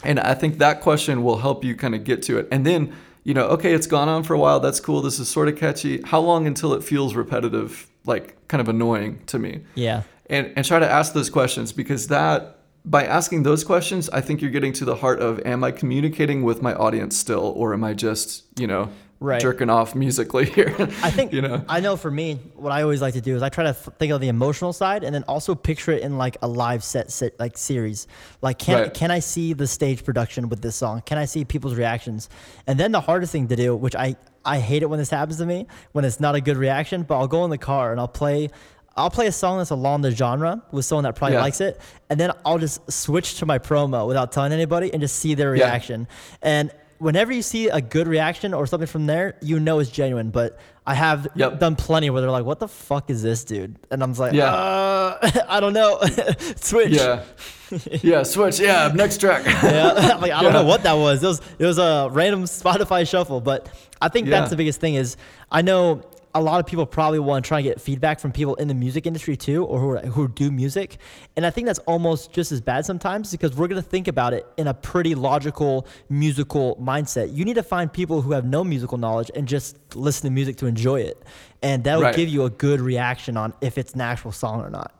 and 0.04 0.20
I 0.20 0.36
think 0.36 0.60
that 0.60 0.82
question 0.82 1.24
will 1.24 1.38
help 1.38 1.64
you 1.64 1.76
kind 1.76 1.96
of 1.96 2.04
get 2.04 2.22
to 2.24 2.38
it. 2.38 2.48
And 2.52 2.64
then, 2.66 2.94
you 3.23 3.34
know, 3.34 3.47
okay, 3.49 3.73
it's 3.73 3.88
gone 3.88 4.08
on 4.10 4.23
for 4.23 4.34
a 4.34 4.39
while. 4.39 4.60
That's 4.60 4.79
cool. 4.79 5.01
This 5.01 5.19
is 5.19 5.29
sort 5.29 5.47
of 5.47 5.58
catchy. 5.58 6.01
How 6.01 6.19
long 6.19 6.47
until 6.47 6.73
it 6.73 6.84
feels 6.84 7.15
repetitive, 7.15 7.89
like 8.05 8.47
kind 8.47 8.62
of 8.62 8.69
annoying 8.69 9.21
to 9.27 9.39
me? 9.39 9.62
Yeah. 9.75 10.03
And, 10.27 10.53
and 10.55 10.65
try 10.65 10.79
to 10.79 10.89
ask 10.89 11.13
those 11.13 11.29
questions 11.29 11.71
because 11.71 12.08
that, 12.08 12.58
by 12.86 13.03
asking 13.03 13.43
those 13.43 13.63
questions, 13.63 14.10
I 14.10 14.21
think 14.21 14.41
you're 14.41 14.51
getting 14.51 14.73
to 14.73 14.86
the 14.86 14.95
heart 14.95 15.19
of 15.19 15.39
am 15.45 15.63
I 15.63 15.71
communicating 15.71 16.43
with 16.43 16.62
my 16.62 16.73
audience 16.73 17.17
still, 17.17 17.53
or 17.55 17.73
am 17.73 17.84
I 17.84 17.93
just, 17.93 18.45
you 18.60 18.67
know, 18.67 18.89
Right. 19.21 19.41
jerking 19.41 19.69
off 19.69 19.95
musically 19.95 20.45
here? 20.45 20.73
I 20.79 21.12
think 21.12 21.34
you 21.38 21.41
know. 21.41 21.63
I 21.67 21.82
know 21.82 21.97
for 21.97 22.10
me, 22.10 22.36
what 22.55 22.71
I 22.71 22.84
always 22.84 23.01
like 23.01 23.15
to 23.15 23.21
do 23.21 23.36
is 23.36 23.43
I 23.43 23.49
try 23.49 23.65
to 23.65 23.71
f- 23.71 23.89
think 23.99 24.13
of 24.13 24.21
the 24.21 24.29
emotional 24.29 24.71
side 24.71 25.03
and 25.03 25.13
then 25.13 25.23
also 25.23 25.55
picture 25.55 25.91
it 25.91 26.03
in 26.03 26.17
like 26.17 26.38
a 26.41 26.47
live 26.47 26.86
set, 26.86 27.12
set 27.12 27.38
like 27.38 27.58
series. 27.58 28.08
Like 28.41 28.60
can 28.60 28.79
Right. 28.84 28.93
can 28.93 29.12
I 29.12 29.19
see 29.19 29.51
the 29.51 29.67
stage 29.67 30.05
production 30.05 30.47
with 30.47 30.62
this 30.62 30.77
song? 30.77 31.01
Can 31.05 31.17
I 31.17 31.25
see 31.25 31.43
people's 31.43 31.75
reactions? 31.75 32.29
And 32.65 32.79
then 32.79 32.93
the 32.93 33.01
hardest 33.01 33.34
thing 33.34 33.49
to 33.49 33.55
do, 33.58 33.75
which 33.75 33.95
I 33.95 34.15
I 34.45 34.60
hate 34.60 34.84
it 34.84 34.89
when 34.89 34.99
this 34.99 35.10
happens 35.10 35.38
to 35.39 35.45
me, 35.45 35.67
when 35.91 36.05
it's 36.05 36.21
not 36.21 36.36
a 36.36 36.39
good 36.41 36.55
reaction, 36.55 37.03
but 37.03 37.17
I'll 37.19 37.27
go 37.27 37.43
in 37.43 37.49
the 37.49 37.58
car 37.58 37.91
and 37.91 37.99
I'll 37.99 38.08
play 38.08 38.49
I'll 38.95 39.10
play 39.10 39.27
a 39.27 39.32
song 39.34 39.58
that's 39.60 39.69
along 39.69 40.01
the 40.01 40.12
genre 40.12 40.62
with 40.71 40.86
someone 40.86 41.03
that 41.03 41.15
probably 41.15 41.36
Yeah. 41.36 41.41
likes 41.41 41.60
it, 41.62 41.79
and 42.10 42.17
then 42.19 42.32
I'll 42.45 42.58
just 42.58 42.89
switch 42.91 43.36
to 43.39 43.45
my 43.45 43.60
promo 43.60 44.08
without 44.08 44.32
telling 44.32 44.53
anybody 44.53 44.91
and 44.93 45.01
just 45.01 45.17
see 45.17 45.36
their 45.36 45.55
Yeah. 45.55 45.65
reaction. 45.65 46.08
And 46.41 46.71
whenever 47.00 47.32
you 47.32 47.42
see 47.42 47.68
a 47.70 47.82
good 47.82 48.08
reaction 48.08 48.54
or 48.54 48.68
something 48.68 48.88
from 48.88 49.06
there, 49.08 49.36
you 49.42 49.60
know 49.60 49.80
it's 49.80 49.90
genuine. 49.90 50.30
But 50.30 50.58
I 50.86 50.94
have 50.94 51.28
Yep. 51.36 51.60
done 51.60 51.76
plenty 51.76 52.10
where 52.10 52.22
they're 52.22 52.32
like, 52.32 52.46
"What 52.46 52.60
the 52.60 52.68
fuck 52.68 53.10
is 53.10 53.22
this, 53.22 53.44
dude?" 53.44 53.78
And 53.92 54.02
I'm 54.04 54.12
just 54.12 54.20
like, 54.20 54.34
Yeah. 54.34 54.54
uh, 54.54 55.32
I 55.50 55.60
don't 55.60 55.74
know. 55.74 56.00
Switch. 56.58 56.92
Yeah. 56.92 57.24
yeah. 58.02 58.24
Switch. 58.24 58.60
Yeah. 58.60 58.92
Next 58.94 59.20
track. 59.20 59.46
Yeah. 59.46 60.18
like 60.22 60.32
I 60.32 60.42
don't 60.42 60.54
Yeah. 60.54 60.62
know 60.62 60.66
what 60.66 60.84
that 60.84 60.94
was. 60.94 61.24
It 61.24 61.28
was 61.28 61.42
it 61.60 61.66
was 61.66 61.78
a 61.78 62.10
random 62.12 62.44
Spotify 62.46 63.08
shuffle, 63.08 63.42
but 63.42 63.68
I 64.02 64.10
think 64.10 64.28
Yeah. 64.28 64.40
that's 64.40 64.50
the 64.52 64.56
biggest 64.58 64.80
thing 64.80 64.96
is 64.96 65.18
I 65.52 65.62
know 65.62 66.02
a 66.36 66.42
lot 66.42 66.60
of 66.60 66.65
people 66.65 66.86
probably 66.86 67.20
want 67.20 67.44
to 67.44 67.48
try 67.48 67.58
and 67.60 67.65
get 67.65 67.82
feedback 67.82 68.20
from 68.20 68.32
people 68.32 68.56
in 68.56 68.68
the 68.68 68.74
music 68.74 69.08
industry 69.08 69.36
too, 69.36 69.65
or 69.65 69.80
who, 69.80 69.89
are, 69.92 70.00
who 70.12 70.28
do 70.28 70.52
music, 70.52 70.98
and 71.36 71.46
I 71.46 71.50
think 71.50 71.65
that's 71.68 71.80
almost 71.80 72.32
just 72.32 72.52
as 72.52 72.62
bad 72.62 72.86
sometimes 72.86 73.32
because 73.32 73.56
we're 73.56 73.68
gonna 73.68 73.82
think 73.82 74.08
about 74.08 74.34
it 74.34 74.46
in 74.58 74.68
a 74.68 74.74
pretty 74.74 75.15
logical 75.15 75.88
musical 76.10 76.76
mindset. 76.82 77.36
You 77.36 77.46
need 77.46 77.56
to 77.56 77.63
find 77.63 77.92
people 77.92 78.22
who 78.22 78.32
have 78.34 78.46
no 78.46 78.63
musical 78.63 78.98
knowledge 78.98 79.32
and 79.36 79.48
just 79.48 79.78
listen 79.96 80.26
to 80.26 80.32
music 80.32 80.58
to 80.58 80.65
enjoy 80.68 81.02
it, 81.02 81.22
and 81.63 81.84
that 81.84 81.96
will 81.96 82.04
Right. 82.04 82.15
give 82.15 82.30
you 82.30 82.44
a 82.46 82.50
good 82.50 82.80
reaction 82.82 83.36
on 83.38 83.54
if 83.62 83.78
it's 83.78 83.94
an 83.94 84.02
actual 84.02 84.32
song 84.32 84.62
or 84.62 84.70
not. 84.70 84.94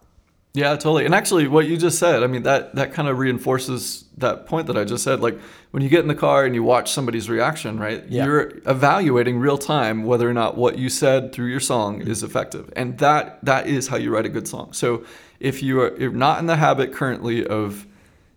Yeah, 0.56 0.72
totally. 0.72 1.06
And 1.06 1.14
actually, 1.14 1.48
what 1.48 1.68
you 1.68 1.78
just 1.78 2.00
said, 2.00 2.24
I 2.24 2.28
mean, 2.28 2.42
that 2.44 2.74
that 2.74 2.92
kind 2.92 3.08
of 3.08 3.20
reinforces 3.20 4.06
that 4.18 4.48
point 4.48 4.66
that 4.68 4.78
I 4.78 4.84
just 4.84 5.04
said. 5.04 5.20
Like 5.20 5.40
when 5.72 5.84
you 5.84 5.90
get 5.90 6.00
in 6.00 6.08
the 6.08 6.16
car 6.16 6.46
and 6.46 6.56
you 6.56 6.64
watch 6.64 6.92
somebody's 6.92 7.30
reaction, 7.30 7.80
right? 7.80 8.04
Yeah. 8.10 8.26
You're 8.26 8.54
evaluating 8.66 9.38
real 9.40 9.58
time 9.58 10.04
whether 10.04 10.28
or 10.30 10.34
not 10.34 10.58
what 10.58 10.78
you 10.80 10.90
said 10.90 11.32
through 11.32 11.48
your 11.48 11.60
song 11.60 12.02
is 12.02 12.24
effective, 12.24 12.72
and 12.76 12.98
that 12.98 13.44
that 13.46 13.68
is 13.68 13.88
how 13.88 13.98
you 13.98 14.12
write 14.14 14.26
a 14.26 14.30
good 14.30 14.48
song. 14.48 14.74
So 14.74 15.04
if 15.40 15.62
you 15.62 15.82
are 15.82 15.96
you're 16.00 16.12
not 16.12 16.40
in 16.40 16.48
the 16.48 16.56
habit 16.56 16.92
currently 16.94 17.46
of 17.46 17.86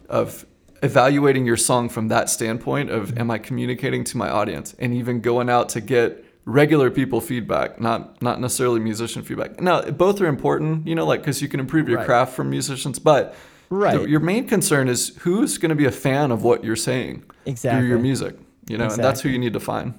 of 0.09 0.45
evaluating 0.83 1.47
your 1.47 1.57
song 1.57 1.89
from 1.89 2.09
that 2.09 2.29
standpoint 2.29 2.91
of 2.91 3.17
am 3.17 3.31
I 3.31 3.39
communicating 3.39 4.05
to 4.05 4.17
my 4.19 4.29
audience, 4.29 4.75
and 4.79 4.93
even 4.93 5.21
going 5.21 5.49
out 5.49 5.69
to 5.71 5.81
get 5.81 6.25
regular 6.45 6.91
people 6.91 7.21
feedback, 7.21 7.81
not 7.81 8.21
not 8.21 8.41
necessarily 8.41 8.81
musician 8.81 9.23
feedback. 9.23 9.59
Now, 9.61 9.81
both 9.83 10.21
are 10.21 10.27
important, 10.27 10.87
you 10.87 10.95
know, 10.95 11.07
like 11.07 11.21
because 11.21 11.41
you 11.41 11.49
can 11.49 11.61
improve 11.61 11.89
your 11.89 11.99
Right. 11.99 12.07
craft 12.07 12.35
from 12.35 12.51
musicians, 12.51 12.99
but 12.99 13.35
Right. 13.75 13.99
the- 14.01 14.09
your 14.09 14.21
main 14.21 14.47
concern 14.47 14.89
is 14.89 15.13
who's 15.21 15.57
going 15.59 15.71
to 15.71 15.75
be 15.75 15.87
a 15.87 15.91
fan 15.93 16.31
of 16.31 16.43
what 16.43 16.63
you're 16.63 16.77
saying 16.77 17.21
through 17.21 17.53
Exactly. 17.53 17.89
your 17.89 17.99
music, 17.99 18.37
you 18.69 18.77
know, 18.77 18.85
and 18.89 19.03
that's 19.03 19.21
who 19.23 19.29
you 19.31 19.39
need 19.39 19.55
to 19.55 19.61
find. 19.61 19.95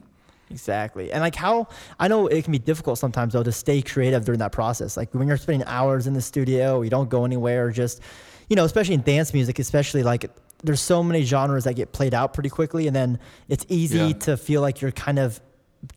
Exactly. 0.51 1.11
And 1.11 1.21
like 1.21 1.33
how 1.35 1.67
I 1.99 2.07
know 2.07 2.27
it 2.27 2.43
can 2.43 2.51
be 2.51 2.59
difficult 2.59 2.99
sometimes 2.99 3.33
though 3.33 3.41
to 3.43 3.51
stay 3.51 3.81
creative 3.81 4.25
during 4.25 4.39
that 4.39 4.51
process. 4.51 4.95
Like 4.95 5.13
when 5.15 5.27
you're 5.27 5.37
spending 5.37 5.67
hours 5.67 6.05
in 6.05 6.13
the 6.13 6.21
studio, 6.21 6.81
you 6.83 6.91
don't 6.91 7.09
go 7.09 7.25
anywhere, 7.25 7.71
just 7.71 8.01
you 8.49 8.55
know, 8.55 8.65
especially 8.65 8.93
in 8.93 9.01
dance 9.01 9.33
music, 9.33 9.57
especially 9.57 10.03
like 10.03 10.29
there's 10.63 10.81
so 10.81 11.01
many 11.01 11.23
genres 11.23 11.63
that 11.63 11.75
get 11.75 11.91
played 11.91 12.13
out 12.13 12.33
pretty 12.35 12.49
quickly 12.49 12.85
and 12.87 12.95
then 12.95 13.17
it's 13.49 13.65
easy 13.69 13.97
Yeah. 13.97 14.13
to 14.13 14.37
feel 14.37 14.61
like 14.61 14.81
you're 14.81 14.91
kind 14.91 15.17
of 15.17 15.41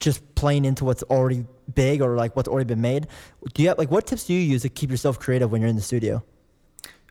just 0.01 0.35
playing 0.35 0.65
into 0.65 0.85
what's 0.87 1.03
already 1.05 1.45
big 1.75 2.01
or 2.01 2.17
like 2.17 2.35
what's 2.35 2.49
already 2.49 2.67
been 2.67 2.81
made. 2.81 3.07
Do 3.53 3.62
you 3.62 3.69
have, 3.69 3.77
like 3.79 3.91
what 3.91 4.07
tips 4.07 4.25
do 4.25 4.33
you 4.33 4.41
use 4.41 4.62
to 4.62 4.69
keep 4.71 4.91
yourself 4.91 5.19
creative 5.21 5.53
when 5.53 5.61
you're 5.61 5.69
in 5.71 5.77
the 5.77 5.83
studio? 5.83 6.25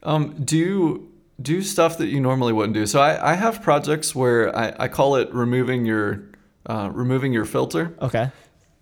Um, 0.05 0.43
do 0.43 1.09
do 1.41 1.61
stuff 1.61 1.97
that 1.97 2.07
you 2.07 2.21
normally 2.21 2.53
wouldn't 2.53 2.73
do. 2.73 2.85
So 2.85 3.01
I, 3.01 3.31
I 3.31 3.33
have 3.33 3.61
projects 3.61 4.15
where 4.15 4.55
I, 4.55 4.73
I 4.79 4.87
call 4.87 5.15
it 5.15 5.33
removing 5.33 5.85
your 5.85 6.23
uh, 6.67 6.89
removing 6.93 7.33
your 7.33 7.45
filter. 7.45 7.93
Okay. 8.01 8.31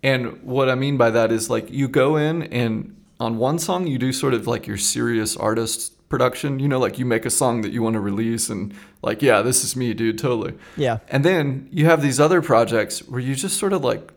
And 0.04 0.44
what 0.44 0.70
I 0.70 0.76
mean 0.76 0.98
by 0.98 1.10
that 1.10 1.32
is 1.32 1.50
like 1.50 1.72
you 1.72 1.88
go 1.88 2.18
in 2.18 2.44
and 2.44 2.96
on 3.20 3.38
one 3.38 3.58
song 3.58 3.88
you 3.88 3.98
do 3.98 4.12
sort 4.12 4.34
of 4.34 4.48
like 4.48 4.68
your 4.68 4.78
serious 4.78 5.36
artist 5.38 6.08
production. 6.10 6.60
You 6.60 6.68
know, 6.68 6.80
like 6.80 7.00
you 7.00 7.06
make 7.06 7.26
a 7.26 7.30
song 7.32 7.62
that 7.62 7.72
you 7.72 7.82
want 7.82 7.96
to 7.96 8.00
release 8.02 8.50
and 8.50 8.74
like, 9.02 9.22
yeah, 9.22 9.42
this 9.42 9.64
is 9.64 9.76
me, 9.76 9.94
dude, 9.94 10.20
totally. 10.20 10.54
Yeah. 10.78 11.00
And 11.10 11.26
then 11.26 11.68
you 11.72 11.86
have 11.86 12.02
these 12.02 12.20
other 12.20 12.42
projects 12.42 13.00
where 13.08 13.20
you 13.20 13.34
just 13.34 13.58
sort 13.58 13.74
of 13.74 13.84
like 13.84 14.12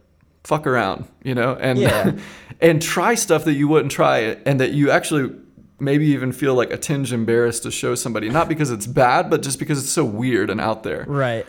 fuck 0.45 0.67
around, 0.67 1.07
you 1.23 1.35
know, 1.35 1.57
and 1.59 1.79
Yeah. 1.79 2.13
and 2.61 2.83
try 2.83 3.15
stuff 3.15 3.45
that 3.45 3.55
you 3.55 3.69
wouldn't 3.69 3.93
try 3.93 4.19
and 4.47 4.61
that 4.61 4.73
you 4.73 4.91
actually 4.91 5.31
maybe 5.79 6.07
even 6.07 6.33
feel 6.33 6.55
like 6.55 6.71
a 6.73 6.77
tinge 6.79 7.13
embarrassed 7.13 7.63
to 7.65 7.71
show 7.71 7.95
somebody, 7.95 8.29
not 8.31 8.49
because 8.49 8.71
it's 8.71 8.87
bad, 8.87 9.29
but 9.31 9.43
just 9.43 9.59
because 9.59 9.79
it's 9.79 9.91
so 9.93 10.05
weird 10.05 10.51
and 10.51 10.61
out 10.61 10.83
there 10.83 11.05
Right. 11.09 11.47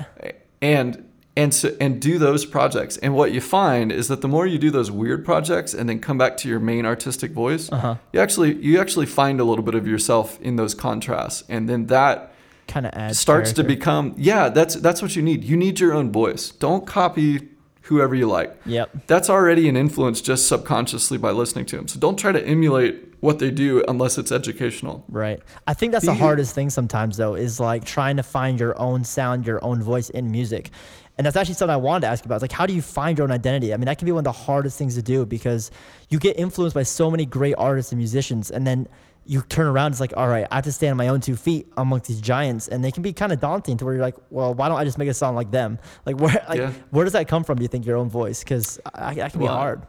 and 0.62 1.04
and 1.36 1.54
so, 1.54 1.70
and 1.80 2.02
do 2.02 2.18
those 2.18 2.46
projects. 2.46 2.98
And 2.98 3.14
what 3.14 3.32
you 3.32 3.42
find 3.42 3.92
is 3.92 4.08
that 4.08 4.22
the 4.22 4.28
more 4.28 4.48
you 4.48 4.58
do 4.58 4.72
those 4.72 4.90
weird 4.90 5.24
projects 5.24 5.72
and 5.76 5.88
then 5.88 6.00
come 6.00 6.18
back 6.18 6.36
to 6.38 6.50
your 6.50 6.60
main 6.60 6.84
artistic 6.84 7.32
voice, 7.32 7.72
Uh-huh. 7.72 7.96
you 8.12 8.20
actually 8.20 8.56
you 8.56 8.80
actually 8.80 9.06
find 9.06 9.40
a 9.40 9.44
little 9.44 9.64
bit 9.64 9.76
of 9.76 9.86
yourself 9.88 10.40
in 10.42 10.56
those 10.56 10.74
contrasts, 10.74 11.44
and 11.48 11.70
then 11.70 11.86
that 11.88 12.34
Kind 12.68 12.86
of 12.88 12.94
adds 12.96 13.18
starts 13.20 13.54
to 13.54 13.64
become 13.64 14.14
yeah. 14.18 14.50
That's 14.50 14.76
that's 14.76 15.02
what 15.02 15.16
you 15.16 15.22
need. 15.22 15.44
You 15.44 15.56
need 15.56 15.80
your 15.80 15.94
own 15.94 16.12
voice. 16.12 16.50
Don't 16.52 16.86
copy 16.88 17.48
whoever 17.84 18.14
you 18.16 18.28
like. 18.28 18.54
Yep. 18.66 18.90
That's 19.08 19.30
already 19.30 19.70
an 19.70 19.78
influence 19.78 20.20
just 20.20 20.48
subconsciously 20.50 21.18
by 21.18 21.32
listening 21.32 21.66
to 21.68 21.78
them. 21.78 21.88
So 21.88 21.98
don't 22.00 22.18
try 22.20 22.34
to 22.34 22.46
emulate 22.46 23.07
what 23.20 23.40
they 23.40 23.50
do 23.52 23.84
unless 23.88 24.18
it's 24.18 24.32
educational. 24.32 25.04
Right. 25.10 25.40
I 25.66 25.74
think 25.74 25.92
that's 25.92 26.06
the 26.06 26.12
Be- 26.12 26.18
hardest 26.20 26.54
thing 26.54 26.70
sometimes 26.70 27.18
though 27.18 27.36
is 27.36 27.60
like 27.60 27.84
trying 27.86 28.18
to 28.18 28.24
find 28.24 28.60
your 28.60 28.80
own 28.80 29.04
sound, 29.04 29.46
your 29.48 29.64
own 29.64 29.82
voice 29.82 30.10
in 30.12 30.32
music. 30.32 30.70
And 31.18 31.26
that's 31.26 31.36
actually 31.36 31.56
something 31.56 31.74
I 31.74 31.78
wanted 31.78 32.02
to 32.02 32.08
ask 32.08 32.24
you 32.24 32.28
about. 32.28 32.36
It's 32.36 32.44
like 32.44 32.52
how 32.52 32.68
do 32.68 32.74
you 32.74 32.82
find 32.84 33.18
your 33.18 33.26
own 33.26 33.32
identity? 33.32 33.74
I 33.74 33.78
mean, 33.78 33.86
that 33.86 33.98
can 33.98 34.06
be 34.06 34.12
one 34.12 34.20
of 34.20 34.24
the 34.26 34.32
hardest 34.32 34.78
things 34.78 34.94
to 34.96 35.02
do 35.02 35.26
because 35.26 35.72
you 36.10 36.20
get 36.20 36.38
influenced 36.38 36.76
by 36.76 36.84
so 36.84 37.10
many 37.10 37.26
great 37.26 37.56
artists 37.58 37.92
and 37.92 37.98
musicians 37.98 38.52
and 38.52 38.68
then 38.68 38.88
you 39.30 39.42
turn 39.42 39.66
around 39.68 39.92
it's 39.92 40.00
like, 40.00 40.14
all 40.16 40.28
right, 40.30 40.48
I 40.52 40.56
have 40.56 40.64
to 40.66 40.72
stand 40.72 40.92
on 40.92 40.98
my 40.98 41.10
own 41.10 41.20
two 41.20 41.36
feet 41.36 41.68
amongst 41.76 42.08
these 42.08 42.22
giants 42.22 42.68
and 42.70 42.82
they 42.86 42.92
can 42.92 43.04
be 43.04 43.12
kind 43.12 43.34
of 43.34 43.42
daunting 43.42 43.76
to 43.78 43.84
where 43.86 43.96
you're 43.96 44.02
like, 44.04 44.16
well, 44.30 44.54
why 44.54 44.70
don't 44.70 44.78
I 44.78 44.86
just 44.86 44.98
make 44.98 45.10
a 45.10 45.14
song 45.14 45.36
like 45.36 45.50
them? 45.52 45.80
Like 46.06 46.18
where 46.20 46.46
like 46.48 46.60
Yeah. 46.60 46.72
where 46.92 47.04
does 47.04 47.14
that 47.14 47.28
come 47.28 47.44
from, 47.44 47.58
do 47.58 47.64
you 47.64 47.68
think, 47.68 47.86
your 47.86 47.98
own 47.98 48.10
voice? 48.10 48.44
Cuz 48.44 48.80
that 48.96 49.32
can 49.32 49.40
be 49.40 49.46
Well, 49.46 49.56
hard. 49.56 49.82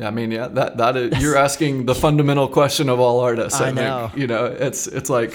Yeah, 0.00 0.08
I 0.08 0.12
mean, 0.12 0.30
yeah, 0.30 0.48
that 0.48 0.78
that 0.78 0.96
is 0.96 1.20
you're 1.20 1.36
asking 1.46 1.84
the 1.84 1.94
fundamental 1.94 2.48
question 2.48 2.88
of 2.88 2.98
all 3.00 3.20
artists. 3.20 3.60
I, 3.60 3.68
I 3.68 3.70
know. 3.70 4.08
think 4.08 4.18
you 4.18 4.26
know, 4.26 4.46
it's 4.46 4.86
it's 4.86 5.10
like, 5.10 5.34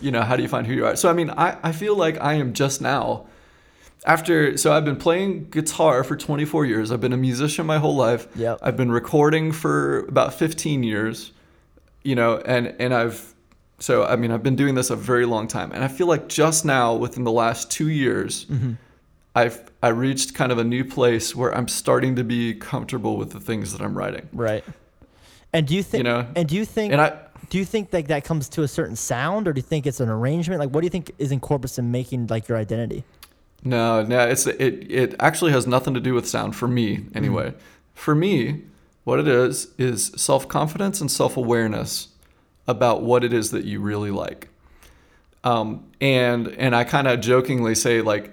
you 0.00 0.10
know, 0.10 0.22
how 0.22 0.36
do 0.36 0.42
you 0.42 0.48
find 0.48 0.66
who 0.66 0.72
you 0.72 0.86
are? 0.86 0.96
So 0.96 1.10
I 1.10 1.12
mean, 1.12 1.28
I 1.28 1.58
I 1.62 1.72
feel 1.72 1.94
like 1.96 2.18
I 2.18 2.32
am 2.34 2.54
just 2.54 2.80
now. 2.80 3.26
After 4.06 4.56
so 4.56 4.72
I've 4.72 4.86
been 4.86 4.96
playing 4.96 5.50
guitar 5.50 6.02
for 6.02 6.16
24 6.16 6.64
years. 6.64 6.90
I've 6.90 7.00
been 7.00 7.12
a 7.12 7.18
musician 7.18 7.66
my 7.66 7.76
whole 7.76 7.94
life. 7.94 8.26
Yep. 8.36 8.60
I've 8.62 8.76
been 8.76 8.90
recording 8.90 9.52
for 9.52 10.06
about 10.06 10.32
15 10.32 10.82
years. 10.82 11.32
You 12.02 12.14
know, 12.14 12.38
and 12.38 12.74
and 12.78 12.94
I've 12.94 13.34
so 13.80 14.06
I 14.06 14.16
mean 14.16 14.30
I've 14.30 14.42
been 14.42 14.56
doing 14.56 14.76
this 14.76 14.88
a 14.88 14.96
very 14.96 15.26
long 15.26 15.46
time, 15.46 15.72
and 15.72 15.84
I 15.84 15.88
feel 15.88 16.06
like 16.06 16.26
just 16.26 16.64
now 16.64 16.94
within 16.94 17.24
the 17.24 17.32
last 17.32 17.70
two 17.70 17.90
years. 17.90 18.46
Mm-hmm. 18.46 18.72
I've 19.36 19.70
I 19.82 19.88
reached 19.88 20.34
kind 20.34 20.50
of 20.50 20.58
a 20.58 20.64
new 20.64 20.84
place 20.84 21.36
where 21.36 21.54
I'm 21.56 21.68
starting 21.68 22.16
to 22.16 22.24
be 22.24 22.54
comfortable 22.54 23.16
with 23.16 23.30
the 23.30 23.40
things 23.40 23.72
that 23.72 23.80
I'm 23.80 23.96
writing. 23.96 24.28
Right. 24.32 24.64
And 25.52 25.68
do 25.68 25.76
you 25.76 25.82
think 25.84 26.00
You 26.00 26.10
know, 26.10 26.26
and 26.34 26.48
do 26.48 26.56
you 26.56 26.64
think 26.64 26.92
And 26.92 27.00
I 27.00 27.18
do 27.50 27.58
you 27.58 27.64
think 27.64 27.92
like 27.92 28.08
that 28.08 28.24
comes 28.24 28.48
to 28.48 28.62
a 28.64 28.68
certain 28.68 28.96
sound 28.96 29.46
or 29.46 29.52
do 29.52 29.58
you 29.58 29.62
think 29.62 29.86
it's 29.86 30.00
an 30.00 30.08
arrangement 30.08 30.58
like 30.58 30.70
what 30.70 30.80
do 30.80 30.86
you 30.86 30.90
think 30.90 31.12
is 31.18 31.30
incorporated 31.30 31.78
in 31.78 31.92
making 31.92 32.26
like 32.26 32.48
your 32.48 32.58
identity 32.58 33.04
no, 33.66 34.02
no, 34.02 34.20
it's 34.28 34.46
it 34.46 34.90
it 34.90 35.14
actually 35.18 35.50
has 35.50 35.66
nothing 35.66 35.94
to 35.94 36.00
do 36.00 36.14
with 36.14 36.28
sound 36.28 36.54
for 36.54 36.68
me 36.68 37.06
anyway. 37.14 37.52
For 37.94 38.14
me, 38.14 38.62
what 39.02 39.18
it 39.18 39.26
is 39.26 39.72
is 39.76 40.12
self-confidence 40.16 41.00
and 41.00 41.10
self-awareness 41.10 42.08
about 42.68 43.02
what 43.02 43.24
it 43.24 43.32
is 43.32 43.50
that 43.50 43.64
you 43.64 43.80
really 43.80 44.12
like. 44.12 44.48
Um, 45.42 45.84
and 46.00 46.48
and 46.48 46.76
I 46.76 46.84
kind 46.84 47.08
of 47.08 47.20
jokingly 47.20 47.74
say 47.74 48.02
like 48.02 48.32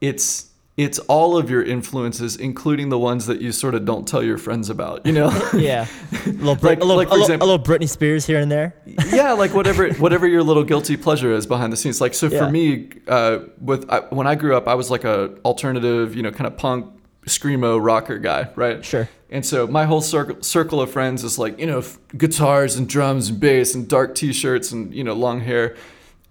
it's 0.00 0.46
it's 0.76 1.00
all 1.00 1.36
of 1.36 1.50
your 1.50 1.60
influences, 1.64 2.36
including 2.36 2.88
the 2.88 2.98
ones 3.00 3.26
that 3.26 3.40
you 3.40 3.50
sort 3.50 3.74
of 3.74 3.84
don't 3.84 4.06
tell 4.06 4.22
your 4.22 4.38
friends 4.38 4.70
about. 4.70 5.04
You 5.04 5.10
know, 5.12 5.50
yeah 5.56 5.86
a 6.12 6.28
little, 6.28 6.54
Brit- 6.54 6.78
Like- 6.78 6.78
a, 6.78 6.84
little, 6.84 6.96
like, 6.96 7.08
for 7.08 7.14
a, 7.14 7.16
little, 7.18 7.24
example- 7.24 7.48
a 7.48 7.50
little 7.50 7.64
britney 7.66 7.88
spears 7.88 8.24
here 8.26 8.38
and 8.38 8.50
there 8.50 8.76
yeah, 9.12 9.32
like 9.32 9.54
whatever 9.54 9.92
whatever 9.94 10.26
your 10.28 10.42
little 10.44 10.62
guilty 10.64 10.96
pleasure 10.96 11.32
is 11.32 11.46
behind 11.46 11.72
the 11.72 11.76
scenes. 11.76 12.00
Like 12.00 12.14
so 12.14 12.28
Yeah. 12.28 12.38
for 12.46 12.50
me, 12.50 12.90
uh, 13.08 13.40
with 13.60 13.90
I, 13.90 14.00
when 14.10 14.26
I 14.28 14.36
grew 14.36 14.56
up, 14.56 14.68
I 14.68 14.74
was 14.74 14.88
like 14.90 15.02
a 15.04 15.34
alternative, 15.44 16.14
you 16.14 16.22
know, 16.22 16.30
kind 16.30 16.46
of 16.46 16.56
punk 16.56 16.86
screamo 17.26 17.78
rocker 17.84 18.18
guy, 18.18 18.48
right? 18.54 18.84
Sure. 18.84 19.08
And 19.30 19.44
so 19.44 19.66
my 19.66 19.84
whole 19.84 20.00
circle 20.00 20.40
circle 20.42 20.80
of 20.80 20.90
friends 20.92 21.24
is 21.24 21.38
like 21.40 21.58
you 21.58 21.66
know 21.66 21.78
f- 21.80 21.98
guitars 22.16 22.76
and 22.76 22.88
drums 22.88 23.28
and 23.30 23.38
bass 23.40 23.74
and 23.74 23.86
dark 23.88 24.14
t-shirts 24.14 24.70
and 24.72 24.94
you 24.94 25.02
know 25.04 25.12
long 25.12 25.40
hair, 25.40 25.76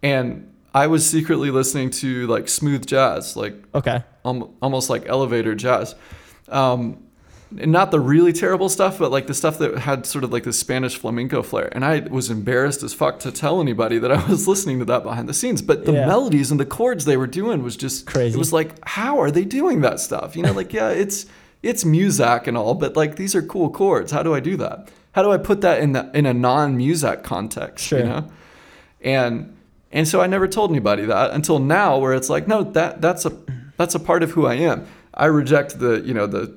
and 0.02 0.52
I 0.78 0.88
was 0.88 1.10
secretly 1.10 1.50
listening 1.52 1.90
to 2.02 2.28
like 2.28 2.48
smooth 2.50 2.86
jazz, 2.86 3.36
like 3.36 3.56
okay 3.74 4.04
um, 4.26 4.54
almost 4.62 4.90
like 4.90 5.06
elevator 5.08 5.56
jazz. 5.56 5.96
Um, 6.50 7.04
and 7.58 7.72
not 7.72 7.92
the 7.92 8.00
really 8.00 8.34
terrible 8.34 8.68
stuff, 8.68 9.00
but 9.00 9.10
like 9.10 9.28
the 9.28 9.34
stuff 9.34 9.58
that 9.60 9.78
had 9.78 10.06
sort 10.06 10.26
of 10.26 10.34
like 10.34 10.44
the 10.44 10.52
Spanish 10.52 10.98
flamenco 10.98 11.42
flair. 11.42 11.70
And 11.72 11.86
I 11.86 12.00
was 12.02 12.30
embarrassed 12.30 12.84
as 12.84 12.94
fuck 12.94 13.20
to 13.20 13.32
tell 13.32 13.62
anybody 13.62 14.00
that 14.00 14.12
I 14.12 14.26
was 14.30 14.48
listening 14.50 14.80
to 14.80 14.86
that 14.86 15.04
behind 15.04 15.30
the 15.30 15.34
scenes. 15.34 15.62
But 15.62 15.86
the 15.86 15.94
Yeah. 15.94 16.06
melodies 16.08 16.52
and 16.52 16.60
the 16.60 16.66
chords 16.66 17.06
they 17.06 17.16
were 17.16 17.28
doing 17.28 17.64
was 17.64 17.78
just 17.78 18.06
Crazy. 18.06 18.36
It 18.36 18.38
was 18.38 18.52
like, 18.52 18.76
how 18.86 19.20
are 19.22 19.32
they 19.32 19.46
doing 19.46 19.80
that 19.82 20.00
stuff? 20.02 20.36
You 20.36 20.44
know, 20.44 20.52
like 20.52 20.74
yeah, 20.74 20.90
it's 21.04 21.26
it's 21.64 21.84
Muzak 21.86 22.48
and 22.48 22.58
all, 22.58 22.74
but 22.76 22.96
like 22.98 23.16
these 23.16 23.34
are 23.34 23.42
cool 23.42 23.70
chords. 23.70 24.12
How 24.12 24.24
do 24.24 24.34
I 24.36 24.42
do 24.42 24.58
that? 24.58 24.90
How 25.14 25.24
do 25.24 25.32
I 25.32 25.38
put 25.38 25.62
that 25.62 25.80
in 25.80 25.94
the 25.94 26.12
in 26.14 26.26
a 26.26 26.34
non-Muzak 26.34 27.24
context? 27.24 27.86
Sure. 27.86 28.00
You 28.00 28.06
know, 28.06 28.28
and 29.02 29.57
and 29.92 30.08
so 30.08 30.22
I 30.22 30.28
never 30.28 30.48
told 30.48 30.72
anybody 30.72 31.06
that 31.06 31.32
until 31.32 31.60
now, 31.60 31.98
where 31.98 32.14
it's 32.14 32.30
like, 32.30 32.48
no, 32.48 32.64
that 32.64 33.02
that's 33.02 33.26
a 33.26 33.32
that's 33.78 33.96
a 33.96 34.00
part 34.00 34.24
of 34.24 34.32
who 34.32 34.46
I 34.46 34.56
am. 34.56 34.86
I 35.14 35.26
reject 35.26 35.80
the 35.80 36.02
you 36.02 36.14
know 36.14 36.28
the 36.28 36.54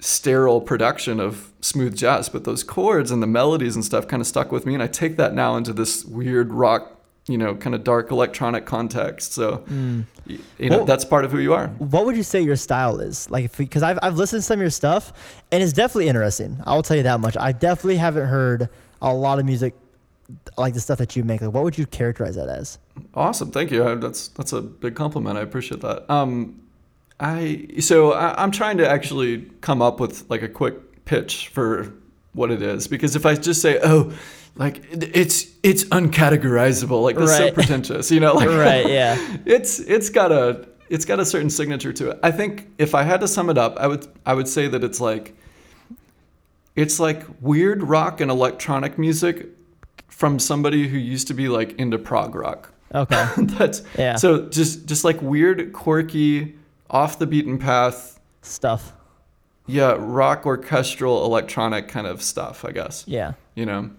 sterile 0.00 0.60
production 0.60 1.20
of 1.20 1.52
smooth 1.60 1.94
jazz, 1.96 2.28
but 2.28 2.44
those 2.44 2.62
chords 2.64 3.10
and 3.10 3.22
the 3.22 3.26
melodies 3.26 3.74
and 3.76 3.84
stuff 3.84 4.08
kind 4.08 4.20
of 4.20 4.26
stuck 4.26 4.50
with 4.50 4.64
me, 4.66 4.74
and 4.74 4.82
I 4.82 4.86
take 4.86 5.16
that 5.18 5.34
now 5.34 5.56
into 5.56 5.72
this 5.74 6.04
weird 6.06 6.52
rock, 6.52 6.98
you 7.28 7.36
know, 7.36 7.54
kind 7.54 7.74
of 7.74 7.84
dark 7.84 8.10
electronic 8.10 8.64
context. 8.64 9.34
So, 9.34 9.58
mm. 9.68 10.04
y- 10.26 10.38
you 10.58 10.70
know, 10.70 10.78
Well- 10.78 10.86
that's 10.86 11.04
part 11.04 11.24
of 11.26 11.32
who 11.32 11.38
you 11.38 11.52
are. 11.52 11.68
what 11.78 12.06
would 12.06 12.16
you 12.16 12.22
say 12.22 12.40
your 12.40 12.56
style 12.56 12.98
is 13.00 13.30
like 13.30 13.54
because 13.58 13.82
I've, 13.82 13.98
I've 14.02 14.16
listened 14.16 14.40
to 14.40 14.46
some 14.46 14.54
of 14.58 14.62
your 14.62 14.70
stuff 14.70 15.12
and 15.52 15.62
it's 15.62 15.72
definitely 15.74 16.08
interesting 16.08 16.58
i'll 16.64 16.82
tell 16.82 16.96
you 16.96 17.02
that 17.04 17.20
much 17.20 17.36
i 17.36 17.52
definitely 17.52 17.96
haven't 17.96 18.26
heard 18.28 18.68
a 19.02 19.12
lot 19.12 19.38
of 19.38 19.44
music 19.44 19.74
like 20.56 20.74
the 20.74 20.80
stuff 20.80 20.98
that 20.98 21.16
you 21.16 21.24
make 21.24 21.40
like 21.40 21.52
what 21.52 21.64
would 21.64 21.78
you 21.78 21.86
characterize 21.86 22.36
that 22.36 22.48
as 22.48 22.78
Awesome, 23.14 23.50
thank 23.50 23.70
you. 23.70 23.96
That's 23.96 24.28
that's 24.28 24.52
a 24.52 24.60
big 24.60 24.94
compliment. 24.94 25.38
I 25.38 25.40
appreciate 25.42 25.80
that. 25.80 26.10
Um, 26.10 26.60
I 27.18 27.66
so 27.80 28.12
I, 28.12 28.40
I'm 28.42 28.50
trying 28.50 28.78
to 28.78 28.88
actually 28.88 29.50
come 29.62 29.80
up 29.82 30.00
with 30.00 30.28
like 30.30 30.42
a 30.42 30.48
quick 30.48 31.04
pitch 31.06 31.48
for 31.48 31.92
what 32.34 32.50
it 32.50 32.62
is 32.62 32.86
because 32.88 33.16
if 33.16 33.24
I 33.26 33.34
just 33.34 33.60
say, 33.62 33.80
oh, 33.82 34.12
like 34.56 34.78
it- 34.92 35.16
it's 35.16 35.46
it's 35.62 35.84
uncategorizable, 35.84 37.02
like 37.02 37.16
that's 37.16 37.36
so 37.36 37.50
pretentious, 37.60 38.10
you 38.10 38.20
know, 38.20 38.34
like 38.34 38.48
right 38.48 38.86
yeah 38.88 39.36
it's 39.46 39.80
it's 39.80 40.10
got 40.10 40.30
a 40.32 40.66
it's 40.88 41.04
got 41.04 41.20
a 41.20 41.24
certain 41.24 41.50
signature 41.50 41.92
to 41.92 42.10
it. 42.10 42.20
I 42.22 42.30
think 42.30 42.68
if 42.78 42.94
I 42.94 43.02
had 43.04 43.20
to 43.20 43.28
sum 43.28 43.48
it 43.50 43.56
up, 43.58 43.76
I 43.78 43.86
would 43.86 44.06
I 44.26 44.34
would 44.34 44.48
say 44.48 44.68
that 44.68 44.84
it's 44.84 45.00
like 45.00 45.34
it's 46.76 47.00
like 47.00 47.24
weird 47.40 47.82
rock 47.82 48.20
and 48.20 48.30
electronic 48.30 48.98
music 48.98 49.48
from 50.20 50.38
somebody 50.38 50.86
who 50.86 50.98
used 50.98 51.26
to 51.28 51.34
be 51.34 51.48
like 51.48 51.72
into 51.78 51.96
prog 51.98 52.34
rock. 52.34 52.70
okay 52.94 53.26
That's 53.38 53.82
Yeah. 53.96 54.16
So 54.16 54.48
just 54.48 54.84
just 54.86 55.02
like 55.02 55.20
weird, 55.22 55.72
quirky, 55.72 56.56
off 56.90 57.18
the 57.18 57.26
beaten 57.26 57.58
path. 57.58 58.20
stuff 58.42 58.92
yeah, 59.66 59.94
rock 59.98 60.46
orchestral 60.46 61.24
electronic 61.24 61.86
kind 61.88 62.06
of 62.06 62.20
stuff, 62.22 62.64
I 62.64 62.72
guess. 62.72 63.04
Yeah. 63.06 63.34
You 63.54 63.66
know. 63.66 63.90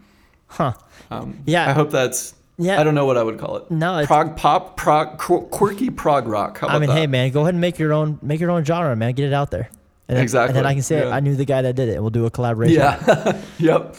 Huh. 0.48 0.74
Um, 1.10 1.40
Yeah. 1.46 1.70
I 1.70 1.72
hope 1.72 1.92
that's. 1.92 2.36
Yeah. 2.58 2.80
I 2.80 2.84
don't 2.84 2.94
know 2.94 3.06
what 3.06 3.18
I 3.18 3.24
would 3.24 3.40
call 3.40 3.56
it. 3.58 3.72
No, 3.72 3.94
it's- 3.94 4.08
prog 4.08 4.36
pop, 4.36 4.76
prog, 4.76 5.18
quirky 5.18 5.90
prog 5.90 6.28
rock. 6.28 6.60
How 6.60 6.68
about 6.68 6.76
I 6.76 6.80
mean, 6.80 6.90
that? 6.90 6.98
hey 6.98 7.08
man, 7.08 7.32
go 7.32 7.42
ahead 7.42 7.54
and 7.54 7.62
make 7.62 7.80
your 7.80 7.94
own 7.94 8.20
make 8.22 8.40
your 8.42 8.52
own 8.52 8.64
genre, 8.66 8.96
man. 8.96 9.14
Get 9.14 9.26
it 9.26 9.34
out 9.34 9.50
there. 9.50 9.70
And 10.10 10.18
then, 10.18 10.24
Exactly, 10.24 10.50
And 10.50 10.58
then 10.58 10.66
I 10.66 10.74
can 10.74 10.84
say 10.84 11.00
yeah. 11.08 11.16
I 11.16 11.22
knew 11.22 11.36
the 11.36 11.46
guy 11.46 11.62
that 11.62 11.76
did 11.78 11.88
it. 11.88 12.02
We'll 12.02 12.10
do 12.10 12.26
a 12.26 12.30
collaboration. 12.32 12.76
Yeah. 12.82 13.42
yep. 13.58 13.96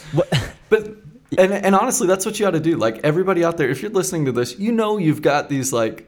But 0.69 1.02
and 1.37 1.51
and 1.53 1.75
honestly, 1.75 2.07
that's 2.07 2.25
what 2.25 2.39
you 2.39 2.45
ought 2.47 2.51
to 2.51 2.59
do. 2.59 2.77
Like 2.77 2.99
everybody 3.03 3.43
out 3.43 3.57
there, 3.57 3.69
if 3.69 3.81
you're 3.81 3.91
listening 3.91 4.25
to 4.25 4.31
this, 4.31 4.57
you 4.59 4.71
know 4.71 4.97
you've 4.97 5.21
got 5.21 5.49
these 5.49 5.71
like 5.73 6.07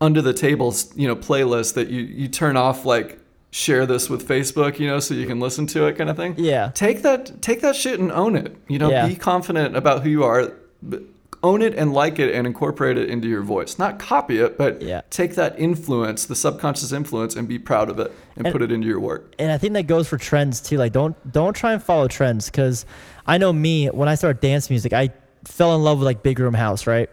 under 0.00 0.20
the 0.22 0.34
tables, 0.34 0.92
you 0.96 1.08
know, 1.08 1.16
playlists 1.16 1.74
that 1.74 1.88
you 1.88 2.02
you 2.02 2.28
turn 2.28 2.56
off 2.56 2.84
like 2.84 3.18
share 3.50 3.86
this 3.86 4.10
with 4.10 4.26
Facebook, 4.28 4.78
you 4.78 4.86
know, 4.86 5.00
so 5.00 5.14
you 5.14 5.26
can 5.26 5.40
listen 5.40 5.66
to 5.68 5.86
it 5.86 5.96
kind 5.96 6.10
of 6.10 6.16
thing. 6.16 6.34
Yeah. 6.36 6.70
Take 6.74 7.02
that 7.02 7.40
take 7.40 7.60
that 7.62 7.74
shit 7.76 7.98
and 7.98 8.12
own 8.12 8.36
it. 8.36 8.54
You 8.68 8.78
know, 8.78 8.90
Yeah. 8.90 9.06
be 9.08 9.16
confident 9.16 9.76
about 9.76 10.02
who 10.02 10.10
you 10.10 10.24
are. 10.24 10.52
but 10.82 11.02
Own 11.42 11.62
it 11.62 11.74
and 11.74 11.92
like 11.92 12.18
it 12.18 12.34
and 12.34 12.46
incorporate 12.46 12.96
it 12.98 13.08
into 13.08 13.28
your 13.28 13.42
voice. 13.42 13.78
Not 13.78 13.98
copy 13.98 14.38
it, 14.38 14.56
but 14.58 14.82
Yeah. 14.82 15.02
take 15.10 15.34
that 15.36 15.54
influence, 15.60 16.24
the 16.24 16.34
subconscious 16.34 16.92
influence, 16.92 17.36
and 17.36 17.46
be 17.46 17.58
proud 17.58 17.88
of 17.88 18.00
it 18.00 18.10
and, 18.36 18.46
And- 18.46 18.52
put 18.52 18.62
it 18.62 18.72
into 18.72 18.88
your 18.88 18.98
work. 19.00 19.32
and 19.38 19.52
I 19.52 19.58
think 19.58 19.74
that 19.74 19.86
goes 19.86 20.08
for 20.08 20.16
trends 20.18 20.60
too. 20.60 20.76
Like 20.78 20.92
don't 20.92 21.14
don't 21.32 21.54
try 21.54 21.72
and 21.72 21.82
follow 21.82 22.08
trends 22.08 22.46
because 22.50 22.84
I 23.26 23.38
know 23.38 23.52
me 23.52 23.86
when 23.88 24.08
I 24.08 24.14
started 24.14 24.40
dance 24.40 24.70
music, 24.70 24.92
I 24.92 25.10
fell 25.44 25.74
in 25.74 25.82
love 25.82 25.98
with 25.98 26.06
like 26.06 26.22
Big 26.22 26.38
Room 26.38 26.54
House, 26.54 26.86
right? 26.86 27.08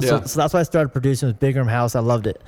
So, 0.00 0.16
Yeah. 0.18 0.24
so 0.24 0.40
that's 0.40 0.54
why 0.54 0.60
I 0.60 0.62
started 0.64 0.90
producing 0.90 1.28
with 1.28 1.40
Big 1.40 1.56
Room 1.56 1.68
House. 1.68 1.94
I 1.96 2.00
loved 2.00 2.26
it. 2.26 2.42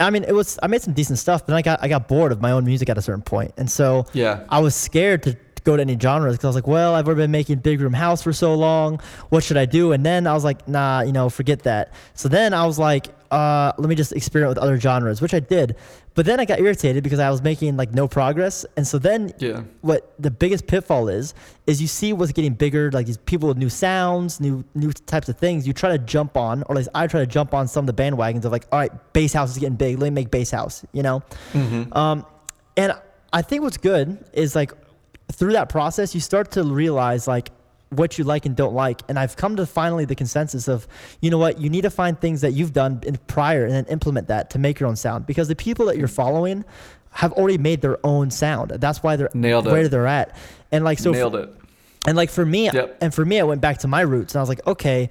I 0.00 0.10
mean, 0.10 0.24
it 0.24 0.32
was 0.34 0.58
I 0.62 0.66
made 0.68 0.80
some 0.82 0.94
decent 0.94 1.18
stuff, 1.18 1.42
but 1.42 1.48
then 1.48 1.56
I 1.56 1.62
got 1.62 1.82
I 1.82 1.88
got 1.88 2.06
bored 2.08 2.32
of 2.32 2.40
my 2.40 2.52
own 2.52 2.64
music 2.64 2.88
at 2.88 2.96
a 2.98 3.02
certain 3.02 3.22
point, 3.22 3.52
and 3.56 3.70
so 3.70 4.06
Yeah. 4.12 4.44
I 4.48 4.60
was 4.60 4.74
scared 4.74 5.22
to 5.24 5.36
go 5.64 5.76
to 5.76 5.82
any 5.82 5.98
genres 5.98 6.34
because 6.34 6.44
I 6.44 6.48
was 6.48 6.54
like, 6.54 6.66
well, 6.68 6.94
I've 6.94 7.06
already 7.06 7.22
been 7.22 7.30
making 7.32 7.58
Big 7.58 7.80
Room 7.80 7.92
House 7.92 8.22
for 8.22 8.32
so 8.32 8.54
long. 8.54 9.00
What 9.28 9.42
should 9.42 9.56
I 9.56 9.66
do? 9.66 9.92
And 9.92 10.06
then 10.06 10.26
I 10.26 10.32
was 10.34 10.44
like, 10.44 10.66
nah, 10.68 11.00
you 11.02 11.12
know, 11.12 11.28
forget 11.28 11.64
that. 11.64 11.92
So 12.14 12.28
then 12.28 12.54
I 12.54 12.64
was 12.64 12.78
like, 12.78 13.08
uh, 13.30 13.72
let 13.78 13.88
me 13.88 13.94
just 13.94 14.12
experiment 14.12 14.50
with 14.56 14.58
other 14.58 14.78
genres, 14.80 15.20
which 15.20 15.34
I 15.34 15.40
did. 15.40 15.76
But 16.14 16.26
then 16.26 16.40
I 16.40 16.44
got 16.44 16.58
irritated 16.60 17.04
because 17.04 17.18
I 17.20 17.30
was 17.30 17.42
making 17.42 17.76
like 17.76 17.92
no 17.94 18.08
progress. 18.08 18.66
And 18.76 18.86
so 18.86 18.98
then 18.98 19.32
Yeah. 19.38 19.62
what 19.82 20.12
the 20.18 20.30
biggest 20.30 20.66
pitfall 20.66 21.08
is 21.08 21.34
is 21.66 21.80
you 21.80 21.86
see 21.86 22.12
what's 22.12 22.32
getting 22.32 22.54
bigger, 22.54 22.90
like 22.90 23.06
these 23.06 23.18
people 23.18 23.48
with 23.48 23.56
new 23.58 23.68
sounds, 23.68 24.40
new 24.40 24.64
new 24.74 24.90
types 24.92 25.28
of 25.28 25.36
things. 25.36 25.66
You 25.66 25.72
try 25.72 25.90
to 25.90 25.98
jump 25.98 26.36
on, 26.36 26.62
or 26.64 26.72
at 26.72 26.76
least 26.78 26.88
I 26.94 27.06
try 27.06 27.20
to 27.20 27.26
jump 27.26 27.54
on 27.54 27.68
some 27.68 27.88
of 27.88 27.94
the 27.94 28.02
bandwagons 28.02 28.44
of 28.44 28.50
like, 28.52 28.66
all 28.72 28.78
right, 28.78 28.92
bass 29.12 29.32
house 29.32 29.50
is 29.52 29.58
getting 29.58 29.76
big. 29.76 29.98
Let 29.98 30.06
me 30.06 30.10
make 30.10 30.30
bass 30.30 30.50
house, 30.50 30.84
you 30.92 31.02
know. 31.02 31.22
Um, 31.92 32.24
and 32.76 32.92
I 33.32 33.42
think 33.42 33.62
what's 33.62 33.76
good 33.78 34.24
is 34.32 34.54
like 34.56 34.72
through 35.32 35.52
that 35.52 35.68
process, 35.68 36.14
you 36.14 36.20
start 36.20 36.50
to 36.52 36.64
realize 36.64 37.28
like 37.28 37.50
what 37.90 38.18
you 38.18 38.24
like 38.24 38.44
and 38.46 38.54
don't 38.54 38.74
like. 38.74 39.00
And 39.08 39.18
I've 39.18 39.36
come 39.36 39.56
to 39.56 39.66
finally 39.66 40.04
the 40.04 40.14
consensus 40.14 40.68
of, 40.68 40.86
you 41.20 41.30
know 41.30 41.38
what, 41.38 41.58
you 41.60 41.70
need 41.70 41.82
to 41.82 41.90
find 41.90 42.20
things 42.20 42.42
that 42.42 42.52
you've 42.52 42.72
done 42.72 43.00
in 43.06 43.16
prior 43.26 43.64
and 43.64 43.72
then 43.72 43.86
implement 43.86 44.28
that 44.28 44.50
to 44.50 44.58
make 44.58 44.78
your 44.78 44.88
own 44.88 44.96
sound 44.96 45.26
because 45.26 45.48
the 45.48 45.56
people 45.56 45.86
that 45.86 45.96
you're 45.96 46.08
following 46.08 46.64
have 47.12 47.32
already 47.32 47.56
made 47.58 47.80
their 47.80 47.98
own 48.04 48.30
sound. 48.30 48.70
That's 48.72 49.02
why 49.02 49.16
they're 49.16 49.30
Nailed 49.32 49.66
it. 49.66 49.70
where 49.72 49.88
they're 49.88 50.06
at. 50.06 50.36
And 50.70 50.84
like 50.84 50.98
so 50.98 51.12
Nailed 51.12 51.36
it. 51.36 51.54
and 52.06 52.16
like 52.16 52.30
for 52.30 52.44
me, 52.44 52.64
Yep. 52.70 52.98
and 53.00 53.14
for 53.14 53.24
me, 53.24 53.40
I 53.40 53.44
went 53.44 53.62
back 53.62 53.78
to 53.78 53.88
my 53.88 54.02
roots, 54.02 54.34
and 54.34 54.40
I 54.40 54.42
was 54.42 54.48
like, 54.50 54.64
okay, 54.66 55.08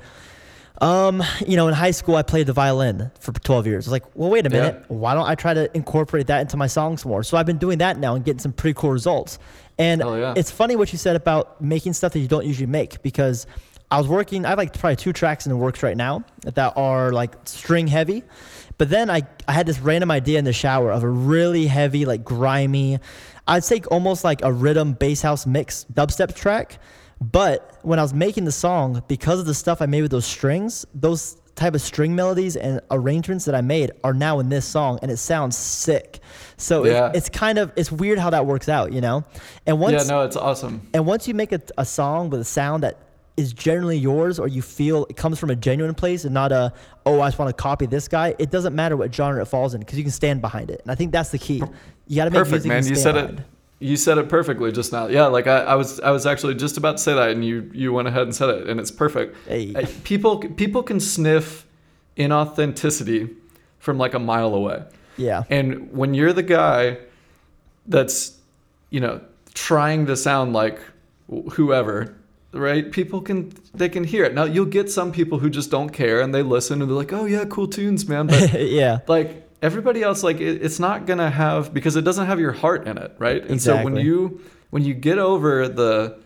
um, 0.82 1.24
you 1.46 1.56
know, 1.56 1.68
in 1.68 1.74
high 1.74 1.92
school, 1.92 2.16
I 2.16 2.22
played 2.22 2.48
the 2.48 2.54
violin 2.54 3.12
for 3.20 3.32
12 3.32 3.68
years. 3.68 3.88
I 3.88 3.90
was 3.90 3.92
like, 3.94 4.16
well, 4.16 4.30
wait 4.30 4.46
a 4.46 4.50
Yeah. 4.50 4.62
minute, 4.62 4.86
why 4.90 5.14
don't 5.14 5.28
I 5.28 5.36
try 5.36 5.54
to 5.54 5.76
incorporate 5.76 6.28
that 6.28 6.42
into 6.42 6.58
my 6.58 6.68
songs 6.68 7.06
more? 7.06 7.24
So 7.24 7.38
I've 7.38 7.46
been 7.46 7.58
doing 7.58 7.80
that 7.80 7.98
now 7.98 8.16
and 8.16 8.24
getting 8.24 8.40
some 8.40 8.54
pretty 8.54 8.76
cool 8.76 8.92
results. 8.92 9.40
And 9.80 10.02
yeah. 10.02 10.34
it's 10.36 10.52
funny 10.52 10.76
what 10.76 10.92
you 10.92 10.98
said 10.98 11.16
about 11.16 11.62
making 11.62 11.94
stuff 11.94 12.14
that 12.14 12.20
you 12.20 12.28
don't 12.28 12.46
usually 12.46 12.68
make 12.68 13.02
because 13.02 13.46
I 13.90 13.98
was 13.98 14.08
working. 14.08 14.46
I 14.46 14.50
have 14.50 14.58
like 14.58 14.78
probably 14.78 14.98
two 14.98 15.14
tracks 15.14 15.46
in 15.46 15.52
the 15.52 15.58
works 15.58 15.82
right 15.82 15.98
now 15.98 16.24
that 16.44 16.74
are 16.76 17.12
like 17.12 17.36
string 17.46 17.88
heavy. 17.88 18.24
But 18.78 18.90
then 18.90 19.10
I, 19.10 19.22
I 19.48 19.54
had 19.54 19.66
this 19.66 19.80
random 19.80 20.12
idea 20.12 20.38
in 20.38 20.46
the 20.46 20.54
shower 20.54 20.92
of 20.92 21.04
a 21.04 21.10
really 21.10 21.66
heavy, 21.68 22.06
like 22.06 22.24
grimy, 22.24 23.00
I'd 23.48 23.64
say 23.64 23.82
almost 23.90 24.24
like 24.24 24.42
a 24.44 24.52
rhythm 24.52 24.94
bass 24.94 25.22
house 25.22 25.46
mix 25.46 25.86
dubstep 25.92 26.36
track. 26.36 26.80
But 27.20 27.80
when 27.82 28.00
I 28.00 28.02
was 28.04 28.14
making 28.14 28.46
the 28.46 28.52
song, 28.52 29.02
because 29.08 29.40
of 29.40 29.46
the 29.46 29.54
stuff 29.54 29.82
I 29.82 29.86
made 29.88 30.02
with 30.04 30.12
those 30.12 30.26
strings, 30.26 30.86
those 30.94 31.38
type 31.56 31.74
of 31.74 31.82
string 31.82 32.16
melodies 32.16 32.56
and 32.56 32.80
arrangements 32.92 33.46
that 33.46 33.56
I 33.56 33.62
made 33.62 33.92
are 34.04 34.14
now 34.14 34.40
in 34.40 34.50
this 34.50 34.64
song, 34.66 35.00
and 35.02 35.10
it 35.10 35.18
sounds 35.18 35.58
sick. 35.58 36.20
So 36.58 36.86
it- 36.86 37.16
it's 37.16 37.30
kind 37.30 37.58
of 37.58 37.72
it's 37.76 37.92
weird 37.92 38.20
how 38.20 38.30
that 38.30 38.46
works 38.46 38.70
out, 38.70 38.94
you 38.94 39.02
know. 39.02 39.24
And 39.66 39.80
once 39.80 40.04
yeah, 40.04 40.08
no, 40.08 40.22
it's 40.22 40.36
awesome. 40.36 40.82
and 40.94 41.06
once 41.08 41.28
you 41.28 41.34
make 41.34 41.52
a, 41.52 41.62
a 41.78 41.86
song 41.86 42.30
with 42.30 42.42
a 42.42 42.46
sound 42.46 42.84
that 42.84 42.98
is 43.38 43.54
generally 43.54 43.98
yours 43.98 44.40
or 44.40 44.48
you 44.48 44.62
feel 44.64 45.06
it 45.10 45.16
comes 45.16 45.38
from 45.40 45.50
a 45.52 45.56
genuine 45.56 45.94
place 45.94 46.26
and 46.26 46.34
not 46.34 46.52
a 46.52 46.74
oh 47.06 47.22
I 47.22 47.28
just 47.28 47.38
want 47.38 47.56
to 47.56 47.62
copy 47.62 47.86
this 47.86 48.08
guy 48.08 48.34
it 48.40 48.50
doesn't 48.50 48.74
matter 48.74 48.98
what 48.98 49.14
genre 49.14 49.44
it 49.44 49.46
falls 49.46 49.76
in 49.76 49.80
because 49.80 49.96
you 49.96 50.04
can 50.04 50.12
stand 50.12 50.42
behind 50.42 50.72
it 50.72 50.82
and 50.82 50.90
I 50.92 50.96
think 50.96 51.12
that's 51.12 51.30
the 51.30 51.38
key 51.38 51.62
you 52.08 52.16
got 52.16 52.26
to 52.26 52.32
make 52.32 52.40
Perfect, 52.40 52.66
music 52.66 52.70
man. 52.70 52.78
You 52.78 52.96
stand 52.96 52.98
said 52.98 53.12
behind. 53.14 53.40
it. 53.42 53.46
You 53.80 53.96
said 53.96 54.18
it 54.18 54.28
perfectly 54.28 54.72
just 54.72 54.92
now. 54.92 55.08
Yeah, 55.08 55.28
like 55.28 55.46
I, 55.46 55.60
I 55.60 55.76
was, 55.76 56.00
I 56.00 56.10
was 56.12 56.26
actually 56.26 56.56
just 56.56 56.78
about 56.78 56.98
to 56.98 57.04
say 57.04 57.14
that, 57.14 57.30
and 57.30 57.46
you, 57.46 57.70
you 57.74 57.94
went 57.94 58.08
ahead 58.08 58.24
and 58.24 58.36
said 58.36 58.50
it, 58.50 58.68
and 58.68 58.80
it's 58.80 58.90
perfect. 58.90 59.36
Hey. 59.48 59.74
Uh, 59.76 59.86
People, 60.04 60.40
people 60.40 60.82
can 60.82 61.00
sniff 61.00 61.68
inauthenticity 62.18 63.36
from 63.80 63.98
like 63.98 64.14
a 64.14 64.20
mile 64.20 64.54
away. 64.54 64.84
yeah 65.18 65.44
And 65.50 65.92
when 65.94 66.14
you're 66.14 66.34
the 66.34 66.44
guy 66.44 66.98
that's, 67.86 68.38
you 68.90 69.00
know, 69.00 69.22
trying 69.54 70.06
to 70.08 70.16
sound 70.16 70.54
like 70.54 70.80
whoever, 71.54 72.16
right? 72.52 72.92
People 72.92 73.22
can 73.22 73.52
they 73.74 73.90
can 73.90 74.04
hear 74.04 74.24
it. 74.24 74.34
Now 74.34 74.44
you'll 74.46 74.66
get 74.66 74.90
some 74.90 75.12
people 75.12 75.40
who 75.40 75.50
just 75.50 75.72
don't 75.72 75.90
care 75.90 76.22
and 76.22 76.34
they 76.34 76.42
listen 76.44 76.82
and 76.82 76.90
they're 76.90 76.98
like, 76.98 77.14
"Oh 77.14 77.26
yeah, 77.26 77.46
cool 77.46 77.68
tunes, 77.68 78.08
man." 78.08 78.28
But 78.28 78.62
yeah 78.62 79.00
like 79.08 79.47
everybody 79.62 80.04
else 80.04 80.24
like 80.24 80.40
it, 80.40 80.62
it's 80.64 80.80
not 80.80 81.06
going 81.06 81.20
to 81.20 81.30
have 81.30 81.74
because 81.74 81.96
it 81.96 82.04
doesn't 82.04 82.28
have 82.28 82.40
your 82.40 82.52
heart 82.52 82.88
in 82.88 82.98
it, 82.98 83.16
right? 83.18 83.44
And 83.44 83.62
so 83.62 83.84
when 83.84 83.96
you 83.96 84.42
when 84.70 84.84
you 84.84 84.94
get 84.94 85.18
over 85.18 85.68
the 85.68 86.20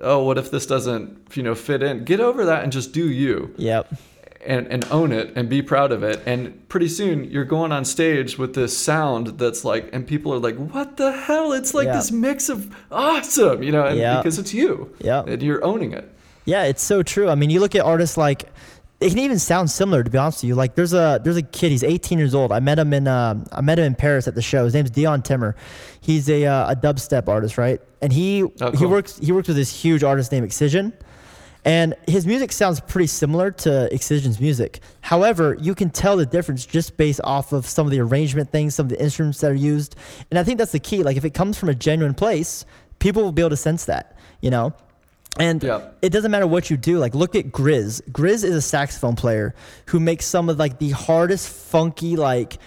oh, 0.00 0.22
what 0.22 0.38
if 0.38 0.50
this 0.50 0.64
doesn't, 0.66 1.36
you 1.36 1.42
know, 1.42 1.54
fit 1.56 1.82
in? 1.82 2.04
Get 2.04 2.20
over 2.20 2.44
that 2.46 2.62
and 2.62 2.72
just 2.72 2.92
do 2.92 3.10
you 3.10 3.54
yep 3.56 3.92
and, 4.46 4.66
and 4.68 4.84
own 4.90 5.12
it 5.12 5.32
and 5.36 5.48
be 5.48 5.62
proud 5.62 5.92
of 5.92 6.02
it. 6.02 6.22
And 6.24 6.66
pretty 6.68 6.88
soon 6.88 7.24
you're 7.24 7.44
going 7.44 7.72
on 7.72 7.84
stage 7.84 8.38
with 8.38 8.54
this 8.54 8.76
sound 8.76 9.38
that's 9.38 9.64
like, 9.64 9.90
and 9.92 10.06
people 10.06 10.32
are 10.32 10.38
like, 10.38 10.56
what 10.56 10.96
the 10.96 11.12
hell? 11.12 11.52
It's 11.52 11.74
like 11.74 11.86
Yeah. 11.86 11.96
this 11.96 12.10
mix 12.12 12.48
of 12.48 12.74
awesome, 12.90 13.62
you 13.62 13.72
know, 13.72 13.84
and 13.84 13.98
Yeah. 13.98 14.18
because 14.18 14.38
it's 14.38 14.54
you. 14.54 14.94
Yeah. 15.00 15.24
And 15.26 15.42
you're 15.42 15.62
owning 15.64 15.92
it. 15.92 16.10
Yeah, 16.44 16.62
it's 16.64 16.82
so 16.82 17.02
true. 17.02 17.28
I 17.28 17.34
mean, 17.34 17.50
you 17.50 17.60
look 17.60 17.74
at 17.74 17.82
artists 17.84 18.16
like 18.16 18.46
it 19.00 19.10
can 19.10 19.18
even 19.18 19.38
sound 19.38 19.70
similar 19.70 20.02
to 20.02 20.10
be 20.10 20.18
honest 20.18 20.42
with 20.42 20.48
you. 20.48 20.54
Like 20.54 20.74
there's 20.74 20.92
a 20.92 21.20
there's 21.22 21.36
a 21.36 21.42
kid. 21.42 21.70
He's 21.70 21.84
18 21.84 22.18
years 22.18 22.34
old. 22.34 22.50
I 22.50 22.60
met 22.60 22.78
him 22.78 22.92
in 22.92 23.06
uh, 23.06 23.44
I 23.52 23.60
met 23.60 23.78
him 23.78 23.84
in 23.84 23.94
Paris 23.94 24.26
at 24.26 24.34
the 24.34 24.42
show. 24.42 24.64
His 24.64 24.74
name's 24.74 24.90
Dion 24.90 25.22
Timmer. 25.22 25.54
He's 26.00 26.28
a 26.28 26.46
uh, 26.46 26.72
a 26.72 26.76
dubstep 26.76 27.28
artist, 27.28 27.58
right? 27.58 27.80
And 28.02 28.12
he 28.12 28.44
Oh, 28.60 28.72
he 28.72 28.86
works 28.86 29.18
he 29.18 29.30
works 29.30 29.48
with 29.48 29.56
this 29.56 29.82
huge 29.82 30.02
artist 30.02 30.32
named 30.32 30.44
Excision. 30.44 30.92
And 31.64 31.94
his 32.06 32.26
music 32.26 32.50
sounds 32.52 32.80
pretty 32.80 33.08
similar 33.08 33.50
to 33.50 33.92
Excision's 33.92 34.40
music. 34.40 34.80
However, 35.00 35.56
you 35.60 35.74
can 35.74 35.90
tell 35.90 36.16
the 36.16 36.24
difference 36.24 36.64
just 36.64 36.96
based 36.96 37.20
off 37.24 37.52
of 37.52 37.66
some 37.66 37.86
of 37.86 37.90
the 37.90 38.00
arrangement 38.00 38.50
things, 38.50 38.74
some 38.74 38.86
of 38.86 38.90
the 38.90 39.02
instruments 39.02 39.40
that 39.40 39.50
are 39.50 39.54
used. 39.54 39.94
And 40.30 40.38
I 40.38 40.44
think 40.44 40.58
that's 40.58 40.72
the 40.72 40.78
key. 40.78 41.02
Like 41.02 41.16
if 41.16 41.24
it 41.24 41.34
comes 41.34 41.58
from 41.58 41.68
a 41.68 41.74
genuine 41.74 42.14
place, 42.14 42.64
people 43.00 43.22
will 43.22 43.32
be 43.32 43.42
able 43.42 43.50
to 43.50 43.56
sense 43.56 43.84
that, 43.84 44.16
you 44.40 44.50
know? 44.50 44.72
And 45.38 45.62
Yeah. 45.62 45.80
it 46.02 46.10
doesn't 46.10 46.30
matter 46.30 46.46
what 46.46 46.70
you 46.70 46.76
do. 46.76 46.98
Like 46.98 47.14
look 47.14 47.34
at 47.36 47.52
Grizz. 47.52 48.02
Grizz 48.10 48.44
is 48.44 48.54
a 48.56 48.62
saxophone 48.62 49.14
player 49.16 49.54
who 49.86 50.00
makes 50.00 50.26
some 50.26 50.48
of 50.48 50.58
like 50.58 50.78
the 50.78 50.90
hardest 50.90 51.48
funky 51.48 52.16
like 52.16 52.58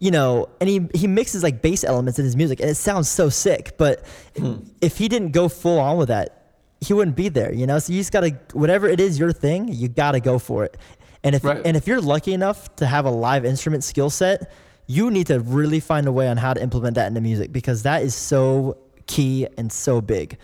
you 0.00 0.10
know, 0.10 0.48
and 0.60 0.68
he 0.68 0.86
he 0.94 1.06
mixes 1.06 1.42
like 1.42 1.62
bass 1.62 1.82
elements 1.84 2.18
in 2.18 2.24
his 2.24 2.36
music 2.36 2.60
and 2.60 2.68
it 2.68 2.74
sounds 2.74 3.08
so 3.08 3.28
sick, 3.28 3.74
but 3.78 4.04
Hmm. 4.36 4.56
if 4.82 4.98
he 4.98 5.08
didn't 5.08 5.30
go 5.30 5.48
full 5.48 5.78
on 5.78 5.96
with 5.96 6.08
that, 6.08 6.42
he 6.80 6.92
wouldn't 6.92 7.16
be 7.16 7.30
there, 7.30 7.54
you 7.54 7.66
know? 7.66 7.78
So 7.78 7.92
you 7.92 8.00
just 8.00 8.12
got 8.12 8.20
to 8.20 8.32
whatever 8.52 8.86
it 8.86 9.00
is 9.00 9.18
your 9.18 9.32
thing, 9.32 9.68
you 9.72 9.88
got 9.88 10.12
to 10.12 10.20
go 10.20 10.38
for 10.38 10.64
it. 10.64 10.76
And 11.22 11.34
if 11.34 11.42
Right. 11.44 11.62
and 11.64 11.76
if 11.76 11.86
you're 11.86 12.00
lucky 12.02 12.34
enough 12.34 12.74
to 12.76 12.86
have 12.86 13.06
a 13.06 13.10
live 13.10 13.44
instrument 13.46 13.82
skill 13.84 14.10
set, 14.10 14.50
you 14.86 15.10
need 15.10 15.26
to 15.28 15.40
really 15.40 15.80
find 15.80 16.06
a 16.06 16.12
way 16.12 16.28
on 16.28 16.36
how 16.36 16.52
to 16.52 16.62
implement 16.62 16.96
that 16.96 17.06
into 17.06 17.20
music 17.22 17.50
because 17.52 17.82
that 17.84 18.02
is 18.02 18.14
so 18.14 18.76
key 19.06 19.46
and 19.56 19.72
so 19.72 20.00
big. 20.02 20.36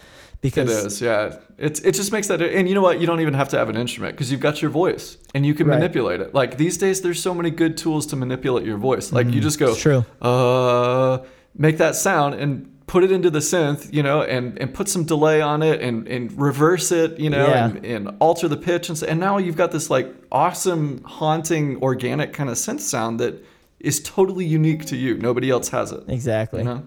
It 0.43 0.55
Because 0.55 0.71
is, 0.87 1.03
yeah. 1.03 1.37
It's 1.59 1.81
it 1.81 1.93
just 1.93 2.13
makes 2.13 2.29
that, 2.29 2.41
and 2.41 2.67
you 2.67 2.75
know 2.75 2.81
what? 2.81 2.99
You 2.99 3.07
don't 3.07 3.21
even 3.21 3.35
have 3.35 3.51
to 3.51 3.59
have 3.59 3.69
an 3.69 3.77
instrument 3.77 4.15
because 4.15 4.33
you've 4.33 4.41
got 4.41 4.63
your 4.63 4.71
voice 4.71 5.19
and 5.35 5.45
you 5.45 5.53
can 5.53 5.67
Right. 5.67 5.75
manipulate 5.79 6.21
it. 6.23 6.35
Like 6.35 6.57
these 6.57 6.79
days, 6.79 7.03
there's 7.03 7.21
so 7.21 7.35
many 7.35 7.51
good 7.51 7.77
tools 7.77 8.07
to 8.07 8.17
manipulate 8.17 8.65
your 8.65 8.79
voice. 8.79 9.13
Like 9.13 9.31
you 9.35 9.43
just 9.43 9.59
go, 9.59 9.75
Mm, 9.75 9.79
true. 9.79 10.05
uh, 10.23 11.19
make 11.59 11.77
that 11.79 11.95
sound 11.95 12.37
and 12.37 12.67
put 12.87 13.05
it 13.05 13.13
into 13.13 13.29
the 13.29 13.41
synth, 13.41 13.93
you 13.93 14.03
know, 14.03 14.23
and 14.23 14.59
and 14.59 14.73
put 14.73 14.89
some 14.89 15.05
delay 15.05 15.43
on 15.43 15.63
it 15.63 15.83
and 15.83 16.09
and 16.09 16.33
reverse 16.41 16.91
it, 16.91 17.19
you 17.21 17.29
know, 17.29 17.47
Yeah. 17.49 17.67
and, 17.67 17.85
and 17.85 18.11
alter 18.19 18.49
the 18.49 18.57
pitch 18.57 18.89
and 18.89 18.97
s- 18.97 19.03
and 19.03 19.21
now 19.21 19.37
you've 19.37 19.57
got 19.59 19.73
this 19.73 19.91
like 19.91 20.09
awesome, 20.33 21.03
haunting, 21.05 21.77
organic 21.83 22.33
kind 22.33 22.49
of 22.49 22.57
synth 22.57 22.81
sound 22.81 23.21
that 23.21 23.35
is 23.79 24.01
totally 24.01 24.47
unique 24.47 24.87
to 24.87 24.97
you. 24.97 25.19
Nobody 25.19 25.51
else 25.51 25.69
has 25.69 25.93
it. 25.93 26.03
Exactly. 26.09 26.61
You 26.61 26.65
know? 26.65 26.83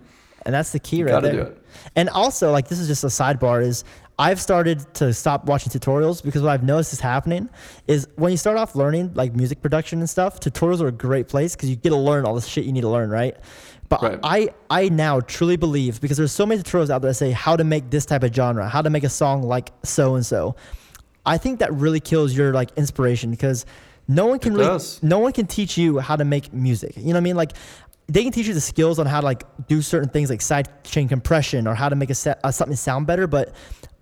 and 0.45 0.53
that's 0.53 0.71
the 0.71 0.79
key 0.79 1.03
right 1.03 1.11
gotta 1.11 1.27
there. 1.29 1.51
And 1.95 2.09
also, 2.09 2.51
like 2.51 2.67
this 2.67 2.79
is 2.79 2.87
just 2.87 3.03
a 3.03 3.07
sidebar 3.07 3.63
is 3.63 3.83
I've 4.19 4.39
started 4.39 4.93
to 4.95 5.13
stop 5.13 5.45
watching 5.45 5.71
tutorials 5.71 6.23
because 6.23 6.41
what 6.41 6.51
I've 6.51 6.63
noticed 6.63 6.93
is 6.93 6.99
happening 6.99 7.49
is 7.87 8.07
when 8.15 8.31
you 8.31 8.37
start 8.37 8.57
off 8.57 8.75
learning 8.75 9.11
like 9.15 9.35
music 9.35 9.61
production 9.61 9.99
and 9.99 10.09
stuff, 10.09 10.39
tutorials 10.39 10.81
are 10.81 10.87
a 10.87 10.91
great 10.91 11.27
place 11.27 11.55
because 11.55 11.69
you 11.69 11.75
get 11.75 11.89
to 11.89 11.97
learn 11.97 12.25
all 12.25 12.35
the 12.35 12.41
shit 12.41 12.65
you 12.65 12.71
need 12.71 12.81
to 12.81 12.89
learn, 12.89 13.09
right? 13.09 13.35
But 13.89 14.01
Right. 14.01 14.19
I 14.23 14.49
I 14.69 14.89
now 14.89 15.19
truly 15.19 15.57
believe 15.57 15.99
because 15.99 16.17
there's 16.17 16.31
so 16.31 16.45
many 16.45 16.61
tutorials 16.61 16.89
out 16.89 17.01
there 17.01 17.11
that 17.11 17.15
say 17.15 17.31
how 17.31 17.55
to 17.55 17.63
make 17.63 17.89
this 17.89 18.05
type 18.05 18.23
of 18.23 18.33
genre, 18.33 18.67
how 18.69 18.81
to 18.81 18.89
make 18.89 19.03
a 19.03 19.09
song 19.09 19.43
like 19.43 19.71
so 19.83 20.15
and 20.15 20.25
so. 20.25 20.55
I 21.25 21.37
think 21.37 21.59
that 21.59 21.73
really 21.73 21.99
kills 21.99 22.35
your 22.35 22.53
like 22.53 22.71
inspiration 22.75 23.31
because 23.31 23.65
no 24.07 24.25
one 24.25 24.39
can 24.39 24.53
really 24.53 24.79
no 25.01 25.19
one 25.19 25.31
can 25.31 25.47
teach 25.47 25.77
you 25.77 25.99
how 25.99 26.15
to 26.15 26.25
make 26.25 26.51
music. 26.53 26.97
You 26.97 27.03
know 27.03 27.11
what 27.11 27.17
I 27.17 27.21
mean? 27.21 27.35
Like 27.35 27.53
they 28.07 28.23
can 28.23 28.31
teach 28.31 28.47
you 28.47 28.53
the 28.53 28.61
skills 28.61 28.99
on 28.99 29.05
how 29.05 29.21
to 29.21 29.25
like 29.25 29.43
do 29.67 29.81
certain 29.81 30.09
things 30.09 30.29
like 30.29 30.41
side 30.41 30.83
chain 30.83 31.07
compression 31.07 31.67
or 31.67 31.75
how 31.75 31.89
to 31.89 31.95
make 31.95 32.09
a 32.09 32.15
set, 32.15 32.39
uh, 32.43 32.51
something 32.51 32.75
sound 32.75 33.07
better, 33.07 33.27
but 33.27 33.53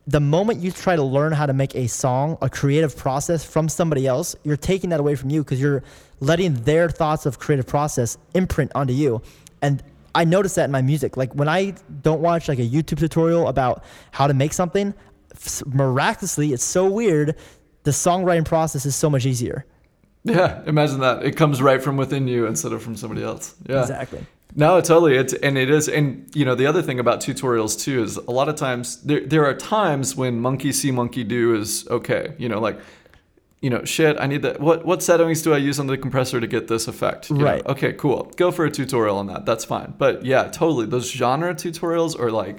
the 0.07 0.19
moment 0.19 0.59
you 0.59 0.71
try 0.71 0.95
to 0.95 1.03
learn 1.03 1.31
how 1.31 1.45
to 1.45 1.53
make 1.53 1.75
a 1.75 1.87
song, 1.87 2.37
a 2.41 2.49
creative 2.49 2.97
process 2.97 3.45
from 3.45 3.69
somebody 3.69 4.07
else, 4.07 4.35
you're 4.43 4.57
taking 4.57 4.89
that 4.89 4.99
away 4.99 5.15
from 5.15 5.29
you 5.29 5.43
because 5.43 5.61
you're 5.61 5.83
letting 6.19 6.55
their 6.63 6.89
thoughts 6.89 7.25
of 7.25 7.37
creative 7.37 7.67
process 7.67 8.17
imprint 8.33 8.71
onto 8.73 8.93
you. 8.93 9.21
And 9.61 9.83
I 10.15 10.25
notice 10.25 10.55
that 10.55 10.65
in 10.65 10.71
my 10.71 10.81
music. 10.81 11.17
Like 11.17 11.33
when 11.35 11.47
I 11.47 11.75
don't 12.01 12.21
watch 12.21 12.47
like 12.47 12.59
a 12.59 12.67
YouTube 12.67 12.97
tutorial 12.97 13.47
about 13.47 13.83
how 14.11 14.27
to 14.27 14.33
make 14.33 14.53
something, 14.53 14.93
miraculously, 15.65 16.51
it's 16.51 16.63
so 16.63 16.87
weird. 16.87 17.35
The 17.83 17.91
songwriting 17.91 18.45
process 18.45 18.85
is 18.85 18.95
so 18.95 19.09
much 19.09 19.25
easier. 19.25 19.65
Yeah, 20.23 20.61
imagine 20.67 20.99
that. 20.99 21.23
It 21.23 21.35
comes 21.35 21.61
right 21.61 21.81
from 21.81 21.97
within 21.97 22.27
you 22.27 22.45
instead 22.45 22.73
of 22.73 22.81
from 22.83 22.95
somebody 22.95 23.23
else. 23.23 23.55
Yeah. 23.67 23.81
Exactly. 23.81 24.25
No, 24.55 24.81
totally. 24.81 25.15
It's 25.15 25.33
and 25.33 25.57
it 25.57 25.69
is, 25.69 25.87
and 25.87 26.29
you 26.35 26.43
know 26.43 26.55
the 26.55 26.65
other 26.65 26.81
thing 26.81 26.99
about 26.99 27.21
tutorials 27.21 27.79
too 27.81 28.03
is 28.03 28.17
a 28.17 28.31
lot 28.31 28.49
of 28.49 28.55
times 28.55 29.01
there 29.03 29.21
there 29.21 29.45
are 29.45 29.53
times 29.53 30.15
when 30.15 30.41
monkey 30.41 30.73
see 30.73 30.91
monkey 30.91 31.23
do 31.23 31.55
is 31.55 31.87
okay. 31.89 32.33
You 32.37 32.49
know, 32.49 32.59
like 32.59 32.77
you 33.61 33.69
know, 33.69 33.85
shit. 33.85 34.17
I 34.19 34.27
need 34.27 34.41
that. 34.41 34.59
What 34.59 34.85
what 34.85 35.01
settings 35.01 35.41
do 35.41 35.53
I 35.53 35.57
use 35.57 35.79
on 35.79 35.87
the 35.87 35.97
compressor 35.97 36.41
to 36.41 36.47
get 36.47 36.67
this 36.67 36.87
effect? 36.89 37.29
You 37.29 37.37
know, 37.37 37.45
Right. 37.45 37.65
okay. 37.65 37.93
Cool. 37.93 38.29
Go 38.35 38.51
for 38.51 38.65
a 38.65 38.71
tutorial 38.71 39.17
on 39.17 39.27
that. 39.27 39.45
That's 39.45 39.63
fine. 39.63 39.93
But 39.97 40.25
yeah, 40.25 40.49
totally. 40.49 40.85
Those 40.85 41.09
genre 41.09 41.55
tutorials 41.55 42.19
are 42.19 42.29
like 42.31 42.57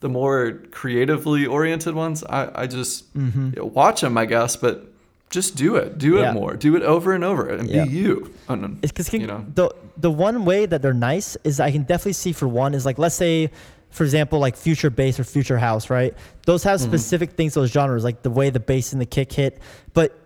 the 0.00 0.08
more 0.08 0.62
creatively 0.70 1.44
oriented 1.44 1.94
ones. 1.94 2.24
I 2.24 2.62
I 2.62 2.66
just 2.66 3.04
yeah, 3.14 3.60
watch 3.62 4.00
them, 4.00 4.16
I 4.16 4.24
guess, 4.24 4.56
but. 4.56 4.92
Just 5.30 5.56
do 5.56 5.76
it. 5.76 5.98
Do 5.98 6.16
it 6.18 6.20
Mm-hmm. 6.20 6.24
Yeah. 6.24 6.32
more. 6.40 6.54
Do 6.54 6.76
it 6.76 6.82
over 6.82 7.12
and 7.12 7.24
over, 7.24 7.48
and 7.48 7.68
Yeah. 7.68 7.84
be 7.86 7.90
you. 7.92 8.32
And, 8.48 8.78
It's 8.82 8.92
because 8.92 9.12
you 9.12 9.26
know, 9.26 9.44
the 9.54 9.70
the 9.96 10.10
one 10.10 10.44
way 10.44 10.66
that 10.66 10.80
they're 10.82 10.92
nice 10.94 11.36
is 11.44 11.58
I 11.60 11.70
can 11.72 11.82
definitely 11.82 12.12
see 12.14 12.32
for 12.32 12.46
one 12.48 12.74
is 12.74 12.84
like 12.86 12.98
let's 12.98 13.14
say 13.14 13.50
for 13.90 14.02
example 14.04 14.38
like 14.40 14.56
future 14.56 14.90
bass 14.90 15.20
or 15.20 15.24
future 15.24 15.56
house 15.58 15.88
right 15.88 16.14
those 16.46 16.64
have 16.64 16.80
Mm-hmm. 16.80 16.90
specific 16.90 17.30
things 17.32 17.54
those 17.54 17.70
genres 17.70 18.02
like 18.02 18.22
the 18.22 18.30
way 18.30 18.50
the 18.50 18.58
bass 18.58 18.92
and 18.92 19.00
the 19.00 19.06
kick 19.06 19.32
hit 19.32 19.58
but 19.92 20.18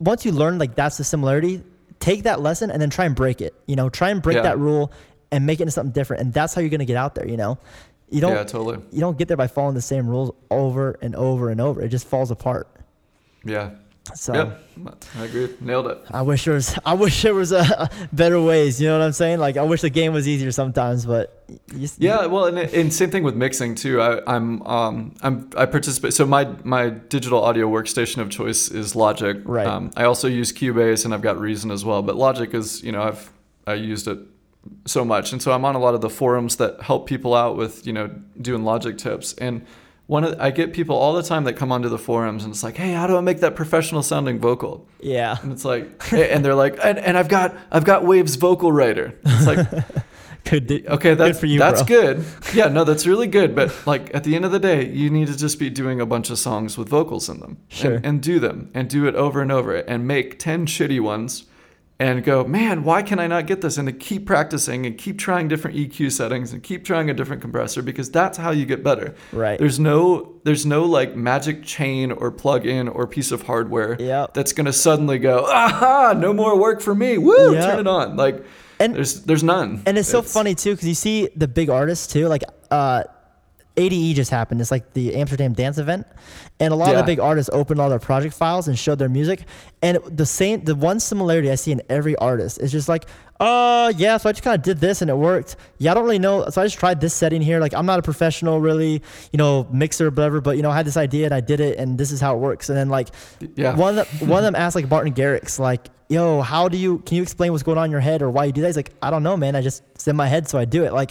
once 0.00 0.24
you 0.24 0.32
learn 0.32 0.58
like 0.58 0.74
that's 0.74 0.96
the 0.96 1.04
similarity 1.04 1.62
take 2.00 2.22
that 2.22 2.40
lesson 2.40 2.70
and 2.70 2.80
then 2.80 2.88
try 2.88 3.04
and 3.04 3.14
break 3.14 3.42
it 3.42 3.52
you 3.66 3.76
know 3.76 3.90
try 3.90 4.08
and 4.08 4.22
break 4.22 4.36
Yeah. 4.36 4.42
that 4.44 4.58
rule 4.58 4.90
and 5.30 5.44
make 5.44 5.60
it 5.60 5.64
into 5.64 5.72
something 5.72 5.92
different 5.92 6.22
and 6.22 6.32
that's 6.32 6.54
how 6.54 6.62
you're 6.62 6.70
gonna 6.70 6.86
get 6.86 6.96
out 6.96 7.14
there 7.14 7.28
you 7.28 7.36
know 7.36 7.58
you 8.08 8.22
don't 8.22 8.32
yeah, 8.32 8.44
totally. 8.44 8.78
you 8.90 9.00
don't 9.00 9.18
get 9.18 9.28
there 9.28 9.36
by 9.36 9.46
following 9.46 9.74
the 9.74 9.82
same 9.82 10.06
rules 10.08 10.30
over 10.50 10.96
and 11.02 11.14
over 11.14 11.50
and 11.50 11.60
over 11.60 11.82
it 11.82 11.88
just 11.90 12.06
falls 12.06 12.30
apart 12.30 12.66
Yeah. 13.44 13.72
So 14.14 14.34
Yeah, 14.34 14.90
I 15.16 15.24
agree. 15.24 15.54
Nailed 15.60 15.86
it. 15.86 15.98
I 16.10 16.22
wish 16.22 16.44
there 16.44 16.54
was. 16.54 16.76
I 16.84 16.94
wish 16.94 17.22
there 17.22 17.34
was 17.34 17.52
a, 17.52 17.88
better 18.12 18.40
ways. 18.40 18.80
You 18.80 18.88
know 18.88 18.98
what 18.98 19.04
I'm 19.04 19.12
saying? 19.12 19.38
Like 19.38 19.56
I 19.56 19.62
wish 19.62 19.80
the 19.80 19.90
game 19.90 20.12
was 20.12 20.26
easier 20.26 20.50
sometimes, 20.50 21.06
but 21.06 21.44
you, 21.74 21.88
Yeah, 21.98 22.26
well, 22.26 22.46
and, 22.46 22.58
and 22.58 22.92
same 22.92 23.10
thing 23.10 23.22
with 23.22 23.36
mixing 23.36 23.74
too. 23.74 24.00
I, 24.00 24.34
I'm 24.34 24.62
um 24.66 25.14
I'm 25.22 25.50
I 25.56 25.66
participate. 25.66 26.14
So 26.14 26.26
my 26.26 26.44
my 26.64 26.90
digital 26.90 27.42
audio 27.42 27.68
workstation 27.68 28.18
of 28.18 28.28
choice 28.28 28.68
is 28.68 28.96
Logic. 28.96 29.38
Right. 29.44 29.66
Um, 29.66 29.92
I 29.96 30.04
also 30.04 30.26
use 30.28 30.52
Cubase 30.52 31.04
and 31.04 31.14
I've 31.14 31.22
got 31.22 31.38
Reason 31.38 31.70
as 31.70 31.84
well. 31.84 32.02
But 32.02 32.16
Logic 32.16 32.52
is 32.54 32.82
you 32.82 32.92
know 32.92 33.02
I've 33.02 33.32
I 33.66 33.74
used 33.74 34.08
it 34.08 34.18
so 34.84 35.04
much, 35.04 35.32
and 35.32 35.40
so 35.40 35.52
I'm 35.52 35.64
on 35.64 35.76
a 35.76 35.80
lot 35.80 35.94
of 35.94 36.00
the 36.00 36.10
forums 36.10 36.56
that 36.56 36.82
help 36.82 37.06
people 37.06 37.34
out 37.34 37.56
with 37.56 37.86
you 37.86 37.92
know 37.92 38.08
doing 38.40 38.64
Logic 38.64 38.98
tips 38.98 39.34
and. 39.34 39.64
One 40.12 40.24
of, 40.24 40.40
I 40.40 40.50
get 40.50 40.72
people 40.72 40.96
all 40.96 41.14
the 41.14 41.22
time 41.22 41.44
that 41.44 41.54
come 41.54 41.72
onto 41.72 41.88
the 41.88 41.98
forums 42.08 42.44
and 42.44 42.52
it's 42.52 42.62
like, 42.62 42.76
hey, 42.76 42.92
how 42.92 43.06
do 43.06 43.16
I 43.16 43.20
make 43.22 43.40
that 43.40 43.54
professional 43.56 44.02
sounding 44.02 44.38
vocal? 44.38 44.86
yeah, 45.00 45.38
And 45.42 45.50
it's 45.52 45.64
like, 45.64 46.12
and 46.12 46.44
they're 46.44 46.54
like, 46.64 46.74
and, 46.88 46.98
and 46.98 47.16
I've 47.16 47.28
got 47.28 47.48
I've 47.70 47.84
got 47.84 48.04
Waves 48.04 48.34
Vocal 48.36 48.70
Rider. 48.72 49.14
It's 49.24 49.46
like, 49.46 49.66
good. 50.44 50.70
Okay, 50.96 51.14
that's 51.14 51.36
good 51.36 51.40
for 51.40 51.46
you, 51.46 51.58
that's 51.58 51.82
bro. 51.82 51.96
good. 52.02 52.24
Yeah, 52.52 52.68
no, 52.68 52.84
that's 52.84 53.06
really 53.06 53.26
good. 53.28 53.54
But 53.54 53.68
like 53.86 54.14
at 54.14 54.22
the 54.24 54.34
end 54.36 54.44
of 54.44 54.52
the 54.52 54.58
day, 54.58 54.88
you 54.90 55.08
need 55.08 55.28
to 55.28 55.36
just 55.36 55.58
be 55.58 55.70
doing 55.70 56.00
a 56.00 56.06
bunch 56.06 56.30
of 56.30 56.38
songs 56.38 56.76
with 56.76 56.88
vocals 56.88 57.28
in 57.28 57.40
them, 57.40 57.56
Sure. 57.68 57.94
and, 57.94 58.06
and 58.06 58.22
do 58.22 58.38
them, 58.38 58.70
and 58.74 58.90
do 58.90 59.06
it 59.06 59.14
over 59.14 59.40
and 59.40 59.50
over, 59.52 59.74
and 59.76 60.06
make 60.06 60.38
ten 60.38 60.66
shitty 60.66 61.00
ones, 61.00 61.44
and 61.98 62.24
go, 62.24 62.42
man, 62.44 62.82
why 62.82 63.02
can 63.02 63.20
I 63.20 63.26
not 63.28 63.46
get 63.46 63.60
this? 63.60 63.78
And 63.78 63.86
to 63.86 63.92
keep 63.92 64.26
practicing 64.26 64.86
and 64.86 64.98
keep 64.98 65.18
trying 65.18 65.46
different 65.46 65.76
EQ 65.76 66.10
settings 66.10 66.52
and 66.52 66.60
keep 66.62 66.84
trying 66.84 67.08
a 67.10 67.14
different 67.14 67.40
compressor 67.42 67.80
because 67.82 68.10
that's 68.10 68.36
how 68.38 68.50
you 68.50 68.66
get 68.66 68.82
better. 68.82 69.14
Right. 69.32 69.58
There's 69.58 69.78
no 69.78 70.40
there's 70.44 70.66
no 70.66 70.84
like 70.84 71.14
magic 71.14 71.62
chain 71.62 72.10
or 72.10 72.32
plug-in 72.32 72.88
or 72.88 73.06
piece 73.06 73.30
of 73.30 73.42
hardware 73.42 73.96
Yep. 74.00 74.34
that's 74.34 74.52
gonna 74.52 74.72
suddenly 74.72 75.18
go, 75.18 75.46
aha, 75.48 76.14
no 76.16 76.32
more 76.32 76.58
work 76.58 76.80
for 76.80 76.94
me. 76.94 77.18
Woo, 77.18 77.54
Yep. 77.54 77.64
turn 77.64 77.78
it 77.80 77.86
on. 77.86 78.16
Like 78.16 78.44
And- 78.80 78.96
there's 78.96 79.22
there's 79.22 79.44
none. 79.44 79.82
And 79.86 79.96
it's 79.96 80.08
so 80.08 80.22
funny 80.22 80.56
too 80.56 80.72
because 80.72 80.88
you 80.88 80.94
see 80.96 81.28
the 81.36 81.46
big 81.46 81.70
artists 81.70 82.12
too. 82.12 82.26
Like 82.26 82.42
uh, 82.72 83.04
ADE 83.76 84.14
just 84.16 84.30
happened. 84.30 84.60
It's 84.60 84.70
like 84.70 84.92
the 84.92 85.14
Amsterdam 85.16 85.52
Dance 85.54 85.78
Event, 85.78 86.06
and 86.60 86.72
a 86.72 86.76
lot 86.76 86.90
of 86.90 86.96
the 86.98 87.04
big 87.04 87.20
artists 87.20 87.48
opened 87.52 87.80
all 87.80 87.88
their 87.88 87.98
project 87.98 88.34
files 88.34 88.68
and 88.68 88.78
showed 88.78 88.98
their 88.98 89.08
music. 89.08 89.44
And 89.82 89.98
the 90.06 90.26
same, 90.26 90.64
the 90.64 90.74
one 90.74 91.00
similarity 91.00 91.50
I 91.50 91.54
see 91.54 91.72
in 91.72 91.80
every 91.88 92.14
artist 92.16 92.60
is 92.60 92.70
just 92.70 92.88
like, 92.88 93.06
uh, 93.40 93.92
yeah. 93.96 94.18
So 94.18 94.28
I 94.28 94.32
just 94.32 94.44
kind 94.44 94.54
of 94.54 94.62
did 94.62 94.78
this 94.78 95.00
and 95.02 95.10
it 95.10 95.16
worked. 95.16 95.56
Yeah, 95.78 95.90
I 95.90 95.94
don't 95.94 96.04
really 96.04 96.18
know. 96.18 96.48
So 96.50 96.60
I 96.62 96.64
just 96.66 96.78
tried 96.78 97.00
this 97.00 97.12
setting 97.14 97.40
here. 97.42 97.58
Like 97.60 97.74
I'm 97.74 97.86
not 97.86 97.98
a 97.98 98.02
professional, 98.02 98.60
really, 98.60 99.02
you 99.32 99.36
know, 99.36 99.66
mixer 99.72 100.06
or 100.06 100.10
whatever. 100.10 100.40
But 100.40 100.56
you 100.56 100.62
know, 100.62 100.70
I 100.70 100.76
had 100.76 100.86
this 100.86 100.96
idea 100.96 101.24
and 101.24 101.34
I 101.34 101.40
did 101.40 101.58
it, 101.60 101.78
and 101.78 101.98
this 101.98 102.12
is 102.12 102.20
how 102.20 102.34
it 102.34 102.38
works. 102.38 102.68
And 102.68 102.76
then 102.78 102.88
like, 102.88 103.08
Yeah. 103.56 103.74
one 103.74 103.98
of 103.98 104.08
them, 104.18 104.28
one 104.28 104.38
of 104.38 104.44
them 104.44 104.54
asked 104.54 104.76
like 104.76 104.88
Martin 104.88 105.12
Garrix, 105.14 105.58
like, 105.58 105.88
"Yo, 106.08 106.40
how 106.42 106.68
do 106.68 106.76
you? 106.76 106.98
Can 106.98 107.16
you 107.16 107.22
explain 107.22 107.50
what's 107.52 107.64
going 107.64 107.78
on 107.78 107.86
in 107.86 107.90
your 107.90 108.00
head 108.00 108.22
or 108.22 108.30
why 108.30 108.44
you 108.44 108.52
do 108.52 108.60
that?" 108.60 108.68
He's 108.68 108.76
like, 108.76 108.92
"I 109.02 109.10
don't 109.10 109.22
know, 109.24 109.36
man. 109.36 109.56
I 109.56 109.60
just 109.62 109.82
it's 109.94 110.06
in 110.06 110.14
my 110.14 110.28
head, 110.28 110.46
so 110.48 110.58
I 110.58 110.64
do 110.66 110.84
it." 110.84 110.92
Like, 110.92 111.10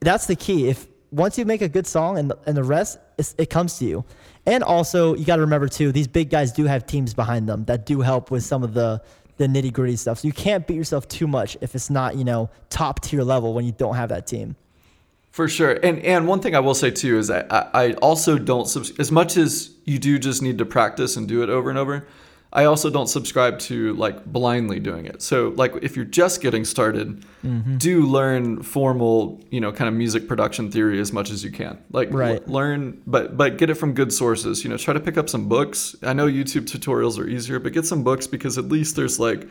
that's 0.00 0.26
the 0.26 0.36
key. 0.36 0.68
If 0.68 0.86
once 1.10 1.38
you 1.38 1.44
make 1.44 1.62
a 1.62 1.68
good 1.68 1.86
song 1.86 2.18
and 2.18 2.32
and 2.46 2.56
the 2.56 2.64
rest, 2.64 2.98
it 3.38 3.50
comes 3.50 3.78
to 3.78 3.84
you. 3.84 4.04
And 4.44 4.62
also, 4.62 5.14
you 5.14 5.24
got 5.24 5.36
to 5.36 5.42
remember 5.42 5.68
too, 5.68 5.90
these 5.90 6.06
big 6.06 6.30
guys 6.30 6.52
do 6.52 6.64
have 6.64 6.86
teams 6.86 7.14
behind 7.14 7.48
them 7.48 7.64
that 7.64 7.84
do 7.84 8.00
help 8.00 8.30
with 8.30 8.44
some 8.44 8.62
of 8.62 8.74
the 8.74 9.02
the 9.38 9.46
nitty 9.46 9.72
gritty 9.72 9.96
stuff. 9.96 10.20
So 10.20 10.28
you 10.28 10.32
can't 10.32 10.66
beat 10.66 10.76
yourself 10.76 11.08
too 11.08 11.26
much 11.26 11.56
if 11.60 11.74
it's 11.74 11.90
not 11.90 12.16
you 12.16 12.24
know 12.24 12.50
top 12.70 13.00
tier 13.02 13.22
level 13.22 13.54
when 13.54 13.64
you 13.64 13.72
don't 13.72 13.96
have 13.96 14.08
that 14.10 14.26
team. 14.26 14.56
For 15.30 15.48
sure, 15.48 15.78
and 15.82 15.98
and 16.00 16.26
one 16.26 16.40
thing 16.40 16.54
I 16.54 16.60
will 16.60 16.74
say 16.74 16.90
too 16.90 17.18
is 17.18 17.30
I, 17.30 17.44
I 17.50 17.92
also 17.94 18.38
don't 18.38 18.66
subs- 18.66 18.98
as 18.98 19.12
much 19.12 19.36
as 19.36 19.70
you 19.84 19.98
do 19.98 20.18
just 20.18 20.42
need 20.42 20.58
to 20.58 20.64
practice 20.64 21.16
and 21.16 21.28
do 21.28 21.42
it 21.42 21.50
over 21.50 21.68
and 21.68 21.78
over. 21.78 22.06
I 22.52 22.64
also 22.64 22.88
don't 22.90 23.08
subscribe 23.08 23.58
to 23.60 23.92
like 23.94 24.24
blindly 24.24 24.80
doing 24.80 25.04
it. 25.04 25.20
So 25.20 25.52
like 25.56 25.74
if 25.82 25.94
you're 25.96 26.04
just 26.06 26.40
getting 26.40 26.64
started, 26.64 27.24
Mm-hmm. 27.44 27.76
do 27.76 28.06
learn 28.06 28.62
formal, 28.62 29.40
you 29.50 29.60
know, 29.60 29.70
kind 29.70 29.86
of 29.88 29.94
music 29.94 30.26
production 30.26 30.68
theory 30.70 30.98
as 31.00 31.12
much 31.12 31.30
as 31.30 31.44
you 31.44 31.50
can. 31.52 31.78
Like 31.92 32.10
l- 32.10 32.40
learn, 32.46 33.00
but 33.06 33.36
but 33.36 33.56
get 33.56 33.70
it 33.70 33.74
from 33.74 33.92
good 33.94 34.12
sources. 34.12 34.64
You 34.64 34.70
know, 34.70 34.76
try 34.76 34.94
to 34.94 35.00
pick 35.00 35.16
up 35.16 35.28
some 35.28 35.48
books. 35.48 35.94
I 36.02 36.12
know 36.12 36.26
YouTube 36.26 36.64
tutorials 36.64 37.18
are 37.20 37.28
easier, 37.28 37.58
but 37.60 37.72
get 37.72 37.86
some 37.86 38.02
books 38.02 38.26
because 38.26 38.58
at 38.58 38.64
least 38.66 38.96
there's 38.96 39.20
like 39.20 39.46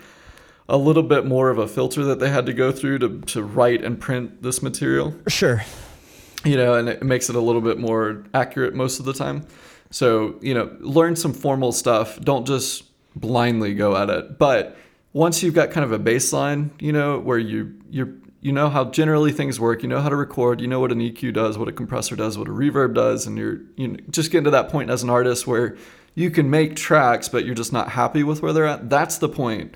a 0.68 0.76
little 0.78 1.04
bit 1.04 1.26
more 1.26 1.50
of 1.52 1.58
a 1.58 1.68
filter 1.68 2.04
that 2.06 2.20
they 2.20 2.30
had 2.30 2.46
to 2.48 2.54
go 2.54 2.72
through 2.72 3.00
to 3.00 3.22
to 3.28 3.44
write 3.44 3.82
and 3.84 4.00
print 4.00 4.42
this 4.42 4.62
material 4.64 5.14
Sure. 5.28 5.64
you 6.44 6.58
know, 6.58 6.74
and 6.74 6.90
it 6.90 7.02
makes 7.04 7.30
it 7.30 7.36
a 7.36 7.40
little 7.42 7.62
bit 7.62 7.78
more 7.78 8.24
accurate 8.34 8.74
most 8.74 9.00
of 9.00 9.06
the 9.06 9.14
time. 9.14 9.46
So, 9.96 10.36
you 10.42 10.54
know, 10.54 10.76
learn 10.82 11.16
some 11.16 11.32
formal 11.32 11.72
stuff. 11.72 12.20
Don't 12.20 12.46
just 12.46 12.84
blindly 13.16 13.74
go 13.74 13.96
at 13.96 14.10
it. 14.10 14.38
But 14.38 14.76
once 15.14 15.42
you've 15.42 15.54
got 15.54 15.72
kind 15.72 15.86
of 15.86 15.94
a 15.94 16.00
baseline, 16.00 16.72
you 16.82 16.92
know, 16.92 17.18
where 17.20 17.38
you 17.38 17.74
you're 17.90 18.10
you 18.42 18.52
know 18.52 18.68
how 18.68 18.84
generally 18.92 19.32
things 19.32 19.58
work, 19.58 19.84
you 19.84 19.88
know 19.88 20.02
how 20.02 20.10
to 20.10 20.18
record, 20.18 20.60
you 20.60 20.68
know 20.68 20.82
what 20.82 20.92
an 20.92 21.00
EQ 21.00 21.34
does, 21.34 21.58
what 21.58 21.70
a 21.70 21.72
compressor 21.72 22.18
does, 22.18 22.38
what 22.38 22.50
a 22.50 22.52
reverb 22.52 22.94
does, 22.94 23.26
and 23.26 23.38
you're 23.38 23.62
you 23.78 23.88
know, 23.88 23.98
just 24.10 24.32
getting 24.32 24.44
to 24.44 24.52
that 24.52 24.68
point 24.68 24.90
as 24.90 25.02
an 25.02 25.10
artist 25.10 25.48
where 25.48 25.78
you 26.14 26.30
can 26.30 26.50
make 26.50 26.76
tracks, 26.76 27.30
but 27.30 27.46
you're 27.46 27.56
just 27.56 27.72
not 27.72 27.88
happy 27.88 28.22
with 28.22 28.42
where 28.42 28.52
they're 28.52 28.68
at. 28.68 28.90
That's 28.90 29.20
the 29.20 29.30
point 29.30 29.76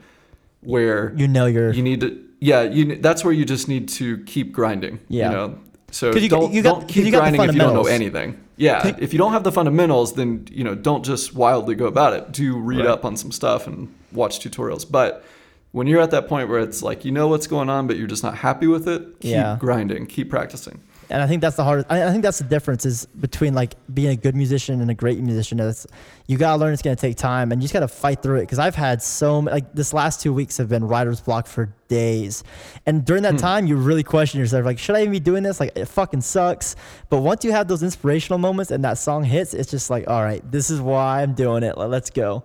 where 0.59 1.13
You 1.15 1.29
know 1.29 1.45
you're 1.45 1.71
you 1.71 1.81
need 1.81 2.01
to 2.01 2.21
yeah 2.41 2.63
you 2.63 2.97
that's 2.97 3.23
where 3.23 3.31
you 3.33 3.45
just 3.45 3.69
need 3.69 3.87
to 3.87 4.17
keep 4.25 4.51
grinding 4.51 4.99
Yeah. 5.07 5.29
you 5.29 5.35
know 5.37 5.59
so 5.91 6.13
you 6.15 6.29
don't, 6.29 6.53
you 6.53 6.61
got- 6.61 6.79
don't 6.79 6.87
keep 6.87 7.05
you 7.05 7.11
got 7.11 7.25
the 7.31 7.37
grinding 7.37 7.49
if 7.49 7.55
you 7.55 7.61
don't 7.61 7.73
know 7.73 7.85
anything. 7.87 8.39
Yeah 8.57 8.95
if 8.99 9.13
you 9.13 9.19
don't 9.19 9.31
have 9.33 9.43
the 9.43 9.51
fundamentals 9.51 10.13
then 10.13 10.47
you 10.51 10.63
know 10.63 10.75
don't 10.75 11.03
just 11.05 11.33
wildly 11.33 11.75
go 11.75 11.85
about 11.85 12.13
it. 12.13 12.31
Do 12.31 12.57
read 12.57 12.79
Right. 12.79 12.87
up 12.87 13.05
on 13.05 13.15
some 13.17 13.31
stuff 13.31 13.67
and 13.67 13.93
watch 14.11 14.39
tutorials. 14.39 14.85
But 14.89 15.23
when 15.71 15.87
you're 15.87 16.01
at 16.01 16.11
that 16.11 16.27
point 16.27 16.49
where 16.49 16.59
it's 16.59 16.81
like 16.83 17.05
you 17.05 17.11
know 17.11 17.27
what's 17.27 17.47
going 17.47 17.69
on 17.69 17.87
but 17.87 17.95
you're 17.97 18.07
just 18.07 18.23
not 18.23 18.35
happy 18.35 18.67
with 18.67 18.87
it 18.87 19.01
keep 19.19 19.31
Yeah. 19.31 19.57
grinding 19.59 20.07
keep 20.07 20.29
practicing 20.29 20.79
and 21.09 21.21
I 21.21 21.27
think 21.27 21.41
that's 21.41 21.55
the 21.55 21.63
hardest. 21.63 21.87
I, 21.91 22.07
I 22.07 22.11
think 22.11 22.23
that's 22.23 22.37
the 22.39 22.43
difference 22.43 22.85
is 22.85 23.05
between 23.07 23.53
like 23.53 23.75
being 23.93 24.09
a 24.09 24.15
good 24.15 24.35
musician 24.35 24.81
and 24.81 24.89
a 24.91 24.93
great 24.93 25.19
musician. 25.19 25.59
Is 25.59 25.87
you 26.27 26.37
gotta 26.37 26.59
learn 26.59 26.73
it's 26.73 26.81
gonna 26.81 26.95
take 26.95 27.17
time, 27.17 27.51
and 27.51 27.61
you 27.61 27.65
just 27.65 27.73
gotta 27.73 27.87
fight 27.87 28.21
through 28.21 28.37
it. 28.37 28.41
Because 28.41 28.59
I've 28.59 28.75
had 28.75 29.01
so 29.01 29.41
many, 29.41 29.55
like 29.55 29.73
this 29.73 29.93
last 29.93 30.21
two 30.21 30.33
weeks 30.33 30.57
have 30.57 30.69
been 30.69 30.87
writer's 30.87 31.21
block 31.21 31.47
for 31.47 31.73
days, 31.87 32.43
and 32.85 33.03
during 33.03 33.23
that 33.23 33.37
time 33.39 33.65
you 33.67 33.75
really 33.75 34.03
question 34.03 34.39
yourself, 34.39 34.65
like 34.65 34.79
should 34.79 34.95
I 34.95 35.01
even 35.01 35.11
be 35.11 35.19
doing 35.19 35.43
this? 35.43 35.59
Like 35.59 35.71
it 35.75 35.85
fucking 35.85 36.21
sucks. 36.21 36.75
But 37.09 37.21
once 37.21 37.43
you 37.43 37.51
have 37.51 37.67
those 37.67 37.83
inspirational 37.83 38.37
moments 38.39 38.71
and 38.71 38.83
that 38.85 38.97
song 38.97 39.23
hits, 39.23 39.53
it's 39.53 39.71
just 39.71 39.89
like 39.89 40.07
all 40.07 40.21
right, 40.23 40.43
this 40.51 40.69
is 40.69 40.79
why 40.81 41.21
I'm 41.23 41.33
doing 41.33 41.63
it. 41.63 41.77
Like, 41.77 41.89
let's 41.89 42.09
go. 42.09 42.43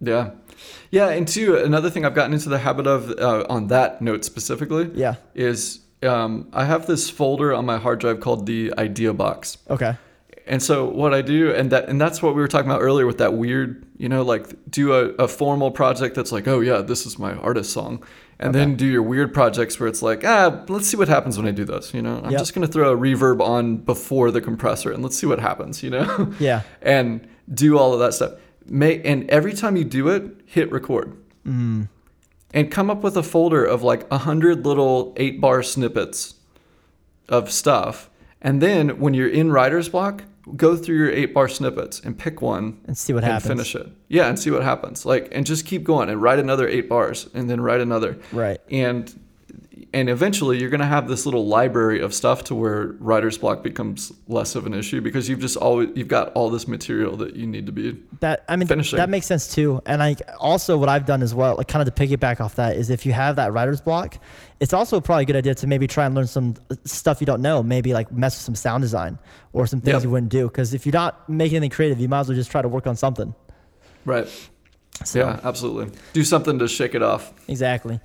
Yeah. 0.00 0.30
Yeah, 0.90 1.08
and 1.08 1.26
two, 1.26 1.56
another 1.56 1.88
thing 1.90 2.04
I've 2.04 2.14
gotten 2.14 2.32
into 2.34 2.48
the 2.48 2.58
habit 2.58 2.86
of 2.86 3.10
uh, 3.18 3.44
on 3.48 3.68
that 3.68 4.02
note 4.02 4.24
specifically 4.24 4.90
Yeah. 4.94 5.14
is 5.34 5.80
um, 6.02 6.48
I 6.52 6.64
have 6.64 6.86
this 6.86 7.10
folder 7.10 7.52
on 7.52 7.66
my 7.66 7.78
hard 7.78 8.00
drive 8.00 8.20
called 8.20 8.46
the 8.46 8.72
idea 8.78 9.12
box. 9.12 9.58
Okay. 9.68 9.96
And 10.46 10.60
so 10.62 10.86
what 10.88 11.14
I 11.14 11.22
do, 11.22 11.52
and 11.52 11.70
that, 11.70 11.88
and 11.88 12.00
that's 12.00 12.22
what 12.22 12.34
we 12.34 12.40
were 12.40 12.48
talking 12.48 12.68
about 12.70 12.80
earlier 12.82 13.06
with 13.06 13.18
that 13.18 13.34
weird, 13.34 13.84
you 13.98 14.08
know, 14.08 14.22
like 14.22 14.48
do 14.70 14.92
a, 14.94 15.10
a 15.10 15.28
formal 15.28 15.70
project 15.70 16.16
that's 16.16 16.32
like, 16.32 16.48
oh 16.48 16.60
yeah, 16.60 16.78
this 16.80 17.06
is 17.06 17.18
my 17.20 17.34
artist 17.34 17.72
song, 17.72 18.02
and 18.40 18.52
then 18.54 18.74
do 18.74 18.86
your 18.86 19.02
weird 19.02 19.32
projects 19.32 19.78
where 19.78 19.88
it's 19.88 20.02
like, 20.02 20.24
ah, 20.24 20.64
let's 20.68 20.88
see 20.88 20.96
what 20.96 21.06
happens 21.08 21.36
when 21.38 21.46
I 21.46 21.52
do 21.52 21.64
this. 21.64 21.94
You 21.94 22.02
know, 22.02 22.20
I'm 22.24 22.30
Yep. 22.32 22.40
just 22.40 22.54
gonna 22.54 22.66
throw 22.66 22.92
a 22.92 22.96
reverb 22.96 23.40
on 23.40 23.76
before 23.76 24.30
the 24.32 24.40
compressor, 24.40 24.90
and 24.90 25.02
let's 25.04 25.16
see 25.16 25.26
what 25.26 25.38
happens. 25.38 25.82
You 25.84 25.90
know, 25.90 26.32
Yeah. 26.40 26.62
and 26.82 27.28
do 27.52 27.78
all 27.78 27.92
of 27.92 28.00
that 28.00 28.14
stuff. 28.14 28.32
May 28.66 29.00
and 29.02 29.28
every 29.30 29.52
time 29.52 29.76
you 29.76 29.84
do 29.84 30.08
it, 30.08 30.24
hit 30.46 30.72
record. 30.72 31.16
And 32.52 32.70
come 32.70 32.90
up 32.90 33.02
with 33.02 33.16
a 33.16 33.22
folder 33.22 33.64
of 33.64 33.82
like 33.82 34.06
a 34.10 34.18
hundred 34.18 34.64
little 34.66 35.12
eight 35.16 35.40
bar 35.40 35.62
snippets 35.62 36.34
of 37.28 37.50
stuff. 37.52 38.10
And 38.42 38.60
then 38.60 38.98
when 38.98 39.14
you're 39.14 39.28
in 39.28 39.52
writer's 39.52 39.88
block, 39.88 40.24
go 40.56 40.74
through 40.74 40.96
your 40.96 41.10
eight 41.10 41.32
bar 41.34 41.48
snippets 41.48 42.00
and 42.00 42.18
pick 42.18 42.40
one 42.42 42.80
And 42.86 42.96
see 42.98 43.12
what 43.12 43.22
happens. 43.22 43.50
and 43.50 43.58
happens. 43.60 43.72
finish 43.72 43.86
it. 43.88 43.92
Yeah, 44.08 44.26
and 44.28 44.38
see 44.38 44.50
what 44.50 44.62
happens. 44.62 45.06
Like 45.06 45.28
and 45.32 45.46
just 45.46 45.64
keep 45.66 45.84
going 45.84 46.08
and 46.08 46.20
write 46.20 46.38
another 46.38 46.66
eight 46.66 46.88
bars 46.88 47.28
and 47.34 47.48
then 47.48 47.60
write 47.60 47.80
another. 47.80 48.18
Right. 48.32 48.60
And 48.70 49.19
and 49.92 50.08
eventually 50.08 50.58
you're 50.60 50.70
gonna 50.70 50.86
have 50.86 51.08
this 51.08 51.26
little 51.26 51.46
library 51.46 52.00
of 52.00 52.14
stuff 52.14 52.44
to 52.44 52.54
where 52.54 52.94
writer's 53.00 53.36
block 53.38 53.62
becomes 53.62 54.12
less 54.28 54.54
of 54.54 54.64
an 54.66 54.72
issue 54.74 55.00
because 55.00 55.28
you've 55.28 55.40
just 55.40 55.56
always 55.56 55.88
you've 55.96 56.06
got 56.08 56.32
all 56.34 56.48
this 56.48 56.68
material 56.68 57.16
that 57.16 57.34
you 57.34 57.46
need 57.46 57.66
to 57.66 57.72
be 57.72 58.00
That 58.20 58.44
I 58.48 58.54
mean 58.56 58.68
Finishing. 58.68 58.98
that 58.98 59.08
makes 59.08 59.26
sense 59.26 59.52
too. 59.52 59.82
And 59.86 60.02
I 60.02 60.14
also 60.38 60.76
what 60.78 60.88
I've 60.88 61.06
done 61.06 61.22
as 61.22 61.34
well, 61.34 61.56
like 61.56 61.66
kind 61.68 61.86
of 61.86 61.92
to 61.94 62.06
piggyback 62.06 62.40
off 62.40 62.54
that, 62.56 62.76
is 62.76 62.88
if 62.90 63.04
you 63.04 63.12
have 63.12 63.36
that 63.36 63.52
writer's 63.52 63.80
block, 63.80 64.18
it's 64.60 64.72
also 64.72 65.00
probably 65.00 65.22
a 65.22 65.26
good 65.26 65.36
idea 65.36 65.54
to 65.56 65.66
maybe 65.66 65.86
try 65.86 66.06
and 66.06 66.14
learn 66.14 66.26
some 66.28 66.54
uh, 66.70 66.76
stuff 66.84 67.20
you 67.20 67.26
don't 67.26 67.42
know. 67.42 67.62
Maybe 67.62 67.92
like 67.92 68.12
mess 68.12 68.34
with 68.36 68.42
some 68.42 68.54
sound 68.54 68.82
design 68.82 69.18
or 69.52 69.66
some 69.66 69.80
things 69.80 69.94
Yep. 69.94 70.02
you 70.04 70.10
wouldn't 70.10 70.30
do. 70.30 70.46
Because 70.46 70.72
if 70.74 70.86
you're 70.86 70.92
not 70.92 71.28
making 71.28 71.56
anything 71.56 71.70
creative, 71.70 71.98
you 71.98 72.08
might 72.08 72.20
as 72.20 72.28
well 72.28 72.36
just 72.36 72.50
try 72.50 72.62
to 72.62 72.68
work 72.68 72.86
on 72.86 72.94
something. 72.94 73.34
Right. 74.04 74.28
So, 75.04 75.18
Yeah, 75.20 75.40
absolutely. 75.42 75.90
Do 76.12 76.22
something 76.24 76.58
to 76.60 76.68
shake 76.68 76.94
it 76.94 77.02
off. 77.02 77.32
Exactly. 77.48 77.98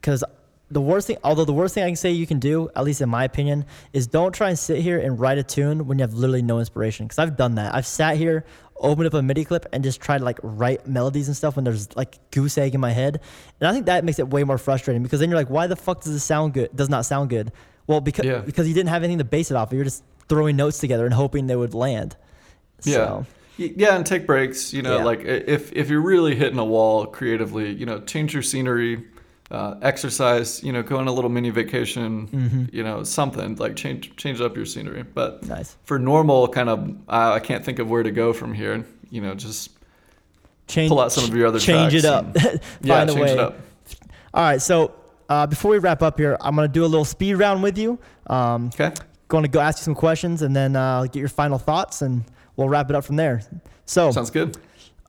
Because 0.00 0.24
the 0.70 0.80
worst 0.80 1.06
thing, 1.08 1.18
although 1.24 1.44
the 1.44 1.52
worst 1.52 1.74
thing 1.74 1.82
I 1.84 1.88
can 1.88 1.96
say 1.96 2.10
you 2.12 2.26
can 2.26 2.38
do, 2.38 2.70
at 2.76 2.84
least 2.84 3.00
in 3.00 3.08
my 3.08 3.24
opinion, 3.24 3.64
is 3.92 4.06
don't 4.06 4.32
try 4.32 4.48
and 4.50 4.58
sit 4.58 4.78
here 4.80 4.98
and 4.98 5.18
write 5.18 5.38
a 5.38 5.42
tune 5.42 5.86
when 5.86 5.98
you 5.98 6.02
have 6.02 6.14
literally 6.14 6.42
no 6.42 6.58
inspiration. 6.60 7.06
Because 7.06 7.18
I've 7.18 7.36
done 7.36 7.56
that. 7.56 7.74
I've 7.74 7.86
sat 7.86 8.16
here, 8.16 8.44
opened 8.76 9.06
up 9.08 9.14
a 9.14 9.22
MIDI 9.22 9.44
clip, 9.44 9.66
and 9.72 9.82
just 9.82 10.00
tried 10.00 10.18
to 10.18 10.24
like 10.24 10.38
write 10.42 10.86
melodies 10.86 11.26
and 11.28 11.36
stuff 11.36 11.56
when 11.56 11.64
there's 11.64 11.94
like 11.96 12.18
goose 12.30 12.56
egg 12.56 12.74
in 12.74 12.80
my 12.80 12.92
head. 12.92 13.20
And 13.60 13.68
I 13.68 13.72
think 13.72 13.86
that 13.86 14.04
makes 14.04 14.18
it 14.18 14.28
way 14.28 14.44
more 14.44 14.58
frustrating 14.58 15.02
because 15.02 15.18
then 15.20 15.28
you're 15.28 15.38
like, 15.38 15.50
why 15.50 15.66
the 15.66 15.76
fuck 15.76 16.02
does 16.02 16.12
this 16.12 16.24
sound 16.24 16.54
good? 16.54 16.74
Does 16.74 16.88
not 16.88 17.04
sound 17.04 17.30
good. 17.30 17.50
Well, 17.86 18.00
because 18.00 18.24
Yeah. 18.26 18.38
because 18.38 18.68
you 18.68 18.74
didn't 18.74 18.90
have 18.90 19.02
anything 19.02 19.18
to 19.18 19.24
base 19.24 19.50
it 19.50 19.56
off. 19.56 19.68
of. 19.68 19.74
You're 19.74 19.84
just 19.84 20.04
throwing 20.28 20.54
notes 20.54 20.78
together 20.78 21.04
and 21.04 21.12
hoping 21.12 21.48
they 21.48 21.56
would 21.56 21.74
land. 21.74 22.14
Yeah. 22.84 22.94
So, 22.94 23.26
Yeah, 23.56 23.96
and 23.96 24.06
take 24.06 24.26
breaks. 24.26 24.72
You 24.72 24.82
know, 24.82 24.98
Yeah. 24.98 25.04
like 25.04 25.20
if 25.24 25.72
if 25.72 25.90
you're 25.90 26.00
really 26.00 26.36
hitting 26.36 26.58
a 26.58 26.64
wall 26.64 27.06
creatively, 27.06 27.72
you 27.72 27.84
know, 27.86 28.00
change 28.00 28.32
your 28.32 28.42
scenery, 28.42 29.04
uh, 29.50 29.74
exercise. 29.82 30.62
You 30.62 30.72
know, 30.72 30.82
go 30.82 30.96
on 30.98 31.08
a 31.08 31.12
little 31.12 31.30
mini 31.30 31.50
vacation. 31.50 32.28
Mm-hmm. 32.28 32.64
You 32.72 32.82
know, 32.82 33.02
something 33.02 33.56
like 33.56 33.76
change 33.76 34.14
change 34.16 34.40
up 34.40 34.56
your 34.56 34.66
scenery. 34.66 35.02
But 35.02 35.42
Nice. 35.46 35.76
for 35.84 35.98
normal 35.98 36.48
kind 36.48 36.68
of, 36.68 36.88
uh, 37.08 37.32
I 37.34 37.40
can't 37.40 37.64
think 37.64 37.78
of 37.78 37.88
where 37.90 38.02
to 38.02 38.10
go 38.10 38.32
from 38.32 38.54
here. 38.54 38.84
You 39.10 39.20
know, 39.20 39.34
just 39.34 39.70
change, 40.68 40.88
Pull 40.88 41.00
out 41.00 41.12
some 41.12 41.24
of 41.24 41.34
your 41.34 41.46
other 41.48 41.58
change 41.58 41.94
it 41.94 42.04
up. 42.04 42.24
and- 42.36 42.60
yeah, 42.82 43.04
change 43.06 43.18
way. 43.20 43.32
it 43.32 43.38
up. 43.38 43.56
All 44.32 44.42
right, 44.44 44.62
so 44.62 44.94
uh, 45.28 45.46
before 45.46 45.72
we 45.72 45.78
wrap 45.78 46.02
up 46.02 46.18
here, 46.18 46.36
I'm 46.40 46.54
gonna 46.54 46.68
do 46.68 46.84
a 46.84 46.86
little 46.86 47.04
speed 47.04 47.34
round 47.34 47.62
with 47.62 47.76
you. 47.76 47.98
Um, 48.28 48.66
Okay. 48.68 48.92
going 49.26 49.42
to 49.42 49.48
go 49.50 49.58
ask 49.60 49.78
you 49.80 49.82
some 49.84 49.94
questions 49.96 50.42
and 50.42 50.54
then 50.54 50.76
uh, 50.76 51.02
get 51.04 51.16
your 51.16 51.28
final 51.28 51.58
thoughts, 51.58 52.02
and 52.02 52.24
we'll 52.56 52.68
wrap 52.68 52.88
it 52.90 52.94
up 52.96 53.04
from 53.04 53.16
there. 53.16 53.42
So, 53.86 54.12
Sounds 54.12 54.30
good. 54.30 54.56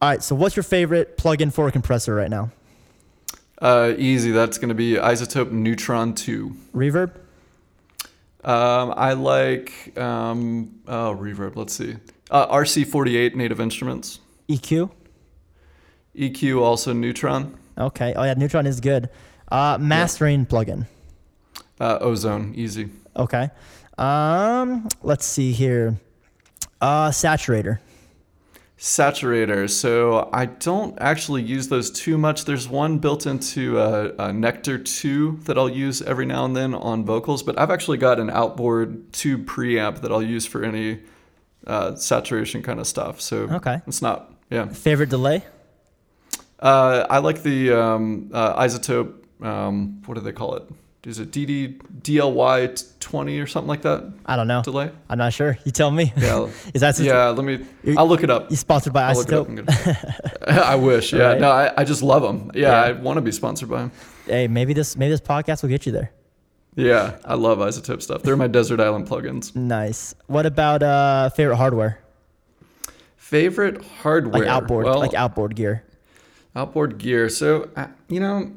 all 0.02 0.10
right. 0.10 0.24
So, 0.24 0.34
what's 0.36 0.56
your 0.56 0.64
favorite 0.64 1.18
plugin 1.18 1.54
for 1.54 1.68
a 1.68 1.72
compressor 1.72 2.16
right 2.16 2.30
now? 2.32 2.50
Uh, 3.62 3.94
easy. 3.98 4.32
That's 4.32 4.58
going 4.58 4.70
to 4.70 4.76
be 4.76 4.96
iZotope 4.96 5.52
Neutron 5.52 6.16
2. 6.16 6.56
Reverb. 6.74 7.16
Um, 8.44 8.94
I 8.98 9.14
like 9.14 9.96
um, 10.00 10.80
oh 10.88 11.16
reverb. 11.16 11.56
Let's 11.56 11.74
see. 11.74 11.96
Uh, 12.32 12.48
RC48 12.48 13.36
Native 13.36 13.60
Instruments. 13.60 14.20
EQ. 14.50 14.90
EQ 16.16 16.62
also 16.62 16.92
Neutron. 16.92 17.56
Okay. 17.78 18.14
Oh 18.16 18.24
yeah, 18.24 18.34
Neutron 18.34 18.66
is 18.66 18.80
good. 18.80 19.10
Uh, 19.52 19.78
mastering 19.80 20.46
plugin. 20.48 20.88
Uh, 21.80 22.00
Ozone 22.02 22.54
easy. 22.56 22.90
Okay. 23.16 23.50
Um, 23.98 24.88
let's 25.04 25.26
see 25.26 25.52
here. 25.52 26.00
Uh, 26.80 27.10
saturator. 27.10 27.80
Saturator. 28.82 29.70
So 29.70 30.28
I 30.34 30.48
don't 30.48 30.98
actually 31.00 31.44
use 31.44 31.68
those 31.68 31.92
too 31.92 32.18
much. 32.18 32.46
There's 32.46 32.68
one 32.68 32.98
built 32.98 33.28
into 33.28 33.78
uh, 33.78 34.12
a 34.18 34.34
Nectar 34.34 34.80
2 34.80 35.42
that 35.44 35.56
I'll 35.56 35.70
use 35.70 36.02
every 36.02 36.26
now 36.26 36.46
and 36.46 36.56
then 36.56 36.74
on 36.74 37.06
vocals, 37.06 37.44
but 37.44 37.60
I've 37.60 37.70
actually 37.70 38.00
got 38.00 38.20
an 38.20 38.32
outboard 38.32 39.14
tube 39.14 39.46
preamp 39.46 40.02
that 40.02 40.12
I'll 40.12 40.24
use 40.24 40.48
for 40.48 40.64
any 40.64 41.00
uh, 41.68 41.94
saturation 41.94 42.64
kind 42.64 42.80
of 42.80 42.88
stuff. 42.88 43.22
So 43.22 43.42
Okay. 43.52 43.82
it's 43.86 44.02
not, 44.02 44.34
yeah. 44.50 44.66
Favorite 44.70 45.10
delay. 45.10 45.44
Uh, 46.60 47.06
I 47.08 47.20
like 47.20 47.44
the 47.44 47.72
um, 47.74 48.32
uh, 48.34 48.60
iZotope. 48.64 49.14
Um, 49.46 50.02
what 50.08 50.16
do 50.16 50.22
they 50.22 50.32
call 50.32 50.56
it? 50.56 50.64
Is 51.04 51.18
it 51.18 51.32
DD 51.32 51.80
DLY 52.04 53.00
twenty 53.00 53.40
or 53.40 53.48
something 53.48 53.68
like 53.68 53.82
that 53.82 54.04
I 54.28 54.36
don't 54.36 54.48
know. 54.48 54.62
delay? 54.62 54.92
I'm 55.10 55.18
not 55.18 55.34
sure. 55.34 55.58
You 55.66 55.72
tell 55.72 55.90
me. 55.90 56.14
Yeah, 56.16 56.48
is 56.76 56.82
that 56.82 57.00
yeah. 57.00 57.30
Let 57.30 57.44
me. 57.44 57.66
I'll 57.98 58.08
look 58.08 58.22
it 58.24 58.30
up. 58.30 58.52
you 58.52 58.56
sponsored 58.58 58.94
by 58.94 59.10
I'll 59.10 59.16
look 59.16 59.28
it 59.30 59.34
up. 59.34 59.48
iZotope? 59.48 60.48
I 60.48 60.76
wish. 60.76 61.12
Yeah. 61.12 61.24
Right. 61.24 61.42
No, 61.42 61.50
I, 61.50 61.74
I 61.76 61.84
just 61.86 62.04
love 62.04 62.22
them. 62.22 62.52
Yeah, 62.54 62.70
Yeah. 62.70 62.82
I 62.82 62.92
want 62.92 63.18
to 63.18 63.22
be 63.22 63.32
sponsored 63.32 63.70
by 63.70 63.80
them. 63.80 63.92
Hey, 64.28 64.48
maybe 64.48 64.74
this 64.74 64.96
maybe 64.96 65.10
this 65.10 65.22
podcast 65.22 65.64
will 65.64 65.70
get 65.70 65.88
you 65.88 65.92
there. 65.92 66.12
Yeah, 66.76 67.18
I 67.26 67.34
love 67.34 67.58
iZotope 67.58 68.02
stuff. 68.04 68.22
They're 68.22 68.38
my 68.38 68.48
desert 68.48 68.80
island 68.80 69.08
plugins. 69.08 69.56
Nice. 69.56 70.14
What 70.28 70.46
about 70.46 70.84
uh 70.84 71.30
favorite 71.32 71.58
hardware? 71.58 72.00
Favorite 73.18 73.84
hardware? 73.84 74.42
Like 74.42 74.48
outboard, 74.50 74.86
Well, 74.86 75.00
like 75.00 75.14
outboard 75.14 75.56
gear. 75.56 75.84
outboard 76.56 76.98
gear. 76.98 77.28
So 77.30 77.70
uh, 77.76 77.88
you 78.08 78.20
know, 78.20 78.52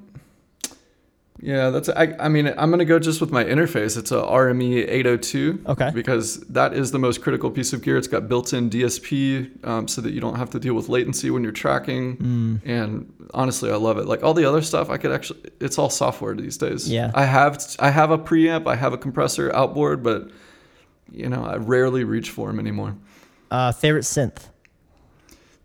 yeah, 1.45 1.69
that's. 1.69 1.91
I, 1.91 2.15
I 2.19 2.31
mean, 2.31 2.47
I'm 2.57 2.71
gonna 2.71 2.87
go 2.87 2.99
just 2.99 3.21
with 3.21 3.31
my 3.31 3.45
interface. 3.45 3.99
It's 3.99 4.11
a 4.11 4.23
RME 4.23 4.89
802. 4.89 5.65
Okay. 5.67 5.91
Because 5.93 6.41
that 6.41 6.73
is 6.73 6.91
the 6.91 6.99
most 6.99 7.21
critical 7.21 7.51
piece 7.51 7.75
of 7.75 7.83
gear. 7.83 7.99
It's 7.99 8.09
got 8.09 8.31
built-in 8.31 8.71
DSP, 8.71 9.67
um, 9.67 9.87
so 9.87 10.01
that 10.01 10.15
you 10.15 10.23
don't 10.23 10.37
have 10.37 10.49
to 10.51 10.59
deal 10.59 10.73
with 10.73 10.89
latency 10.89 11.29
when 11.29 11.43
you're 11.43 11.53
tracking. 11.53 12.17
Mm. 12.17 12.61
And 12.65 13.29
honestly, 13.35 13.71
I 13.71 13.77
love 13.77 13.99
it. 13.99 14.07
Like 14.07 14.23
all 14.23 14.33
the 14.33 14.47
other 14.47 14.63
stuff, 14.63 14.89
I 14.89 14.97
could 14.97 15.13
actually. 15.13 15.41
It's 15.61 15.79
all 15.79 15.91
software 15.91 16.35
these 16.35 16.57
days. 16.57 16.91
Yeah. 16.91 17.11
I 17.15 17.27
have. 17.27 17.63
I 17.79 17.91
have 17.91 18.11
a 18.11 18.17
preamp. 18.17 18.67
I 18.67 18.77
have 18.77 18.95
a 18.95 18.99
compressor 18.99 19.55
outboard, 19.55 20.03
but 20.03 20.31
you 21.13 21.29
know, 21.29 21.45
I 21.45 21.57
rarely 21.57 22.05
reach 22.05 22.31
for 22.31 22.49
them 22.49 22.59
anymore. 22.59 22.97
Uh, 23.51 23.71
favorite 23.71 24.05
synth. 24.05 24.49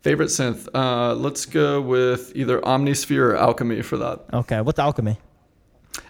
Favorite 0.02 0.28
synth? 0.28 0.68
Uh, 0.74 1.14
let's 1.14 1.46
go 1.46 1.80
with 1.80 2.34
either 2.36 2.60
Omnisphere 2.60 3.32
or 3.32 3.38
Alchemy 3.38 3.82
for 3.82 3.96
that. 3.96 4.26
Okay. 4.34 4.60
What's 4.60 4.80
Alchemy? 4.80 5.18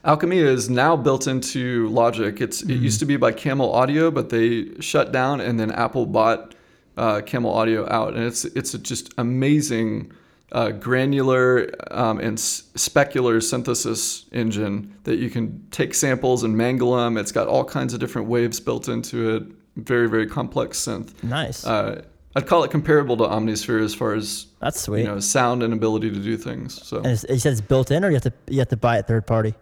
Alchemy 0.04 0.40
is 0.40 0.70
now 0.70 0.96
built 0.96 1.28
into 1.28 1.88
Logic. 1.90 2.40
It's 2.42 2.62
it 2.62 2.76
used 2.76 3.00
to 3.00 3.06
be 3.06 3.18
by 3.18 3.32
Camel 3.32 3.74
Audio, 3.74 4.10
but 4.12 4.30
they 4.30 4.70
shut 4.80 5.12
down, 5.12 5.42
and 5.42 5.60
then 5.60 5.72
Apple 5.72 6.06
bought 6.06 6.56
uh, 6.98 7.22
Camel 7.22 7.54
Audio 7.54 7.88
out, 7.90 8.14
and 8.16 8.24
it's 8.24 8.46
it's 8.46 8.74
a 8.74 8.80
just 8.80 9.14
amazing 9.18 10.12
uh, 10.52 10.72
granular 10.72 11.70
um, 11.92 12.20
and 12.20 12.38
s- 12.38 12.64
spectral 12.76 13.40
synthesis 13.42 14.26
engine 14.32 14.96
that 15.04 15.18
you 15.18 15.30
can 15.30 15.66
take 15.72 15.94
samples 15.94 16.44
and 16.44 16.56
mangle 16.58 16.96
them. 16.96 17.18
It's 17.18 17.32
got 17.32 17.48
all 17.48 17.64
kinds 17.66 17.94
of 17.94 18.00
different 18.00 18.28
waves 18.28 18.60
built 18.60 18.88
into 18.88 19.36
it. 19.36 19.44
Very 19.76 20.10
very 20.10 20.28
complex 20.28 20.80
synth. 20.80 21.22
Nice. 21.24 21.66
Uh, 21.66 22.04
I'd 22.36 22.48
call 22.48 22.64
it 22.64 22.72
comparable 22.72 23.18
to 23.18 23.24
Omnisphere 23.24 23.84
as 23.84 23.96
far 23.96 24.14
as 24.14 24.48
That's 24.60 24.80
sweet. 24.80 25.02
you 25.02 25.08
know 25.08 25.20
sound 25.20 25.64
and 25.64 25.74
ability 25.74 26.10
to 26.12 26.20
do 26.20 26.38
things. 26.38 26.86
So 26.86 26.98
and 26.98 27.08
it's, 27.08 27.26
you 27.30 27.40
said 27.40 27.68
built 27.68 27.92
in, 27.92 28.04
or 28.06 28.10
you 28.10 28.16
have 28.16 28.24
to 28.24 28.34
you 28.48 28.60
have 28.60 28.70
to 28.70 28.78
buy 28.78 28.98
it 28.98 29.08
third 29.08 29.26
party. 29.28 29.54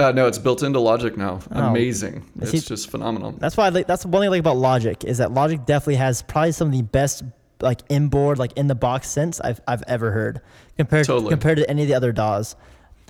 Uh, 0.00 0.10
no, 0.10 0.26
it's 0.26 0.38
built 0.38 0.62
into 0.62 0.80
Logic 0.80 1.16
now. 1.16 1.40
Oh. 1.52 1.68
Amazing. 1.68 2.24
It's 2.40 2.50
See- 2.50 2.60
just 2.60 2.90
phenomenal. 2.90 3.32
That's 3.32 3.56
why 3.56 3.66
I 3.66 3.68
like, 3.68 3.86
that's 3.86 4.04
one 4.06 4.22
thing 4.22 4.28
I 4.28 4.30
like 4.30 4.40
about 4.40 4.56
Logic 4.56 5.04
is 5.04 5.18
that 5.18 5.32
Logic 5.32 5.64
definitely 5.66 5.96
has 5.96 6.22
probably 6.22 6.52
some 6.52 6.68
of 6.68 6.72
the 6.74 6.82
best 6.82 7.22
like 7.60 7.80
inboard 7.88 8.38
like 8.38 8.52
in 8.56 8.66
the 8.66 8.74
box 8.74 9.06
synths 9.06 9.40
I've 9.44 9.60
I've 9.68 9.84
ever 9.86 10.10
heard 10.10 10.40
compared 10.76 11.06
Totally. 11.06 11.30
compared 11.30 11.58
to 11.58 11.70
any 11.70 11.82
of 11.82 11.88
the 11.88 11.94
other 11.94 12.10
DAWs. 12.10 12.56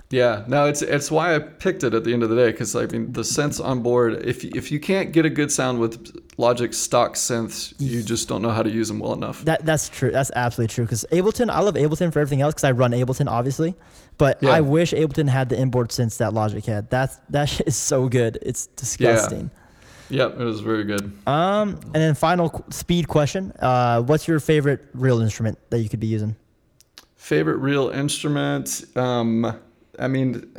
Yeah, 0.09 0.43
no, 0.47 0.65
it's 0.67 0.83
it's 0.83 1.09
why 1.09 1.35
I 1.35 1.39
picked 1.39 1.83
it 1.83 1.95
at 1.95 2.03
the 2.03 2.13
end 2.13 2.21
of 2.21 2.29
the 2.29 2.35
day 2.35 2.51
because 2.51 2.75
I 2.75 2.85
mean 2.85 3.11
the 3.13 3.21
synths 3.21 3.63
on 3.63 3.81
board. 3.81 4.23
If 4.25 4.43
if 4.45 4.71
you 4.71 4.79
can't 4.79 5.11
get 5.11 5.25
a 5.25 5.29
good 5.29 5.51
sound 5.51 5.79
with 5.79 6.15
Logic 6.37 6.71
stock 6.73 7.15
synths, 7.15 7.73
you 7.79 8.03
just 8.03 8.27
don't 8.27 8.43
know 8.43 8.51
how 8.51 8.61
to 8.61 8.69
use 8.69 8.89
them 8.89 8.99
well 8.99 9.13
enough. 9.13 9.43
That 9.45 9.65
that's 9.65 9.89
true. 9.89 10.11
That's 10.11 10.29
absolutely 10.35 10.73
true. 10.75 10.85
Because 10.85 11.03
Ableton, 11.11 11.49
I 11.49 11.61
love 11.61 11.73
Ableton 11.75 12.13
for 12.13 12.19
everything 12.19 12.41
else 12.41 12.53
because 12.53 12.63
I 12.63 12.71
run 12.71 12.91
Ableton 12.91 13.27
obviously, 13.27 13.73
but 14.19 14.37
Yeah. 14.43 14.51
I 14.51 14.61
wish 14.61 14.93
Ableton 14.93 15.29
had 15.29 15.49
the 15.49 15.57
inboard 15.57 15.89
synths 15.89 16.17
that 16.17 16.31
Logic 16.31 16.63
had. 16.63 16.91
That's 16.91 17.19
that 17.31 17.45
shit 17.45 17.67
is 17.67 17.75
so 17.75 18.07
good. 18.07 18.37
It's 18.43 18.67
disgusting. 18.67 19.49
Yep, 20.09 20.39
it 20.39 20.43
was 20.43 20.59
very 20.59 20.83
good. 20.83 21.11
Um, 21.25 21.79
and 21.85 21.95
then 21.95 22.13
final 22.13 22.51
qu- 22.51 22.63
speed 22.71 23.07
question: 23.07 23.51
uh, 23.59 24.03
What's 24.03 24.27
your 24.27 24.39
favorite 24.39 24.85
real 24.93 25.21
instrument 25.21 25.57
that 25.71 25.79
you 25.79 25.89
could 25.89 26.01
be 26.01 26.07
using? 26.07 26.35
Favorite 27.15 27.57
real 27.57 27.89
instrument? 27.89 28.83
Um, 28.95 29.59
I 29.99 30.07
mean, 30.07 30.53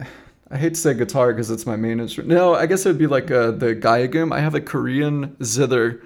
I 0.51 0.57
hate 0.57 0.75
to 0.75 0.81
say 0.81 0.95
guitar 0.95 1.33
because 1.33 1.51
it's 1.51 1.67
my 1.67 1.77
main 1.77 2.01
instrument. 2.01 2.31
No, 2.31 2.55
I 2.55 2.67
guess 2.67 2.87
it 2.87 2.89
would 2.91 2.99
be 2.99 3.07
like 3.07 3.31
uh, 3.31 3.51
the 3.51 3.75
gayageum. 3.75 4.33
I 4.33 4.41
have 4.41 4.55
a 4.55 4.61
Korean 4.61 5.37
zither 5.43 6.03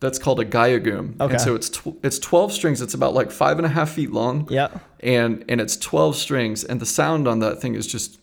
that's 0.00 0.18
called 0.18 0.40
a 0.40 0.44
gayageum. 0.44 1.20
Okay. 1.20 1.34
And 1.34 1.40
so 1.40 1.54
it's 1.54 1.68
tw- 1.68 1.98
it's 2.02 2.18
12 2.18 2.52
strings. 2.52 2.80
It's 2.80 2.94
about 2.94 3.14
like 3.14 3.30
five 3.30 3.58
and 3.58 3.66
a 3.66 3.68
half 3.68 3.90
feet 3.90 4.10
long. 4.12 4.46
Yeah. 4.50 4.68
And 5.00 5.44
and 5.48 5.60
it's 5.60 5.76
12 5.76 6.16
strings, 6.16 6.64
and 6.64 6.80
the 6.80 6.86
sound 6.86 7.28
on 7.28 7.40
that 7.40 7.60
thing 7.60 7.74
is 7.74 7.86
just 7.86 8.18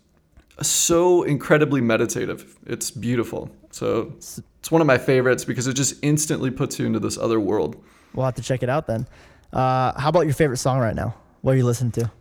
so 0.61 1.23
incredibly 1.23 1.81
meditative. 1.81 2.57
It's 2.65 2.91
beautiful. 2.91 3.49
So 3.71 4.13
it's 4.17 4.71
one 4.71 4.81
of 4.81 4.87
my 4.87 4.97
favorites 4.97 5.45
because 5.45 5.67
it 5.67 5.73
just 5.73 5.95
instantly 6.01 6.51
puts 6.51 6.79
you 6.79 6.85
into 6.85 6.99
this 6.99 7.17
other 7.17 7.39
world. 7.39 7.81
We'll 8.13 8.25
have 8.25 8.35
to 8.35 8.41
check 8.41 8.63
it 8.63 8.69
out 8.69 8.87
then. 8.87 9.07
Uh, 9.53 9.99
how 9.99 10.09
about 10.09 10.21
your 10.21 10.33
favorite 10.33 10.57
song 10.57 10.79
right 10.79 10.95
now? 10.95 11.15
What 11.41 11.53
are 11.53 11.57
you 11.57 11.65
listening 11.65 11.91
to? 11.93 12.11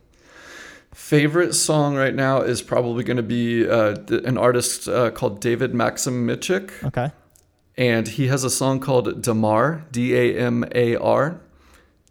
Favorite 0.93 1.53
song 1.53 1.95
right 1.95 2.13
now 2.15 2.41
is 2.41 2.61
probably 2.61 3.03
going 3.03 3.17
to 3.17 3.23
be 3.23 3.67
uh, 3.67 3.95
an 4.25 4.37
artist 4.37 4.87
uh, 4.87 5.11
called 5.11 5.39
David 5.39 5.73
Maxim 5.73 6.25
Micic, 6.27 6.71
Okay. 6.83 7.11
and 7.77 8.07
he 8.07 8.27
has 8.27 8.43
a 8.43 8.49
song 8.49 8.79
called 8.79 9.21
Damar, 9.21 9.85
D 9.91 10.15
A 10.15 10.37
M 10.39 10.65
A 10.73 10.95
R, 10.97 11.39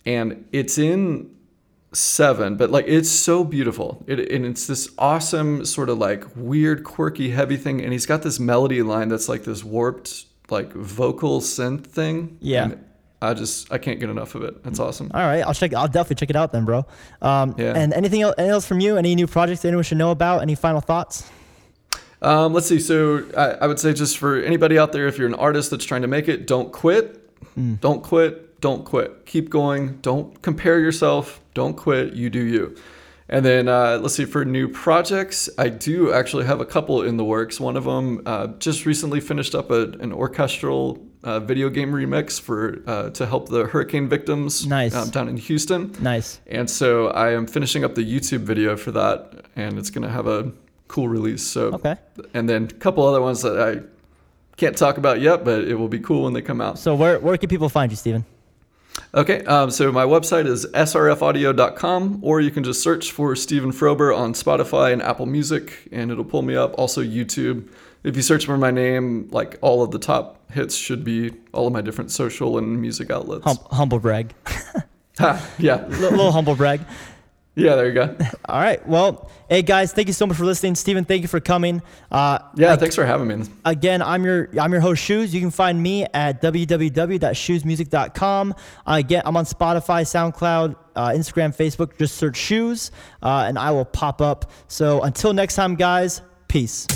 and 0.06 0.44
it's 0.52 0.78
in 0.78 1.34
seven, 1.92 2.56
but 2.56 2.70
like 2.70 2.84
it's 2.86 3.10
so 3.10 3.42
beautiful. 3.44 4.04
It, 4.06 4.30
and 4.30 4.46
it's 4.46 4.66
this 4.68 4.90
awesome 4.96 5.64
sort 5.64 5.88
of 5.88 5.98
like 5.98 6.24
weird, 6.36 6.84
quirky, 6.84 7.30
heavy 7.30 7.56
thing, 7.56 7.80
and 7.82 7.92
he's 7.92 8.06
got 8.06 8.22
this 8.22 8.38
melody 8.38 8.82
line 8.82 9.08
that's 9.08 9.28
like 9.28 9.42
this 9.44 9.64
warped, 9.64 10.24
like 10.50 10.72
vocal 10.72 11.40
synth 11.40 11.84
thing. 11.86 12.36
Yeah. 12.40 12.64
And 12.64 12.84
I 13.20 13.34
just 13.34 13.72
I 13.72 13.78
can't 13.78 13.98
get 13.98 14.10
enough 14.10 14.34
of 14.34 14.44
it. 14.44 14.54
It's 14.64 14.78
awesome. 14.78 15.10
All 15.12 15.20
right, 15.22 15.40
I'll 15.40 15.54
check. 15.54 15.74
I'll 15.74 15.88
definitely 15.88 16.16
check 16.16 16.30
it 16.30 16.36
out 16.36 16.52
then, 16.52 16.64
bro. 16.64 16.86
Um, 17.20 17.54
Yeah. 17.58 17.72
And 17.74 17.92
anything 17.92 18.22
else, 18.22 18.34
anything 18.38 18.52
else 18.52 18.66
from 18.66 18.80
you? 18.80 18.96
Any 18.96 19.14
new 19.14 19.26
projects 19.26 19.64
anyone 19.64 19.82
should 19.84 19.98
know 19.98 20.10
about? 20.12 20.42
Any 20.42 20.54
final 20.54 20.80
thoughts? 20.80 21.28
Um, 22.22 22.52
let's 22.52 22.66
see. 22.66 22.78
So 22.80 23.24
I, 23.36 23.64
I 23.64 23.66
would 23.66 23.78
say 23.78 23.92
just 23.92 24.18
for 24.18 24.40
anybody 24.40 24.78
out 24.78 24.92
there, 24.92 25.06
if 25.06 25.18
you're 25.18 25.28
an 25.28 25.34
artist 25.34 25.70
that's 25.70 25.84
trying 25.84 26.02
to 26.02 26.08
make 26.08 26.28
it, 26.28 26.46
don't 26.46 26.72
quit. 26.72 27.14
Don't 27.80 28.02
quit. 28.04 28.60
Don't 28.60 28.84
quit. 28.84 29.26
Keep 29.26 29.50
going. 29.50 29.98
Don't 30.00 30.40
compare 30.42 30.78
yourself. 30.78 31.40
Don't 31.54 31.76
quit. 31.76 32.12
You 32.12 32.30
do 32.30 32.40
you. 32.40 32.76
And 33.28 33.44
then 33.44 33.68
uh, 33.68 33.98
let's 34.00 34.14
see 34.14 34.24
for 34.24 34.44
new 34.44 34.68
projects. 34.68 35.50
I 35.58 35.68
do 35.68 36.12
actually 36.12 36.46
have 36.46 36.60
a 36.60 36.64
couple 36.64 37.02
in 37.02 37.16
the 37.16 37.24
works. 37.24 37.60
One 37.60 37.76
of 37.76 37.84
them 37.84 38.22
uh, 38.26 38.46
just 38.58 38.86
recently 38.86 39.20
finished 39.20 39.54
up 39.54 39.70
a, 39.70 39.82
an 40.00 40.12
orchestral 40.12 41.04
uh, 41.24 41.40
video 41.40 41.68
game 41.68 41.92
remix 41.92 42.40
for 42.40 42.82
uh, 42.86 43.10
to 43.10 43.26
help 43.26 43.48
the 43.48 43.66
hurricane 43.66 44.08
victims 44.08 44.66
Nice. 44.66 44.94
um, 44.94 45.10
down 45.10 45.28
in 45.28 45.36
Houston. 45.36 45.92
Nice. 46.00 46.40
And 46.46 46.68
so 46.70 47.08
I 47.08 47.32
am 47.32 47.46
finishing 47.46 47.84
up 47.84 47.94
the 47.94 48.04
YouTube 48.04 48.40
video 48.40 48.76
for 48.76 48.92
that, 48.92 49.44
and 49.56 49.78
it's 49.78 49.90
gonna 49.90 50.08
have 50.10 50.26
a 50.26 50.52
cool 50.88 51.08
release. 51.08 51.42
So 51.42 51.68
Okay. 51.74 51.96
and 52.34 52.48
then 52.48 52.64
a 52.64 52.74
couple 52.74 53.04
other 53.06 53.20
ones 53.20 53.42
that 53.42 53.58
I 53.60 53.80
can't 54.56 54.76
talk 54.76 54.96
about 54.98 55.20
yet, 55.20 55.44
but 55.44 55.64
it 55.64 55.74
will 55.74 55.88
be 55.88 55.98
cool 56.00 56.24
when 56.24 56.32
they 56.32 56.42
come 56.42 56.60
out. 56.60 56.78
So 56.78 56.94
where 56.94 57.18
where 57.18 57.36
can 57.36 57.48
people 57.48 57.68
find 57.68 57.92
you, 57.92 57.96
Stephen? 57.96 58.24
Okay, 59.14 59.44
um, 59.44 59.70
so 59.70 59.92
my 59.92 60.04
website 60.04 60.46
is 60.46 60.66
srfaudio.com, 60.74 62.18
or 62.22 62.40
you 62.40 62.50
can 62.50 62.64
just 62.64 62.82
search 62.82 63.12
for 63.12 63.36
Stephen 63.36 63.70
Froeber 63.70 64.16
on 64.16 64.32
Spotify 64.32 64.92
and 64.92 65.02
Apple 65.02 65.26
Music, 65.26 65.88
and 65.92 66.10
it'll 66.10 66.24
pull 66.24 66.42
me 66.42 66.56
up. 66.56 66.74
Also 66.78 67.02
YouTube. 67.02 67.68
If 68.04 68.16
you 68.16 68.22
search 68.22 68.46
for 68.46 68.56
my 68.58 68.70
name, 68.70 69.28
like 69.30 69.58
all 69.60 69.82
of 69.82 69.90
the 69.90 69.98
top 69.98 70.37
hits 70.50 70.76
should 70.76 71.04
be 71.04 71.32
all 71.52 71.66
of 71.66 71.72
my 71.72 71.80
different 71.80 72.10
social 72.10 72.58
and 72.58 72.80
music 72.80 73.10
outlets. 73.10 73.44
Hum- 73.44 73.58
humble 73.70 73.98
brag. 73.98 74.34
Ha, 75.18 75.44
yeah, 75.58 75.84
little, 75.88 76.10
little 76.10 76.30
humble 76.30 76.54
brag. 76.54 76.80
yeah, 77.56 77.74
there 77.74 77.88
you 77.88 77.92
go. 77.92 78.16
All 78.48 78.60
right. 78.60 78.86
Well, 78.86 79.28
hey 79.50 79.62
guys, 79.62 79.92
thank 79.92 80.06
you 80.06 80.14
so 80.14 80.28
much 80.28 80.36
for 80.36 80.44
listening. 80.44 80.76
Stephen, 80.76 81.04
thank 81.04 81.22
you 81.22 81.28
for 81.28 81.40
coming. 81.40 81.82
Uh, 82.08 82.38
Yeah, 82.54 82.76
thanks 82.76 82.94
for 82.94 83.04
having 83.04 83.26
me. 83.26 83.44
Again, 83.64 84.00
I'm 84.00 84.24
your 84.24 84.48
I'm 84.60 84.70
your 84.70 84.80
host 84.80 85.02
Shoes. 85.02 85.34
You 85.34 85.40
can 85.40 85.50
find 85.50 85.82
me 85.82 86.04
at 86.14 86.40
www.shoesmusic.com. 86.40 88.54
Again, 88.86 89.22
I'm 89.24 89.36
on 89.36 89.44
Spotify, 89.44 90.02
SoundCloud, 90.04 90.76
uh, 90.94 91.08
Instagram, 91.08 91.52
Facebook. 91.52 91.98
Just 91.98 92.16
search 92.16 92.36
Shoes, 92.36 92.92
uh, 93.20 93.46
and 93.48 93.58
I 93.58 93.72
will 93.72 93.86
pop 93.86 94.22
up. 94.22 94.52
So 94.68 95.02
until 95.02 95.32
next 95.32 95.56
time, 95.56 95.74
guys. 95.74 96.22
Peace. 96.46 96.86